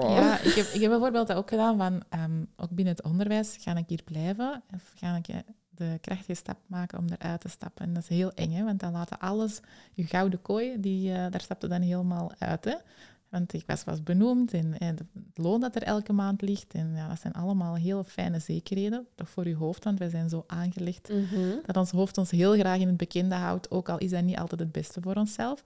Ja, 0.00 0.40
ik 0.40 0.52
heb, 0.52 0.66
ik 0.66 0.80
heb 0.80 0.90
bijvoorbeeld 0.90 1.26
dat 1.26 1.36
ook 1.36 1.48
gedaan 1.48 1.76
van, 1.76 2.02
ehm, 2.08 2.44
ook 2.56 2.70
binnen 2.70 2.94
het 2.94 3.04
onderwijs, 3.04 3.56
ga 3.60 3.76
ik 3.76 3.88
hier 3.88 4.02
blijven 4.04 4.62
of 4.74 4.92
ga 4.94 5.16
ik 5.16 5.28
eh, 5.28 5.36
de 5.78 5.98
krachtige 6.00 6.34
stap 6.34 6.58
maken 6.66 6.98
om 6.98 7.04
eruit 7.08 7.40
te 7.40 7.48
stappen? 7.48 7.84
En 7.84 7.92
dat 7.92 8.02
is 8.02 8.08
heel 8.08 8.32
eng, 8.32 8.52
hè, 8.52 8.64
want 8.64 8.80
dan 8.80 8.92
laten 8.92 9.18
alles, 9.18 9.60
je 9.94 10.04
gouden 10.06 10.42
kooi, 10.42 10.80
die, 10.80 11.12
eh, 11.12 11.30
daar 11.30 11.40
stapte 11.40 11.68
dan 11.68 11.80
helemaal 11.80 12.32
uit. 12.38 12.64
Hè. 12.64 12.74
Want 13.28 13.52
ik 13.52 13.62
was, 13.66 13.84
was 13.84 14.02
benoemd 14.02 14.52
en, 14.52 14.78
en 14.78 14.96
het 14.96 15.06
loon 15.34 15.60
dat 15.60 15.76
er 15.76 15.82
elke 15.82 16.12
maand 16.12 16.42
ligt, 16.42 16.74
en 16.74 16.92
ja, 16.94 17.08
dat 17.08 17.20
zijn 17.20 17.32
allemaal 17.32 17.74
heel 17.74 18.04
fijne 18.04 18.38
zekerheden, 18.38 19.06
toch 19.14 19.30
voor 19.30 19.48
je 19.48 19.56
hoofd, 19.56 19.84
want 19.84 19.98
wij 19.98 20.08
zijn 20.08 20.28
zo 20.28 20.44
aangelegd 20.46 21.08
Mhm. 21.08 21.56
dat 21.66 21.76
ons 21.76 21.90
hoofd 21.90 22.18
ons 22.18 22.30
heel 22.30 22.52
graag 22.52 22.78
in 22.78 22.86
het 22.86 22.96
bekende 22.96 23.34
houdt, 23.34 23.70
ook 23.70 23.88
al 23.88 23.98
is 23.98 24.10
dat 24.10 24.22
niet 24.22 24.38
altijd 24.38 24.60
het 24.60 24.72
beste 24.72 25.00
voor 25.00 25.14
onszelf. 25.14 25.64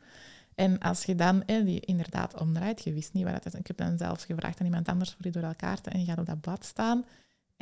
En 0.55 0.79
als 0.79 1.05
je 1.05 1.15
dan 1.15 1.45
eh, 1.45 1.65
die 1.65 1.81
inderdaad 1.81 2.41
omdraait, 2.41 2.85
je 2.85 2.93
wist 2.93 3.13
niet 3.13 3.25
waar 3.25 3.35
het 3.35 3.47
is. 3.47 3.55
Ik 3.55 3.67
heb 3.67 3.77
dan 3.77 3.99
zelfs 3.99 4.25
gevraagd 4.25 4.61
aan 4.61 4.67
iemand 4.67 4.89
anders 4.89 5.11
voor 5.11 5.23
die 5.23 5.33
door 5.33 5.43
elkaar 5.43 5.81
te 5.81 5.91
en 5.91 6.01
je 6.01 6.07
gaat 6.07 6.19
op 6.19 6.27
dat 6.27 6.41
blad 6.41 6.65
staan 6.65 7.05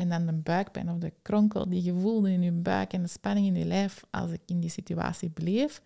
en 0.01 0.09
dan 0.09 0.27
de 0.27 0.33
buikpijn 0.33 0.91
of 0.91 0.99
de 0.99 1.13
kronkel 1.23 1.69
die 1.69 1.83
je 1.83 1.95
voelde 1.95 2.33
in 2.33 2.43
je 2.43 2.53
buik 2.53 2.93
en 2.93 3.03
de 3.03 3.09
spanning 3.09 3.47
in 3.47 3.55
je 3.55 3.65
lijf 3.65 4.05
als 4.11 4.31
ik 4.31 4.41
in 4.47 4.61
die 4.61 4.71
situatie 4.71 5.31
bleef, 5.31 5.83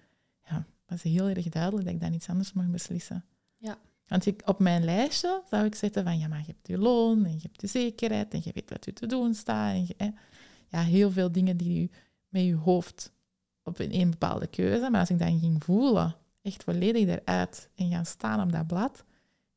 ja, 0.48 0.66
was 0.86 1.02
heel 1.02 1.28
erg 1.28 1.48
duidelijk 1.48 1.84
dat 1.84 1.94
ik 1.94 2.00
dan 2.00 2.12
iets 2.12 2.28
anders 2.28 2.52
mag 2.52 2.66
beslissen. 2.66 3.24
Ja. 3.56 3.78
Want 4.06 4.26
ik, 4.26 4.42
op 4.44 4.58
mijn 4.58 4.84
lijstje 4.84 5.42
zou 5.50 5.64
ik 5.64 5.74
zetten 5.74 6.04
van, 6.04 6.18
ja, 6.18 6.28
maar 6.28 6.38
je 6.38 6.46
hebt 6.46 6.68
je 6.68 6.78
loon 6.78 7.24
en 7.24 7.32
je 7.32 7.42
hebt 7.42 7.60
je 7.60 7.66
zekerheid 7.66 8.34
en 8.34 8.40
je 8.44 8.50
weet 8.54 8.70
wat 8.70 8.84
je 8.84 8.92
te 8.92 9.06
doen 9.06 9.34
staat. 9.34 9.74
En 9.74 9.86
je, 9.86 10.12
ja, 10.68 10.82
heel 10.82 11.10
veel 11.10 11.32
dingen 11.32 11.56
die 11.56 11.80
je 11.80 11.90
met 12.28 12.42
je 12.42 12.54
hoofd 12.54 13.12
op 13.62 13.78
een, 13.78 13.94
een 13.94 14.10
bepaalde 14.10 14.46
keuze. 14.46 14.90
Maar 14.90 15.00
als 15.00 15.10
ik 15.10 15.18
dan 15.18 15.38
ging 15.38 15.64
voelen, 15.64 16.16
echt 16.42 16.64
volledig 16.64 17.08
eruit 17.08 17.70
en 17.74 17.90
gaan 17.90 18.06
staan 18.06 18.42
op 18.42 18.52
dat 18.52 18.66
blad, 18.66 19.04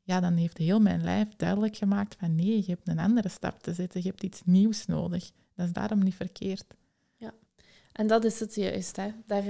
ja, 0.07 0.19
dan 0.19 0.33
heeft 0.33 0.57
heel 0.57 0.79
mijn 0.79 1.03
lijf 1.03 1.27
duidelijk 1.35 1.75
gemaakt 1.75 2.15
van 2.19 2.35
nee, 2.35 2.57
je 2.57 2.71
hebt 2.71 2.87
een 2.87 2.99
andere 2.99 3.29
stap 3.29 3.59
te 3.59 3.73
zetten, 3.73 4.01
je 4.03 4.09
hebt 4.09 4.23
iets 4.23 4.41
nieuws 4.45 4.85
nodig. 4.85 5.31
Dat 5.55 5.65
is 5.65 5.73
daarom 5.73 6.03
niet 6.03 6.15
verkeerd. 6.15 6.75
En 7.97 8.07
dat 8.07 8.23
is 8.23 8.39
het 8.39 8.55
juist. 8.55 8.95
Hè. 8.95 9.11
Daar, 9.25 9.43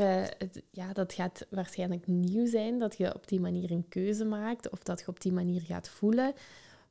ja, 0.72 0.94
dat 0.94 1.14
gaat 1.14 1.46
waarschijnlijk 1.50 2.08
nieuw 2.08 2.46
zijn, 2.46 2.80
dat 2.80 2.98
je 2.98 3.16
op 3.16 3.28
die 3.28 3.40
manier 3.40 3.72
een 3.72 3.88
keuze 3.90 4.26
maakt 4.26 4.70
of 4.70 4.84
dat 4.84 5.00
je 5.00 5.08
op 5.08 5.22
die 5.22 5.32
manier 5.32 5.62
gaat 5.62 5.90
voelen. 5.90 6.34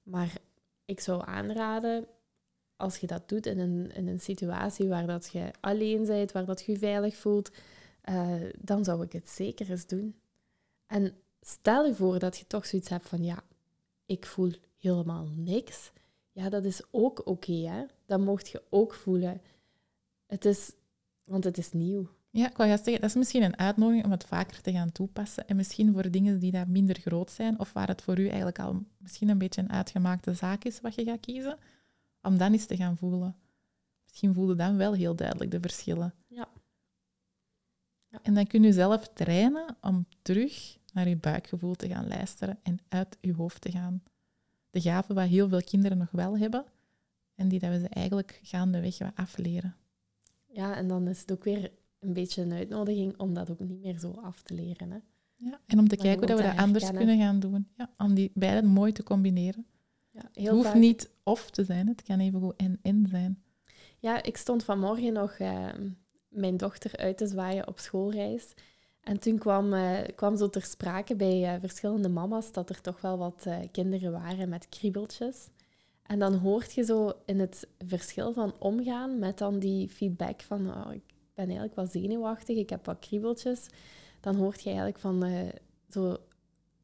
Maar 0.02 0.32
ik 0.84 1.00
zou 1.00 1.22
aanraden, 1.26 2.06
als 2.76 2.96
je 2.96 3.06
dat 3.06 3.28
doet 3.28 3.46
in 3.46 3.58
een, 3.58 3.92
in 3.94 4.08
een 4.08 4.20
situatie 4.20 4.88
waar 4.88 5.06
dat 5.06 5.28
je 5.32 5.50
alleen 5.60 6.06
bent, 6.06 6.32
waar 6.32 6.44
dat 6.44 6.62
je 6.62 6.72
je 6.72 6.78
veilig 6.78 7.16
voelt, 7.16 7.50
eh, 8.00 8.34
dan 8.60 8.84
zou 8.84 9.02
ik 9.02 9.12
het 9.12 9.28
zeker 9.28 9.70
eens 9.70 9.86
doen. 9.86 10.14
En 10.86 11.14
stel 11.40 11.86
je 11.86 11.94
voor 11.94 12.18
dat 12.18 12.38
je 12.38 12.46
toch 12.46 12.66
zoiets 12.66 12.88
hebt 12.88 13.08
van, 13.08 13.24
ja, 13.24 13.42
ik 14.06 14.26
voel 14.26 14.52
helemaal 14.76 15.26
niks. 15.36 15.92
Ja, 16.32 16.48
dat 16.48 16.64
is 16.64 16.82
ook 16.90 17.26
oké, 17.26 17.52
hè. 17.52 17.84
Dat 18.06 18.20
mocht 18.20 18.48
je 18.48 18.62
ook 18.70 18.94
voelen. 18.94 19.40
Het 20.26 20.44
is, 20.44 20.72
want 21.24 21.44
het 21.44 21.58
is 21.58 21.72
nieuw. 21.72 22.08
Ja, 22.30 22.50
ik 22.50 22.56
wou 22.56 22.68
zeggen, 22.68 23.00
dat 23.00 23.10
is 23.10 23.14
misschien 23.14 23.42
een 23.42 23.58
uitnodiging 23.58 24.04
om 24.04 24.10
het 24.10 24.24
vaker 24.24 24.60
te 24.60 24.72
gaan 24.72 24.92
toepassen. 24.92 25.48
En 25.48 25.56
misschien 25.56 25.92
voor 25.92 26.10
dingen 26.10 26.38
die 26.38 26.52
daar 26.52 26.68
minder 26.68 27.00
groot 27.00 27.30
zijn, 27.30 27.58
of 27.58 27.72
waar 27.72 27.88
het 27.88 28.02
voor 28.02 28.18
u 28.18 28.26
eigenlijk 28.26 28.58
al 28.58 28.82
misschien 28.98 29.28
een 29.28 29.38
beetje 29.38 29.62
een 29.62 29.72
uitgemaakte 29.72 30.34
zaak 30.34 30.64
is 30.64 30.80
wat 30.80 30.94
je 30.94 31.04
gaat 31.04 31.20
kiezen, 31.20 31.58
om 32.22 32.38
dan 32.38 32.52
eens 32.52 32.66
te 32.66 32.76
gaan 32.76 32.96
voelen. 32.96 33.36
Misschien 34.04 34.34
voelde 34.34 34.54
dan 34.54 34.76
wel 34.76 34.92
heel 34.92 35.14
duidelijk 35.14 35.50
de 35.50 35.60
verschillen. 35.60 36.14
Ja. 36.26 36.48
ja. 38.08 38.18
En 38.22 38.34
dan 38.34 38.46
kun 38.46 38.62
je 38.62 38.72
zelf 38.72 39.08
trainen 39.08 39.76
om 39.80 40.06
terug 40.22 40.78
naar 40.96 41.08
je 41.08 41.16
buikgevoel 41.16 41.74
te 41.74 41.88
gaan 41.88 42.08
luisteren 42.08 42.58
en 42.62 42.78
uit 42.88 43.18
je 43.20 43.34
hoofd 43.34 43.60
te 43.60 43.70
gaan. 43.70 44.02
De 44.70 44.80
gave 44.80 45.14
wat 45.14 45.28
heel 45.28 45.48
veel 45.48 45.62
kinderen 45.62 45.98
nog 45.98 46.10
wel 46.10 46.38
hebben 46.38 46.64
en 47.34 47.48
die 47.48 47.58
dat 47.58 47.70
we 47.70 47.78
ze 47.78 47.88
eigenlijk 47.88 48.40
gaandeweg 48.42 48.98
wat 48.98 49.12
afleren. 49.14 49.76
Ja, 50.46 50.76
en 50.76 50.88
dan 50.88 51.08
is 51.08 51.20
het 51.20 51.32
ook 51.32 51.44
weer 51.44 51.72
een 51.98 52.12
beetje 52.12 52.42
een 52.42 52.52
uitnodiging 52.52 53.18
om 53.18 53.34
dat 53.34 53.50
ook 53.50 53.60
niet 53.60 53.82
meer 53.82 53.98
zo 53.98 54.10
af 54.10 54.42
te 54.42 54.54
leren. 54.54 54.90
Hè? 54.90 54.98
Ja, 55.34 55.60
en 55.66 55.78
om 55.78 55.88
te 55.88 55.96
kijken 55.96 56.18
hoe 56.18 56.26
dat 56.26 56.38
we 56.38 56.44
dat 56.44 56.56
anders 56.56 56.90
kunnen 56.90 57.18
gaan 57.18 57.40
doen. 57.40 57.68
Ja, 57.76 57.90
om 57.98 58.14
die 58.14 58.30
beide 58.34 58.66
mooi 58.66 58.92
te 58.92 59.02
combineren. 59.02 59.66
Ja, 60.10 60.28
heel 60.32 60.56
het 60.56 60.64
hoeft 60.64 60.74
niet 60.74 61.10
of 61.22 61.50
te 61.50 61.64
zijn, 61.64 61.88
het 61.88 62.02
kan 62.02 62.20
even 62.20 62.40
goed 62.40 62.56
en-en 62.56 63.06
zijn. 63.08 63.42
Ja, 63.98 64.22
ik 64.22 64.36
stond 64.36 64.64
vanmorgen 64.64 65.12
nog 65.12 65.38
uh, 65.38 65.68
mijn 66.28 66.56
dochter 66.56 66.96
uit 66.96 67.18
te 67.18 67.26
zwaaien 67.26 67.68
op 67.68 67.78
schoolreis. 67.78 68.54
En 69.06 69.18
toen 69.20 69.38
kwam, 69.38 69.72
uh, 69.72 69.98
kwam 70.14 70.36
zo 70.36 70.48
ter 70.48 70.62
sprake 70.62 71.16
bij 71.16 71.54
uh, 71.54 71.60
verschillende 71.60 72.08
mama's 72.08 72.52
dat 72.52 72.70
er 72.70 72.80
toch 72.80 73.00
wel 73.00 73.18
wat 73.18 73.44
uh, 73.46 73.56
kinderen 73.72 74.12
waren 74.12 74.48
met 74.48 74.68
kriebeltjes. 74.68 75.48
En 76.02 76.18
dan 76.18 76.34
hoort 76.34 76.72
je 76.72 76.84
zo 76.84 77.12
in 77.24 77.40
het 77.40 77.68
verschil 77.78 78.32
van 78.32 78.54
omgaan 78.58 79.18
met 79.18 79.38
dan 79.38 79.58
die 79.58 79.88
feedback 79.88 80.42
van 80.42 80.70
oh, 80.70 80.92
ik 80.92 81.02
ben 81.34 81.44
eigenlijk 81.44 81.74
wat 81.74 81.90
zenuwachtig, 81.90 82.56
ik 82.56 82.70
heb 82.70 82.86
wat 82.86 82.98
kriebeltjes. 82.98 83.66
Dan 84.20 84.36
hoort 84.36 84.62
je 84.62 84.68
eigenlijk 84.68 84.98
van 84.98 85.24
zo 85.90 86.16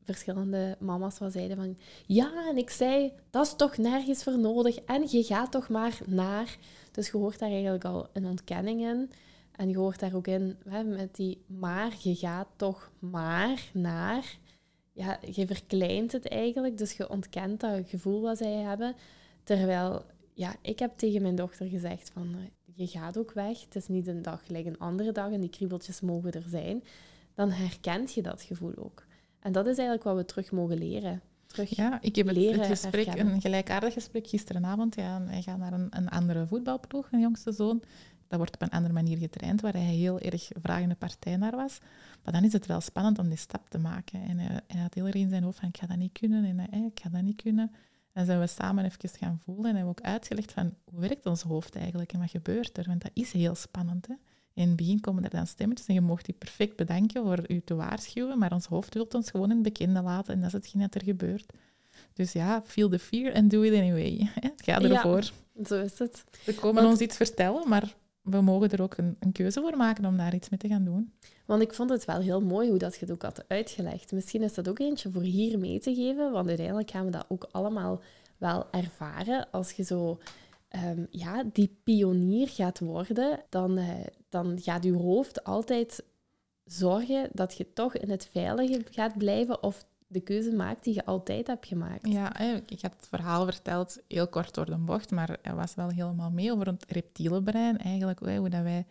verschillende 0.05 0.77
mama's 0.81 1.19
wat 1.19 1.33
zeiden 1.33 1.57
van 1.57 1.77
ja, 2.07 2.49
en 2.49 2.57
ik 2.57 2.71
zei, 2.71 3.13
dat 3.31 3.47
is 3.47 3.55
toch 3.57 3.77
nergens 3.77 4.23
voor 4.23 4.39
nodig 4.39 4.77
en 4.77 5.05
je 5.09 5.23
gaat 5.23 5.53
toch 5.53 5.69
maar 5.69 5.99
naar. 6.07 6.57
Dus 6.93 7.11
je 7.11 7.17
hoort 7.17 7.39
daar 7.39 7.51
eigenlijk 7.51 7.85
al 7.85 8.09
een 8.13 8.27
ontkenning 8.27 8.81
in. 8.81 9.11
En 9.53 9.69
je 9.69 9.77
hoort 9.77 10.01
daar 10.01 10.15
ook 10.15 10.27
in 10.27 10.57
hè, 10.69 10.85
met 10.85 11.17
die 11.17 11.43
maar, 11.47 11.93
je 12.03 12.15
gaat 12.15 12.49
toch 12.57 12.91
maar 12.99 13.71
naar. 13.73 14.37
Ja, 14.93 15.19
je 15.31 15.47
verkleint 15.47 16.13
het 16.13 16.29
eigenlijk, 16.29 16.79
dus 16.79 16.93
je 16.93 17.11
ontkent 17.11 17.61
dat 17.61 17.89
gevoel 17.89 18.21
wat 18.21 18.39
zij 18.39 18.53
hebben. 18.53 18.95
Terwijl, 19.43 20.05
ja, 20.35 20.55
ik 20.61 20.79
heb 20.79 20.93
tegen 20.97 21.23
mijn 21.23 21.35
dochter 21.35 21.67
gezegd 21.67 22.11
van, 22.11 22.35
eh, 22.35 22.41
je 22.75 22.87
gaat 22.87 23.19
ook 23.19 23.33
weg. 23.33 23.65
Het 23.65 23.77
is 23.77 23.89
niet 23.89 24.07
een 24.07 24.23
dag 24.23 24.47
gelijk 24.47 24.67
een 24.67 24.79
andere 24.79 25.13
dag 25.13 25.31
en 25.31 25.41
die 25.41 25.51
kriebeltjes 25.51 26.01
mogen 26.01 26.33
er 26.33 26.45
zijn. 26.49 26.85
Dan 27.35 27.51
herkent 27.51 28.13
je 28.13 28.23
dat 28.23 28.43
gevoel 28.43 28.73
ook. 28.77 29.05
En 29.41 29.53
dat 29.53 29.67
is 29.67 29.77
eigenlijk 29.77 30.03
wat 30.03 30.17
we 30.17 30.25
terug 30.25 30.53
mogen 30.53 30.79
leren. 30.79 31.23
Terug 31.47 31.77
ja, 31.77 31.99
ik 32.01 32.17
heb 32.17 32.31
leren 32.31 32.59
het 32.59 32.69
gesprek, 32.69 33.07
een 33.07 33.41
gelijkaardig 33.41 33.93
gesprek 33.93 34.27
gisteravond. 34.27 34.95
Ja, 34.95 35.23
hij 35.23 35.43
gaat 35.43 35.59
naar 35.59 35.73
een, 35.73 35.87
een 35.91 36.09
andere 36.09 36.47
voetbalploeg, 36.47 37.11
mijn 37.11 37.23
jongste 37.23 37.53
zoon. 37.53 37.83
Dat 38.33 38.41
wordt 38.41 38.57
op 38.57 38.63
een 38.63 38.77
andere 38.77 38.95
manier 38.95 39.19
getraind, 39.19 39.61
waar 39.61 39.73
hij 39.73 39.83
heel 39.83 40.21
erg 40.21 40.49
vragende 40.63 40.95
partij 40.95 41.37
naar 41.37 41.57
was. 41.57 41.79
Maar 42.25 42.33
dan 42.33 42.45
is 42.45 42.53
het 42.53 42.67
wel 42.67 42.81
spannend 42.81 43.19
om 43.19 43.29
die 43.29 43.39
stap 43.39 43.71
te 43.71 43.79
maken. 43.79 44.23
En 44.23 44.39
hij, 44.39 44.61
hij 44.67 44.81
had 44.81 44.95
heel 44.95 45.07
erg 45.07 45.15
in 45.15 45.29
zijn 45.29 45.43
hoofd 45.43 45.59
van, 45.59 45.69
ik 45.69 45.77
ga 45.77 45.87
dat 45.87 45.97
niet 45.97 46.19
kunnen 46.19 46.45
en 46.45 46.71
eh, 46.71 46.85
ik 46.85 47.01
ga 47.03 47.09
dat 47.09 47.23
niet 47.23 47.43
kunnen. 47.43 47.73
En 48.13 48.27
zijn 48.27 48.41
we 48.41 48.47
samen 48.47 48.85
even 48.85 49.09
gaan 49.09 49.41
voelen 49.45 49.65
en 49.65 49.77
hebben 49.77 49.95
we 49.95 50.01
ook 50.01 50.07
uitgelegd 50.07 50.53
van, 50.53 50.75
hoe 50.85 51.01
werkt 51.01 51.27
ons 51.27 51.43
hoofd 51.43 51.77
eigenlijk 51.77 52.13
en 52.13 52.19
wat 52.19 52.31
gebeurt 52.31 52.79
er? 52.79 52.85
Want 52.87 53.03
dat 53.03 53.11
is 53.15 53.33
heel 53.33 53.55
spannend. 53.55 54.07
Hè? 54.07 54.15
In 54.55 54.69
het 54.69 54.77
begin 54.77 55.01
komen 55.01 55.25
er 55.25 55.31
dan 55.31 55.47
stemmetjes 55.47 55.87
en 55.87 55.95
je 55.95 56.01
mocht 56.01 56.25
die 56.25 56.35
perfect 56.35 56.77
bedanken 56.77 57.23
voor 57.23 57.45
u 57.49 57.61
te 57.61 57.75
waarschuwen, 57.75 58.39
maar 58.39 58.53
ons 58.53 58.67
hoofd 58.67 58.95
wil 58.95 59.09
ons 59.13 59.31
gewoon 59.31 59.49
in 59.51 59.55
het 59.55 59.63
bekende 59.63 60.03
laten 60.03 60.35
en 60.35 60.41
dat 60.41 60.49
is 60.49 60.53
hetgeen 60.53 60.81
dat 60.81 60.95
er 60.95 61.05
gebeurt. 61.05 61.53
Dus 62.13 62.33
ja, 62.33 62.63
feel 62.65 62.89
the 62.89 62.99
fear 62.99 63.35
and 63.35 63.51
do 63.51 63.63
it 63.63 63.75
anyway. 63.75 64.31
Ga 64.65 64.81
ervoor. 64.81 65.23
Ja, 65.55 65.65
zo 65.65 65.83
is 65.83 65.99
het. 65.99 66.25
We 66.45 66.55
komen 66.55 66.87
ons 66.87 67.01
iets 67.01 67.17
vertellen, 67.17 67.69
maar 67.69 67.95
we 68.23 68.41
mogen 68.41 68.71
er 68.71 68.83
ook 68.83 68.97
een, 68.97 69.33
keuze 69.33 69.61
voor 69.61 69.77
maken 69.77 70.05
om 70.05 70.17
daar 70.17 70.35
iets 70.35 70.49
mee 70.49 70.59
te 70.59 70.69
gaan 70.69 70.85
doen. 70.85 71.13
Want 71.47 71.63
ik 71.63 71.75
vond 71.75 71.91
het 71.91 72.05
wel 72.05 72.21
heel 72.21 72.41
mooi 72.41 72.69
hoe 72.69 72.79
dat 72.79 72.95
je 72.95 73.01
het 73.01 73.11
ook 73.11 73.23
had 73.23 73.45
uitgelegd. 73.49 74.13
Misschien 74.13 74.43
is 74.43 74.55
dat 74.55 74.69
ook 74.69 74.79
eentje 74.79 75.11
voor 75.11 75.23
hier 75.23 75.59
mee 75.59 75.81
te 75.81 75.95
geven, 75.95 76.33
want 76.33 76.49
uiteindelijk 76.49 76.91
gaan 76.91 77.05
we 77.05 77.11
dat 77.11 77.25
ook 77.29 77.49
allemaal 77.51 78.01
wel 78.39 78.71
ervaren. 78.71 79.51
Als 79.51 79.73
je 79.73 79.83
zo 79.83 80.19
um, 80.85 81.07
ja, 81.11 81.45
die 81.53 81.79
pionier 81.85 82.49
gaat 82.49 82.79
worden, 82.79 83.41
dan, 83.49 83.79
uh, 83.79 83.89
dan 84.29 84.59
gaat 84.61 84.85
je 84.85 84.93
hoofd 84.93 85.45
altijd 85.45 86.05
zorgen 86.65 87.29
dat 87.33 87.57
je 87.57 87.73
toch 87.73 87.97
in 87.97 88.11
het 88.11 88.29
veilige 88.33 88.83
gaat 88.91 89.19
blijven 89.19 89.63
of 89.63 89.87
de 90.13 90.21
keuze 90.21 90.53
maakt 90.53 90.85
die 90.85 90.95
je 90.95 91.05
altijd 91.05 91.47
hebt 91.47 91.67
gemaakt. 91.67 92.09
Ja, 92.09 92.39
ik 92.67 92.81
had 92.81 92.95
het 92.97 93.07
verhaal 93.09 93.45
verteld, 93.45 94.03
heel 94.09 94.29
kort 94.29 94.55
door 94.55 94.67
de 94.67 94.77
bocht, 94.77 95.11
maar 95.11 95.39
hij 95.43 95.55
was 95.55 95.75
wel 95.75 95.89
helemaal 95.89 96.31
mee 96.31 96.53
over 96.53 96.67
het 96.67 96.85
reptiele 96.89 97.43
brein. 97.43 97.79
Eigenlijk 97.79 98.19
hoe 98.19 98.49
dat 98.49 98.63
wij 98.63 98.87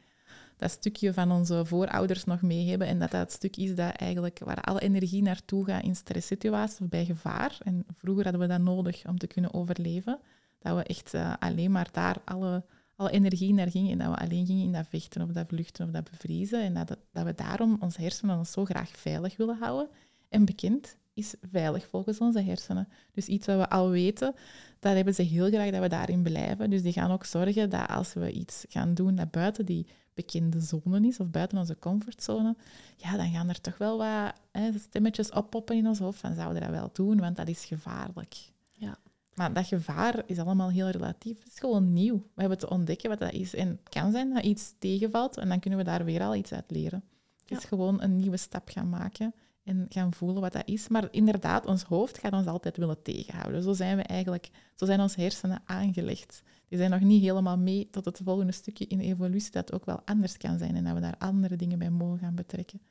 dat 0.61 0.71
stukje 0.71 1.13
van 1.13 1.31
onze 1.31 1.65
voorouders 1.65 2.23
nog 2.23 2.41
mee 2.41 2.69
hebben 2.69 2.87
en 2.87 2.99
dat 2.99 3.11
dat 3.11 3.21
het 3.21 3.31
stuk 3.31 3.57
is 3.57 3.75
dat 3.75 3.95
eigenlijk 3.95 4.39
waar 4.39 4.61
alle 4.61 4.79
energie 4.79 5.21
naartoe 5.21 5.65
gaat 5.65 5.83
in 5.83 5.95
stresssituaties 5.95 6.79
of 6.79 6.89
bij 6.89 7.05
gevaar. 7.05 7.57
En 7.63 7.85
vroeger 7.97 8.23
hadden 8.23 8.41
we 8.41 8.47
dat 8.47 8.61
nodig 8.61 9.07
om 9.07 9.17
te 9.17 9.27
kunnen 9.27 9.53
overleven. 9.53 10.19
Dat 10.59 10.75
we 10.75 10.83
echt 10.83 11.13
uh, 11.13 11.33
alleen 11.39 11.71
maar 11.71 11.89
daar 11.91 12.17
alle, 12.25 12.63
alle 12.95 13.11
energie 13.11 13.53
naar 13.53 13.69
gingen 13.69 13.91
en 13.91 13.97
dat 13.97 14.07
we 14.07 14.25
alleen 14.25 14.45
gingen 14.45 14.65
in 14.65 14.71
dat 14.71 14.87
vechten 14.87 15.21
of 15.21 15.29
dat 15.29 15.47
vluchten 15.47 15.85
of 15.85 15.91
dat 15.91 16.09
bevriezen. 16.09 16.61
En 16.63 16.73
dat, 16.73 16.97
dat 17.11 17.25
we 17.25 17.35
daarom 17.35 17.77
onze 17.79 18.01
hersenen 18.01 18.37
ons 18.37 18.51
zo 18.51 18.65
graag 18.65 18.89
veilig 18.89 19.37
willen 19.37 19.57
houden 19.57 19.89
en 20.29 20.45
bekend 20.45 20.97
is 21.13 21.35
veilig 21.51 21.87
volgens 21.87 22.19
onze 22.19 22.41
hersenen. 22.41 22.87
Dus 23.11 23.25
iets 23.25 23.47
wat 23.47 23.57
we 23.57 23.69
al 23.69 23.89
weten, 23.89 24.35
dat 24.79 24.95
hebben 24.95 25.13
ze 25.13 25.21
heel 25.21 25.47
graag 25.47 25.71
dat 25.71 25.81
we 25.81 25.89
daarin 25.89 26.21
blijven. 26.23 26.69
Dus 26.69 26.81
die 26.81 26.93
gaan 26.93 27.11
ook 27.11 27.25
zorgen 27.25 27.69
dat 27.69 27.87
als 27.87 28.13
we 28.13 28.31
iets 28.31 28.65
gaan 28.69 28.93
doen 28.93 29.15
dat 29.15 29.31
buiten 29.31 29.65
die 29.65 29.87
bekende 30.13 30.59
zone 30.59 31.07
is, 31.07 31.19
of 31.19 31.29
buiten 31.29 31.57
onze 31.57 31.79
comfortzone, 31.79 32.55
ja, 32.97 33.17
dan 33.17 33.31
gaan 33.31 33.49
er 33.49 33.61
toch 33.61 33.77
wel 33.77 33.97
wat 33.97 34.33
hè, 34.51 34.79
stemmetjes 34.79 35.31
oppoppen 35.31 35.75
in 35.75 35.87
ons 35.87 35.99
hoofd 35.99 36.19
van 36.19 36.35
zouden 36.35 36.61
we 36.61 36.67
dat 36.67 36.77
wel 36.77 36.89
doen, 36.93 37.19
want 37.19 37.35
dat 37.35 37.47
is 37.47 37.65
gevaarlijk. 37.65 38.35
Ja. 38.71 38.97
Maar 39.33 39.53
dat 39.53 39.65
gevaar 39.65 40.23
is 40.25 40.39
allemaal 40.39 40.69
heel 40.69 40.89
relatief. 40.89 41.39
Het 41.39 41.47
is 41.47 41.59
gewoon 41.59 41.93
nieuw. 41.93 42.15
We 42.15 42.41
hebben 42.41 42.57
te 42.57 42.69
ontdekken 42.69 43.09
wat 43.09 43.19
dat 43.19 43.31
is. 43.33 43.55
En 43.55 43.67
het 43.67 43.89
kan 43.89 44.11
zijn 44.11 44.33
dat 44.33 44.43
iets 44.43 44.73
tegenvalt 44.79 45.37
en 45.37 45.49
dan 45.49 45.59
kunnen 45.59 45.79
we 45.79 45.85
daar 45.85 46.05
weer 46.05 46.21
al 46.21 46.35
iets 46.35 46.51
uit 46.51 46.71
leren. 46.71 47.03
Het 47.45 47.57
is 47.57 47.65
gewoon 47.65 48.01
een 48.01 48.17
nieuwe 48.17 48.37
stap 48.37 48.69
gaan 48.69 48.89
maken 48.89 49.33
en 49.63 49.85
gaan 49.89 50.13
voelen 50.13 50.41
wat 50.41 50.53
dat 50.53 50.67
is. 50.67 50.87
Maar 50.87 51.07
inderdaad, 51.11 51.65
ons 51.65 51.83
hoofd 51.83 52.17
gaat 52.17 52.33
ons 52.33 52.45
altijd 52.45 52.77
willen 52.77 53.01
tegenhouden. 53.01 53.63
Zo 53.63 53.73
zijn 53.73 53.97
we 53.97 54.03
eigenlijk, 54.03 54.49
zo 54.75 54.85
zijn 54.85 54.99
onze 54.99 55.21
hersenen 55.21 55.61
aangelegd. 55.65 56.41
Die 56.67 56.77
zijn 56.77 56.91
nog 56.91 56.99
niet 56.99 57.21
helemaal 57.21 57.57
mee 57.57 57.89
tot 57.89 58.05
het 58.05 58.19
volgende 58.23 58.51
stukje 58.51 58.87
in 58.87 58.99
evolutie 58.99 59.51
dat 59.51 59.73
ook 59.73 59.85
wel 59.85 60.01
anders 60.05 60.37
kan 60.37 60.57
zijn 60.57 60.75
en 60.75 60.83
dat 60.83 60.93
we 60.93 60.99
daar 60.99 61.17
andere 61.17 61.55
dingen 61.55 61.79
bij 61.79 61.89
mogen 61.89 62.19
gaan 62.19 62.35
betrekken. 62.35 62.81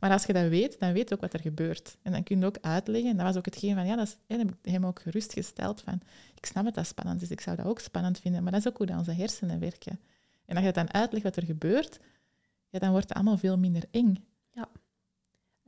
Maar 0.00 0.10
als 0.10 0.24
je 0.24 0.32
dat 0.32 0.48
weet, 0.48 0.78
dan 0.78 0.92
weet 0.92 1.08
je 1.08 1.14
ook 1.14 1.20
wat 1.20 1.32
er 1.32 1.40
gebeurt. 1.40 1.96
En 2.02 2.12
dan 2.12 2.22
kun 2.22 2.40
je 2.40 2.46
ook 2.46 2.58
uitleggen, 2.60 3.10
en 3.10 3.16
dat 3.16 3.26
was 3.26 3.36
ook 3.36 3.44
hetgeen 3.44 3.74
van, 3.74 3.86
ja, 3.86 3.96
dat 3.96 4.18
heb 4.26 4.40
ik 4.40 4.70
hem 4.70 4.86
ook 4.86 5.00
gerustgesteld 5.00 5.80
van, 5.80 6.00
ik 6.34 6.46
snap 6.46 6.64
het 6.64 6.74
dat 6.74 6.86
spannend 6.86 7.22
is, 7.22 7.30
ik 7.30 7.40
zou 7.40 7.56
dat 7.56 7.66
ook 7.66 7.78
spannend 7.78 8.18
vinden, 8.18 8.42
maar 8.42 8.52
dat 8.52 8.60
is 8.60 8.68
ook 8.68 8.78
hoe 8.78 8.96
onze 8.96 9.12
hersenen 9.12 9.60
werken. 9.60 10.00
En 10.44 10.56
als 10.56 10.64
je 10.64 10.72
dan 10.72 10.92
uitlegt 10.92 11.24
wat 11.24 11.36
er 11.36 11.44
gebeurt, 11.44 12.00
ja, 12.68 12.78
dan 12.78 12.90
wordt 12.90 13.08
het 13.08 13.16
allemaal 13.16 13.38
veel 13.38 13.58
minder 13.58 13.84
eng. 13.90 14.29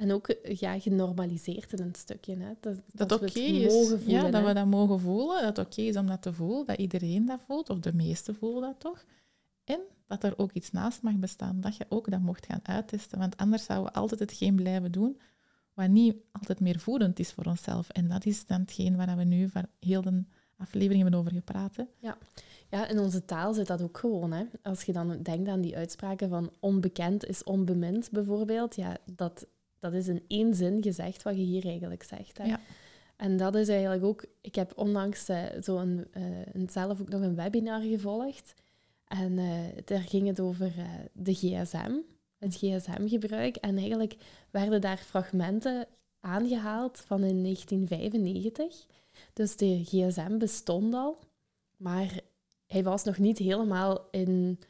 En 0.03 0.13
ook 0.13 0.35
ja, 0.43 0.81
genormaliseerd 0.81 1.73
in 1.73 1.85
een 1.85 1.95
stukje. 1.95 2.37
Hè? 2.37 2.53
Dat, 2.61 2.77
dat, 2.93 3.09
dat 3.09 3.23
oké 3.23 3.41
is. 3.41 3.73
Voelen, 3.73 4.01
ja, 4.07 4.31
dat 4.31 4.45
we 4.45 4.53
dat 4.53 4.67
mogen 4.67 5.01
voelen. 5.01 5.43
Dat 5.43 5.57
het 5.57 5.67
oké 5.67 5.81
is 5.81 5.97
om 5.97 6.07
dat 6.07 6.23
te 6.23 6.33
voelen. 6.33 6.67
Dat 6.67 6.79
iedereen 6.79 7.27
dat 7.27 7.41
voelt, 7.47 7.71
of 7.71 7.79
de 7.79 7.95
meesten 7.95 8.35
voelen 8.35 8.63
dat 8.63 8.81
toch. 8.81 9.05
En 9.65 9.81
dat 10.07 10.25
er 10.25 10.39
ook 10.39 10.53
iets 10.53 10.71
naast 10.71 11.03
mag 11.03 11.15
bestaan. 11.17 11.61
Dat 11.61 11.77
je 11.77 11.87
ook 11.89 12.11
dat 12.11 12.21
mocht 12.21 12.47
gaan 12.47 12.61
uittesten. 12.63 13.19
Want 13.19 13.37
anders 13.37 13.65
zouden 13.65 13.93
we 13.93 13.99
altijd 13.99 14.21
hetgeen 14.21 14.55
blijven 14.55 14.93
doen 14.93 15.21
wat 15.75 15.89
niet 15.89 16.17
altijd 16.33 16.61
meer 16.61 16.79
voedend 16.79 17.19
is 17.19 17.33
voor 17.33 17.45
onszelf. 17.45 17.89
En 17.89 18.09
dat 18.09 18.27
is 18.27 18.47
dan 18.47 18.61
hetgeen 18.61 18.97
waar 18.97 19.17
we 19.17 19.25
nu 19.25 19.49
van 19.49 19.67
heel 19.81 20.03
de 20.03 20.25
aflevering 20.57 21.03
hebben 21.03 21.21
over 21.21 21.33
gepraat. 21.33 21.77
Hè? 21.77 21.85
Ja. 21.99 22.19
ja, 22.71 22.87
in 22.87 22.99
onze 22.99 23.25
taal 23.25 23.55
zit 23.55 23.67
dat 23.67 23.83
ook 23.83 23.99
gewoon. 23.99 24.33
Hè? 24.33 24.45
Als 24.63 24.83
je 24.83 24.93
dan 24.93 25.23
denkt 25.23 25.49
aan 25.49 25.61
die 25.61 25.77
uitspraken 25.77 26.29
van 26.29 26.53
onbekend 26.61 27.27
is 27.27 27.45
onbemind 27.45 28.11
bijvoorbeeld, 28.11 28.77
ja, 28.77 28.97
dat 29.05 29.47
dat 29.83 29.93
is 29.93 30.09
in 30.09 30.25
één 30.27 30.55
zin 30.55 30.83
gezegd 30.83 31.23
wat 31.23 31.37
je 31.37 31.43
hier 31.43 31.67
eigenlijk 31.67 32.03
zegt. 32.03 32.39
Hè? 32.39 32.45
Ja. 32.45 32.61
En 33.17 33.37
dat 33.37 33.55
is 33.55 33.69
eigenlijk 33.69 34.05
ook... 34.05 34.25
Ik 34.41 34.55
heb 34.55 34.73
onlangs 34.77 35.29
uh, 35.29 35.45
zo 35.63 35.79
een, 35.79 36.07
uh, 36.17 36.69
zelf 36.69 37.01
ook 37.01 37.09
nog 37.09 37.21
een 37.21 37.35
webinar 37.35 37.81
gevolgd. 37.81 38.55
En 39.07 39.33
uh, 39.33 39.61
daar 39.85 40.01
ging 40.01 40.27
het 40.27 40.41
over 40.41 40.73
de 41.13 41.35
gsm, 41.35 41.93
het 42.39 42.55
gsm-gebruik. 42.55 43.57
En 43.57 43.77
eigenlijk 43.77 44.17
werden 44.51 44.81
daar 44.81 44.99
fragmenten 44.99 45.87
aangehaald 46.21 47.03
van 47.07 47.23
in 47.25 47.43
1995. 47.43 48.87
Dus 49.33 49.57
de 49.57 49.85
gsm 49.85 50.39
bestond 50.39 50.95
al, 50.95 51.19
maar 51.77 52.21
hij 52.67 52.83
was 52.83 53.05
nog 53.05 53.19
niet 53.19 53.39
helemaal 53.39 54.09
in, 54.11 54.61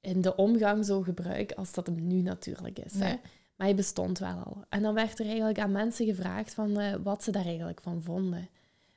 in 0.00 0.20
de 0.20 0.36
omgang 0.36 0.84
zo 0.84 1.02
gebruik 1.02 1.52
als 1.52 1.72
dat 1.72 1.86
hem 1.86 2.06
nu 2.06 2.20
natuurlijk 2.20 2.78
is. 2.78 2.92
Hè? 2.98 3.16
Maar 3.60 3.68
hij 3.68 3.78
bestond 3.78 4.18
wel 4.18 4.42
al. 4.44 4.64
En 4.68 4.82
dan 4.82 4.94
werd 4.94 5.18
er 5.18 5.26
eigenlijk 5.26 5.58
aan 5.58 5.72
mensen 5.72 6.06
gevraagd 6.06 6.54
van 6.54 6.80
uh, 6.80 6.94
wat 7.02 7.22
ze 7.22 7.30
daar 7.30 7.44
eigenlijk 7.44 7.80
van 7.80 8.02
vonden. 8.02 8.48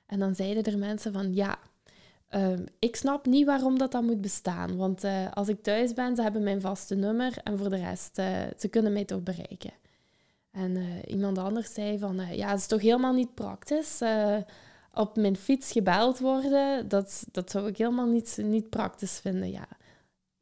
En 0.05 0.19
dan 0.19 0.35
zeiden 0.35 0.63
er 0.63 0.77
mensen 0.77 1.13
van 1.13 1.33
ja, 1.33 1.57
um, 2.29 2.65
ik 2.79 2.95
snap 2.95 3.25
niet 3.25 3.45
waarom 3.45 3.77
dat, 3.77 3.91
dat 3.91 4.03
moet 4.03 4.21
bestaan. 4.21 4.75
Want 4.77 5.03
uh, 5.03 5.31
als 5.31 5.47
ik 5.47 5.63
thuis 5.63 5.93
ben, 5.93 6.15
ze 6.15 6.21
hebben 6.21 6.43
mijn 6.43 6.61
vaste 6.61 6.95
nummer 6.95 7.37
en 7.43 7.57
voor 7.57 7.69
de 7.69 7.75
rest, 7.75 8.19
uh, 8.19 8.25
ze 8.57 8.67
kunnen 8.67 8.93
mij 8.93 9.05
toch 9.05 9.23
bereiken. 9.23 9.73
En 10.51 11.01
iemand 11.07 11.37
anders 11.37 11.73
zei 11.73 11.99
van 11.99 12.35
ja, 12.35 12.49
het 12.49 12.59
is 12.59 12.67
toch 12.67 12.81
helemaal 12.81 13.13
niet 13.13 13.33
praktisch. 13.33 14.01
op 14.93 15.15
mijn 15.15 15.35
fiets 15.35 15.71
gebeld 15.71 16.19
worden, 16.19 16.87
dat, 16.87 17.25
dat 17.31 17.51
zou 17.51 17.67
ik 17.67 17.77
helemaal 17.77 18.07
niet, 18.07 18.37
niet 18.41 18.69
praktisch 18.69 19.19
vinden. 19.19 19.51
Ja, 19.51 19.67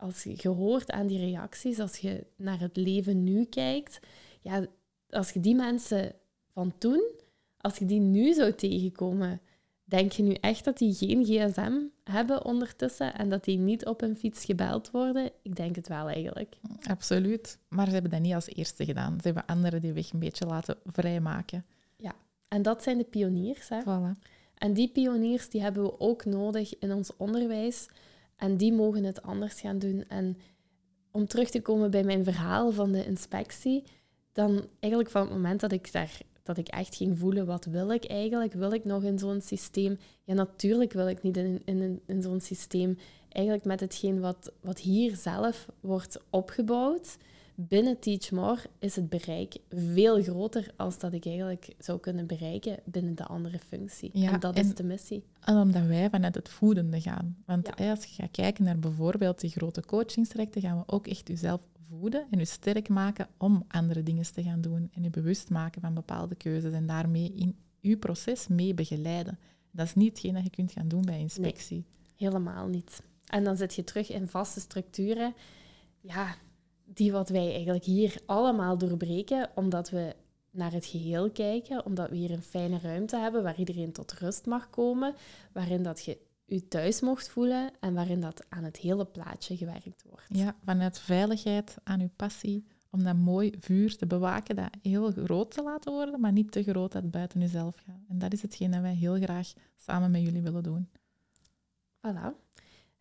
als 0.02 0.24
je 0.24 0.50
hoort 0.50 0.92
aan 0.92 1.08
die 1.08 1.20
reacties, 1.20 1.80
als 1.80 1.98
je 1.98 2.26
naar 2.36 2.60
het 2.60 2.78
leven 2.78 3.24
nu 3.24 3.46
kijkt, 3.46 4.00
ja, 4.42 4.66
als 5.10 5.32
je 5.32 5.40
die 5.40 5.56
mensen 5.56 6.14
van 6.54 6.74
toen, 6.78 7.04
als 7.58 7.78
je 7.78 7.86
die 7.86 8.00
nu 8.00 8.34
zou 8.34 8.54
tegenkomen, 8.54 9.42
denk 9.84 10.12
je 10.12 10.24
nu 10.24 10.34
echt 10.34 10.66
dat 10.66 10.78
die 10.78 10.94
geen 10.94 11.26
gsm 11.26 11.74
hebben 12.04 12.46
ondertussen 12.46 13.16
en 13.16 13.30
dat 13.30 13.44
die 13.44 13.58
niet 13.58 13.86
op 13.86 14.02
een 14.02 14.18
fiets 14.18 14.46
gebeld 14.46 14.92
worden? 14.92 15.32
Ik 15.42 15.56
denk 15.56 15.76
het 15.76 15.88
wel 15.88 16.10
eigenlijk. 16.10 16.56
Absoluut. 16.88 17.58
Maar 17.68 17.86
ze 17.86 17.94
hebben 17.94 18.12
dat 18.12 18.22
niet 18.22 18.34
als 18.34 18.48
eerste 18.48 18.86
gedaan. 18.86 19.14
Ze 19.18 19.26
hebben 19.26 19.46
anderen 19.46 19.82
die 19.82 19.94
weg 19.94 20.12
een 20.12 20.20
beetje 20.20 20.46
laten 20.46 20.78
vrijmaken. 20.86 21.66
Ja, 21.98 22.16
en 22.48 22.62
dat 22.62 22.84
zijn 22.84 22.98
de 22.98 23.04
pioniers. 23.04 23.70
Hè? 23.70 23.82
Voilà. 23.82 24.20
En 24.58 24.74
die 24.74 24.92
pioniers 24.92 25.50
die 25.50 25.62
hebben 25.62 25.84
we 25.84 26.00
ook 26.00 26.26
nodig 26.26 26.80
in 26.80 26.92
ons 26.94 27.12
onderwijs 27.18 27.88
en 28.42 28.58
die 28.58 28.74
mogen 28.74 29.04
het 29.04 29.22
anders 29.22 29.62
gaan 29.62 29.80
doen. 29.80 30.04
En 30.08 30.38
om 31.12 31.28
terug 31.28 31.50
te 31.50 31.62
komen 31.62 31.92
bij 31.92 32.04
mijn 32.04 32.24
verhaal 32.24 32.72
van 32.72 32.92
de 32.92 33.06
inspectie, 33.06 33.84
dan 34.32 34.68
eigenlijk 34.80 35.12
van 35.12 35.22
het 35.22 35.32
moment 35.32 35.60
dat 35.60 35.72
ik 35.72 35.92
daar 35.92 36.20
dat 36.44 36.58
ik 36.58 36.68
echt 36.68 36.96
ging 36.96 37.20
voelen, 37.20 37.46
wat 37.46 37.66
wil 37.66 37.92
ik 37.92 38.06
eigenlijk? 38.06 38.54
Wil 38.54 38.74
ik 38.74 38.86
nog 38.86 39.04
in 39.04 39.20
zo'n 39.20 39.42
systeem? 39.42 39.98
Ja, 40.24 40.34
natuurlijk 40.34 40.94
wil 40.94 41.08
ik 41.08 41.22
niet 41.22 41.38
in, 41.38 41.62
in, 41.66 42.02
in 42.06 42.22
zo'n 42.22 42.40
systeem. 42.40 42.98
Eigenlijk 43.30 43.66
met 43.66 43.80
hetgeen 43.80 44.20
wat, 44.20 44.52
wat 44.62 44.80
hier 44.80 45.16
zelf 45.16 45.68
wordt 45.80 46.20
opgebouwd, 46.30 47.18
binnen 47.68 48.00
Teach 48.00 48.32
More 48.32 48.60
is 48.80 48.96
het 48.96 49.10
bereik 49.10 49.58
veel 49.70 50.24
groter 50.24 50.74
als 50.78 51.00
dat 51.00 51.14
ik 51.14 51.26
eigenlijk 51.26 51.74
zou 51.78 52.00
kunnen 52.00 52.28
bereiken 52.28 52.80
binnen 52.86 53.16
de 53.16 53.26
andere 53.26 53.60
functie. 53.60 54.10
Ja, 54.14 54.32
en 54.32 54.40
dat 54.40 54.58
is 54.58 54.76
de 54.76 54.84
missie. 54.84 55.24
En 55.40 55.58
omdat 55.58 55.86
wij 55.86 56.10
vanuit 56.10 56.36
het 56.36 56.50
voedende 56.50 57.02
gaan. 57.02 57.38
Want 57.46 57.76
als 57.76 58.06
je 58.06 58.14
gaat 58.14 58.32
kijken 58.32 58.64
naar 58.64 58.80
bijvoorbeeld 58.80 59.40
die 59.40 59.50
grote 59.50 59.86
coachingstrajecten, 59.86 60.62
gaan 60.62 60.78
we 60.78 60.84
ook 60.86 61.08
echt 61.08 61.28
jezelf 61.28 61.62
voeden 61.90 62.28
en 62.32 62.40
je 62.40 62.46
sterk 62.46 62.90
maken 62.90 63.28
om 63.38 63.66
andere 63.68 64.04
dingen 64.04 64.34
te 64.34 64.44
gaan 64.44 64.62
doen. 64.62 64.90
En 64.94 65.04
je 65.04 65.10
bewust 65.10 65.50
maken 65.50 65.82
van 65.82 65.94
bepaalde 65.94 66.36
keuzes 66.36 66.74
en 66.74 66.88
daarmee 66.88 67.34
in 67.36 67.56
je 67.80 67.98
proces 67.98 68.48
mee 68.48 68.74
begeleiden. 68.74 69.40
Dat 69.72 69.86
is 69.86 69.96
niet 69.96 70.10
hetgeen 70.10 70.34
dat 70.34 70.44
je 70.44 70.50
kunt 70.50 70.72
gaan 70.72 70.88
doen 70.88 71.02
bij 71.02 71.20
inspectie. 71.20 71.86
helemaal 72.16 72.68
niet. 72.68 73.02
En 73.26 73.44
dan 73.44 73.58
zit 73.58 73.76
je 73.76 73.84
terug 73.84 74.10
in 74.10 74.28
vaste 74.28 74.60
structuren. 74.60 75.34
Ja, 76.02 76.36
die 76.94 77.12
wat 77.12 77.30
wij 77.30 77.54
eigenlijk 77.54 77.84
hier 77.84 78.16
allemaal 78.26 78.78
doorbreken, 78.78 79.50
omdat 79.56 79.90
we 79.90 80.16
naar 80.52 80.72
het 80.72 80.86
geheel 80.86 81.32
kijken, 81.32 81.86
omdat 81.86 82.10
we 82.10 82.16
hier 82.16 82.32
een 82.32 82.42
fijne 82.42 82.80
ruimte 82.80 83.18
hebben 83.18 83.44
waar 83.44 83.60
iedereen 83.60 83.92
tot 83.92 84.14
rust 84.14 84.46
mag 84.46 84.70
komen, 84.70 85.16
waarin 85.52 85.84
dat 85.84 86.04
je 86.04 86.18
je 86.46 86.68
thuis 86.68 87.02
mocht 87.02 87.30
voelen 87.30 87.72
en 87.80 87.94
waarin 87.94 88.22
dat 88.22 88.46
aan 88.50 88.64
het 88.64 88.78
hele 88.78 89.06
plaatje 89.06 89.58
gewerkt 89.58 90.04
wordt. 90.10 90.28
Ja, 90.28 90.56
vanuit 90.64 91.00
veiligheid 91.00 91.78
aan 91.84 92.02
uw 92.02 92.10
passie, 92.16 92.66
om 92.90 93.04
dat 93.04 93.16
mooi 93.16 93.54
vuur 93.60 93.98
te 93.98 94.06
bewaken, 94.08 94.56
dat 94.56 94.70
heel 94.82 95.12
groot 95.12 95.52
te 95.52 95.64
laten 95.64 95.92
worden, 95.92 96.20
maar 96.20 96.32
niet 96.32 96.52
te 96.52 96.64
groot 96.64 96.92
dat 96.92 97.02
het 97.02 97.12
buiten 97.12 97.42
uzelf 97.42 97.76
gaat. 97.86 98.02
En 98.10 98.20
dat 98.20 98.34
is 98.34 98.42
hetgeen 98.42 98.72
dat 98.72 98.82
wij 98.82 98.94
heel 98.94 99.16
graag 99.16 99.54
samen 99.76 100.12
met 100.12 100.22
jullie 100.22 100.42
willen 100.42 100.64
doen. 100.64 100.90
Voilà. 102.08 102.51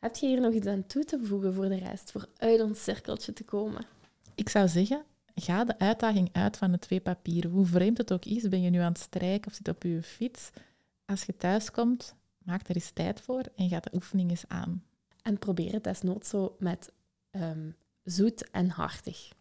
Heb 0.01 0.17
je 0.17 0.27
hier 0.27 0.41
nog 0.41 0.53
iets 0.53 0.67
aan 0.67 0.87
toe 0.87 1.05
te 1.05 1.19
voegen 1.23 1.55
voor 1.55 1.69
de 1.69 1.79
rest, 1.79 2.11
voor 2.11 2.27
uit 2.37 2.61
ons 2.61 2.83
cirkeltje 2.83 3.33
te 3.33 3.45
komen? 3.45 3.87
Ik 4.35 4.49
zou 4.49 4.69
zeggen, 4.69 5.03
ga 5.35 5.65
de 5.65 5.79
uitdaging 5.79 6.29
uit 6.33 6.57
van 6.57 6.73
de 6.73 6.79
twee 6.79 7.01
papieren. 7.01 7.51
Hoe 7.51 7.67
vreemd 7.67 7.99
het 7.99 8.13
ook 8.13 8.25
is, 8.25 8.49
ben 8.49 8.63
je 8.63 8.71
nu 8.71 8.79
aan 8.79 8.93
het 8.93 9.01
strijken 9.01 9.51
of 9.51 9.57
zit 9.57 9.69
op 9.69 9.83
je 9.83 10.03
fiets. 10.03 10.51
Als 11.05 11.25
je 11.25 11.37
thuis 11.37 11.71
komt, 11.71 12.15
maak 12.39 12.69
er 12.69 12.75
eens 12.75 12.91
tijd 12.91 13.21
voor 13.21 13.43
en 13.57 13.69
ga 13.69 13.81
de 13.81 13.91
oefening 13.95 14.31
eens 14.31 14.45
aan. 14.49 14.85
En 15.23 15.39
probeer 15.39 15.73
het 15.73 15.85
desnoods 15.85 16.29
zo 16.29 16.57
met 16.59 16.93
um, 17.31 17.77
zoet 18.05 18.51
en 18.51 18.69
hartig. 18.69 19.33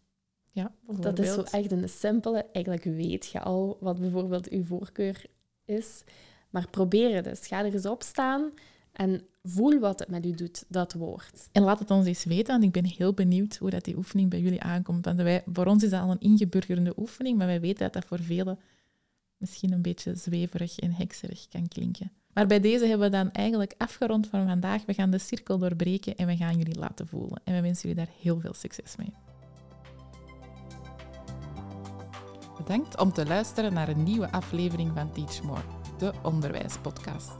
Ja, 0.50 0.72
dat 0.86 1.18
is 1.18 1.34
zo 1.34 1.42
echt 1.42 1.72
een 1.72 1.88
simpele. 1.88 2.46
Eigenlijk 2.52 2.84
weet 2.84 3.26
je 3.26 3.40
al 3.40 3.76
wat 3.80 4.00
bijvoorbeeld 4.00 4.48
uw 4.48 4.64
voorkeur 4.64 5.24
is. 5.64 6.02
Maar 6.50 6.70
probeer 6.70 7.14
het 7.14 7.26
eens. 7.26 7.46
Ga 7.46 7.64
er 7.64 7.74
eens 7.74 7.86
op 7.86 8.02
staan 8.02 8.52
en 8.92 9.26
voel 9.42 9.78
wat 9.78 9.98
het 9.98 10.08
met 10.08 10.26
u 10.26 10.30
doet, 10.30 10.64
dat 10.68 10.92
woord. 10.92 11.48
En 11.52 11.62
laat 11.62 11.78
het 11.78 11.90
ons 11.90 12.06
eens 12.06 12.24
weten, 12.24 12.52
want 12.52 12.64
ik 12.64 12.82
ben 12.82 12.84
heel 12.84 13.12
benieuwd 13.12 13.56
hoe 13.56 13.70
dat 13.70 13.84
die 13.84 13.96
oefening 13.96 14.30
bij 14.30 14.40
jullie 14.40 14.62
aankomt. 14.62 15.04
Want 15.04 15.20
wij, 15.20 15.42
voor 15.52 15.66
ons 15.66 15.82
is 15.82 15.90
dat 15.90 16.00
al 16.00 16.10
een 16.10 16.20
ingeburgerde 16.20 16.92
oefening, 16.96 17.38
maar 17.38 17.46
wij 17.46 17.60
weten 17.60 17.82
dat 17.82 17.92
dat 17.92 18.04
voor 18.04 18.20
velen 18.20 18.58
misschien 19.36 19.72
een 19.72 19.82
beetje 19.82 20.14
zweverig 20.14 20.78
en 20.78 20.92
hekserig 20.92 21.48
kan 21.48 21.68
klinken. 21.68 22.12
Maar 22.32 22.46
bij 22.46 22.60
deze 22.60 22.86
hebben 22.86 23.10
we 23.10 23.16
dan 23.16 23.32
eigenlijk 23.32 23.74
afgerond 23.78 24.26
van 24.26 24.46
vandaag. 24.46 24.84
We 24.84 24.94
gaan 24.94 25.10
de 25.10 25.18
cirkel 25.18 25.58
doorbreken 25.58 26.16
en 26.16 26.26
we 26.26 26.36
gaan 26.36 26.56
jullie 26.56 26.78
laten 26.78 27.06
voelen. 27.06 27.40
En 27.44 27.54
we 27.54 27.60
wensen 27.60 27.88
jullie 27.88 28.04
daar 28.04 28.14
heel 28.20 28.40
veel 28.40 28.54
succes 28.54 28.96
mee. 28.96 29.12
Bedankt 32.56 33.00
om 33.00 33.12
te 33.12 33.26
luisteren 33.26 33.72
naar 33.72 33.88
een 33.88 34.02
nieuwe 34.02 34.30
aflevering 34.32 34.90
van 34.94 35.12
Teach 35.12 35.42
More, 35.42 35.62
de 35.98 36.12
onderwijspodcast. 36.22 37.39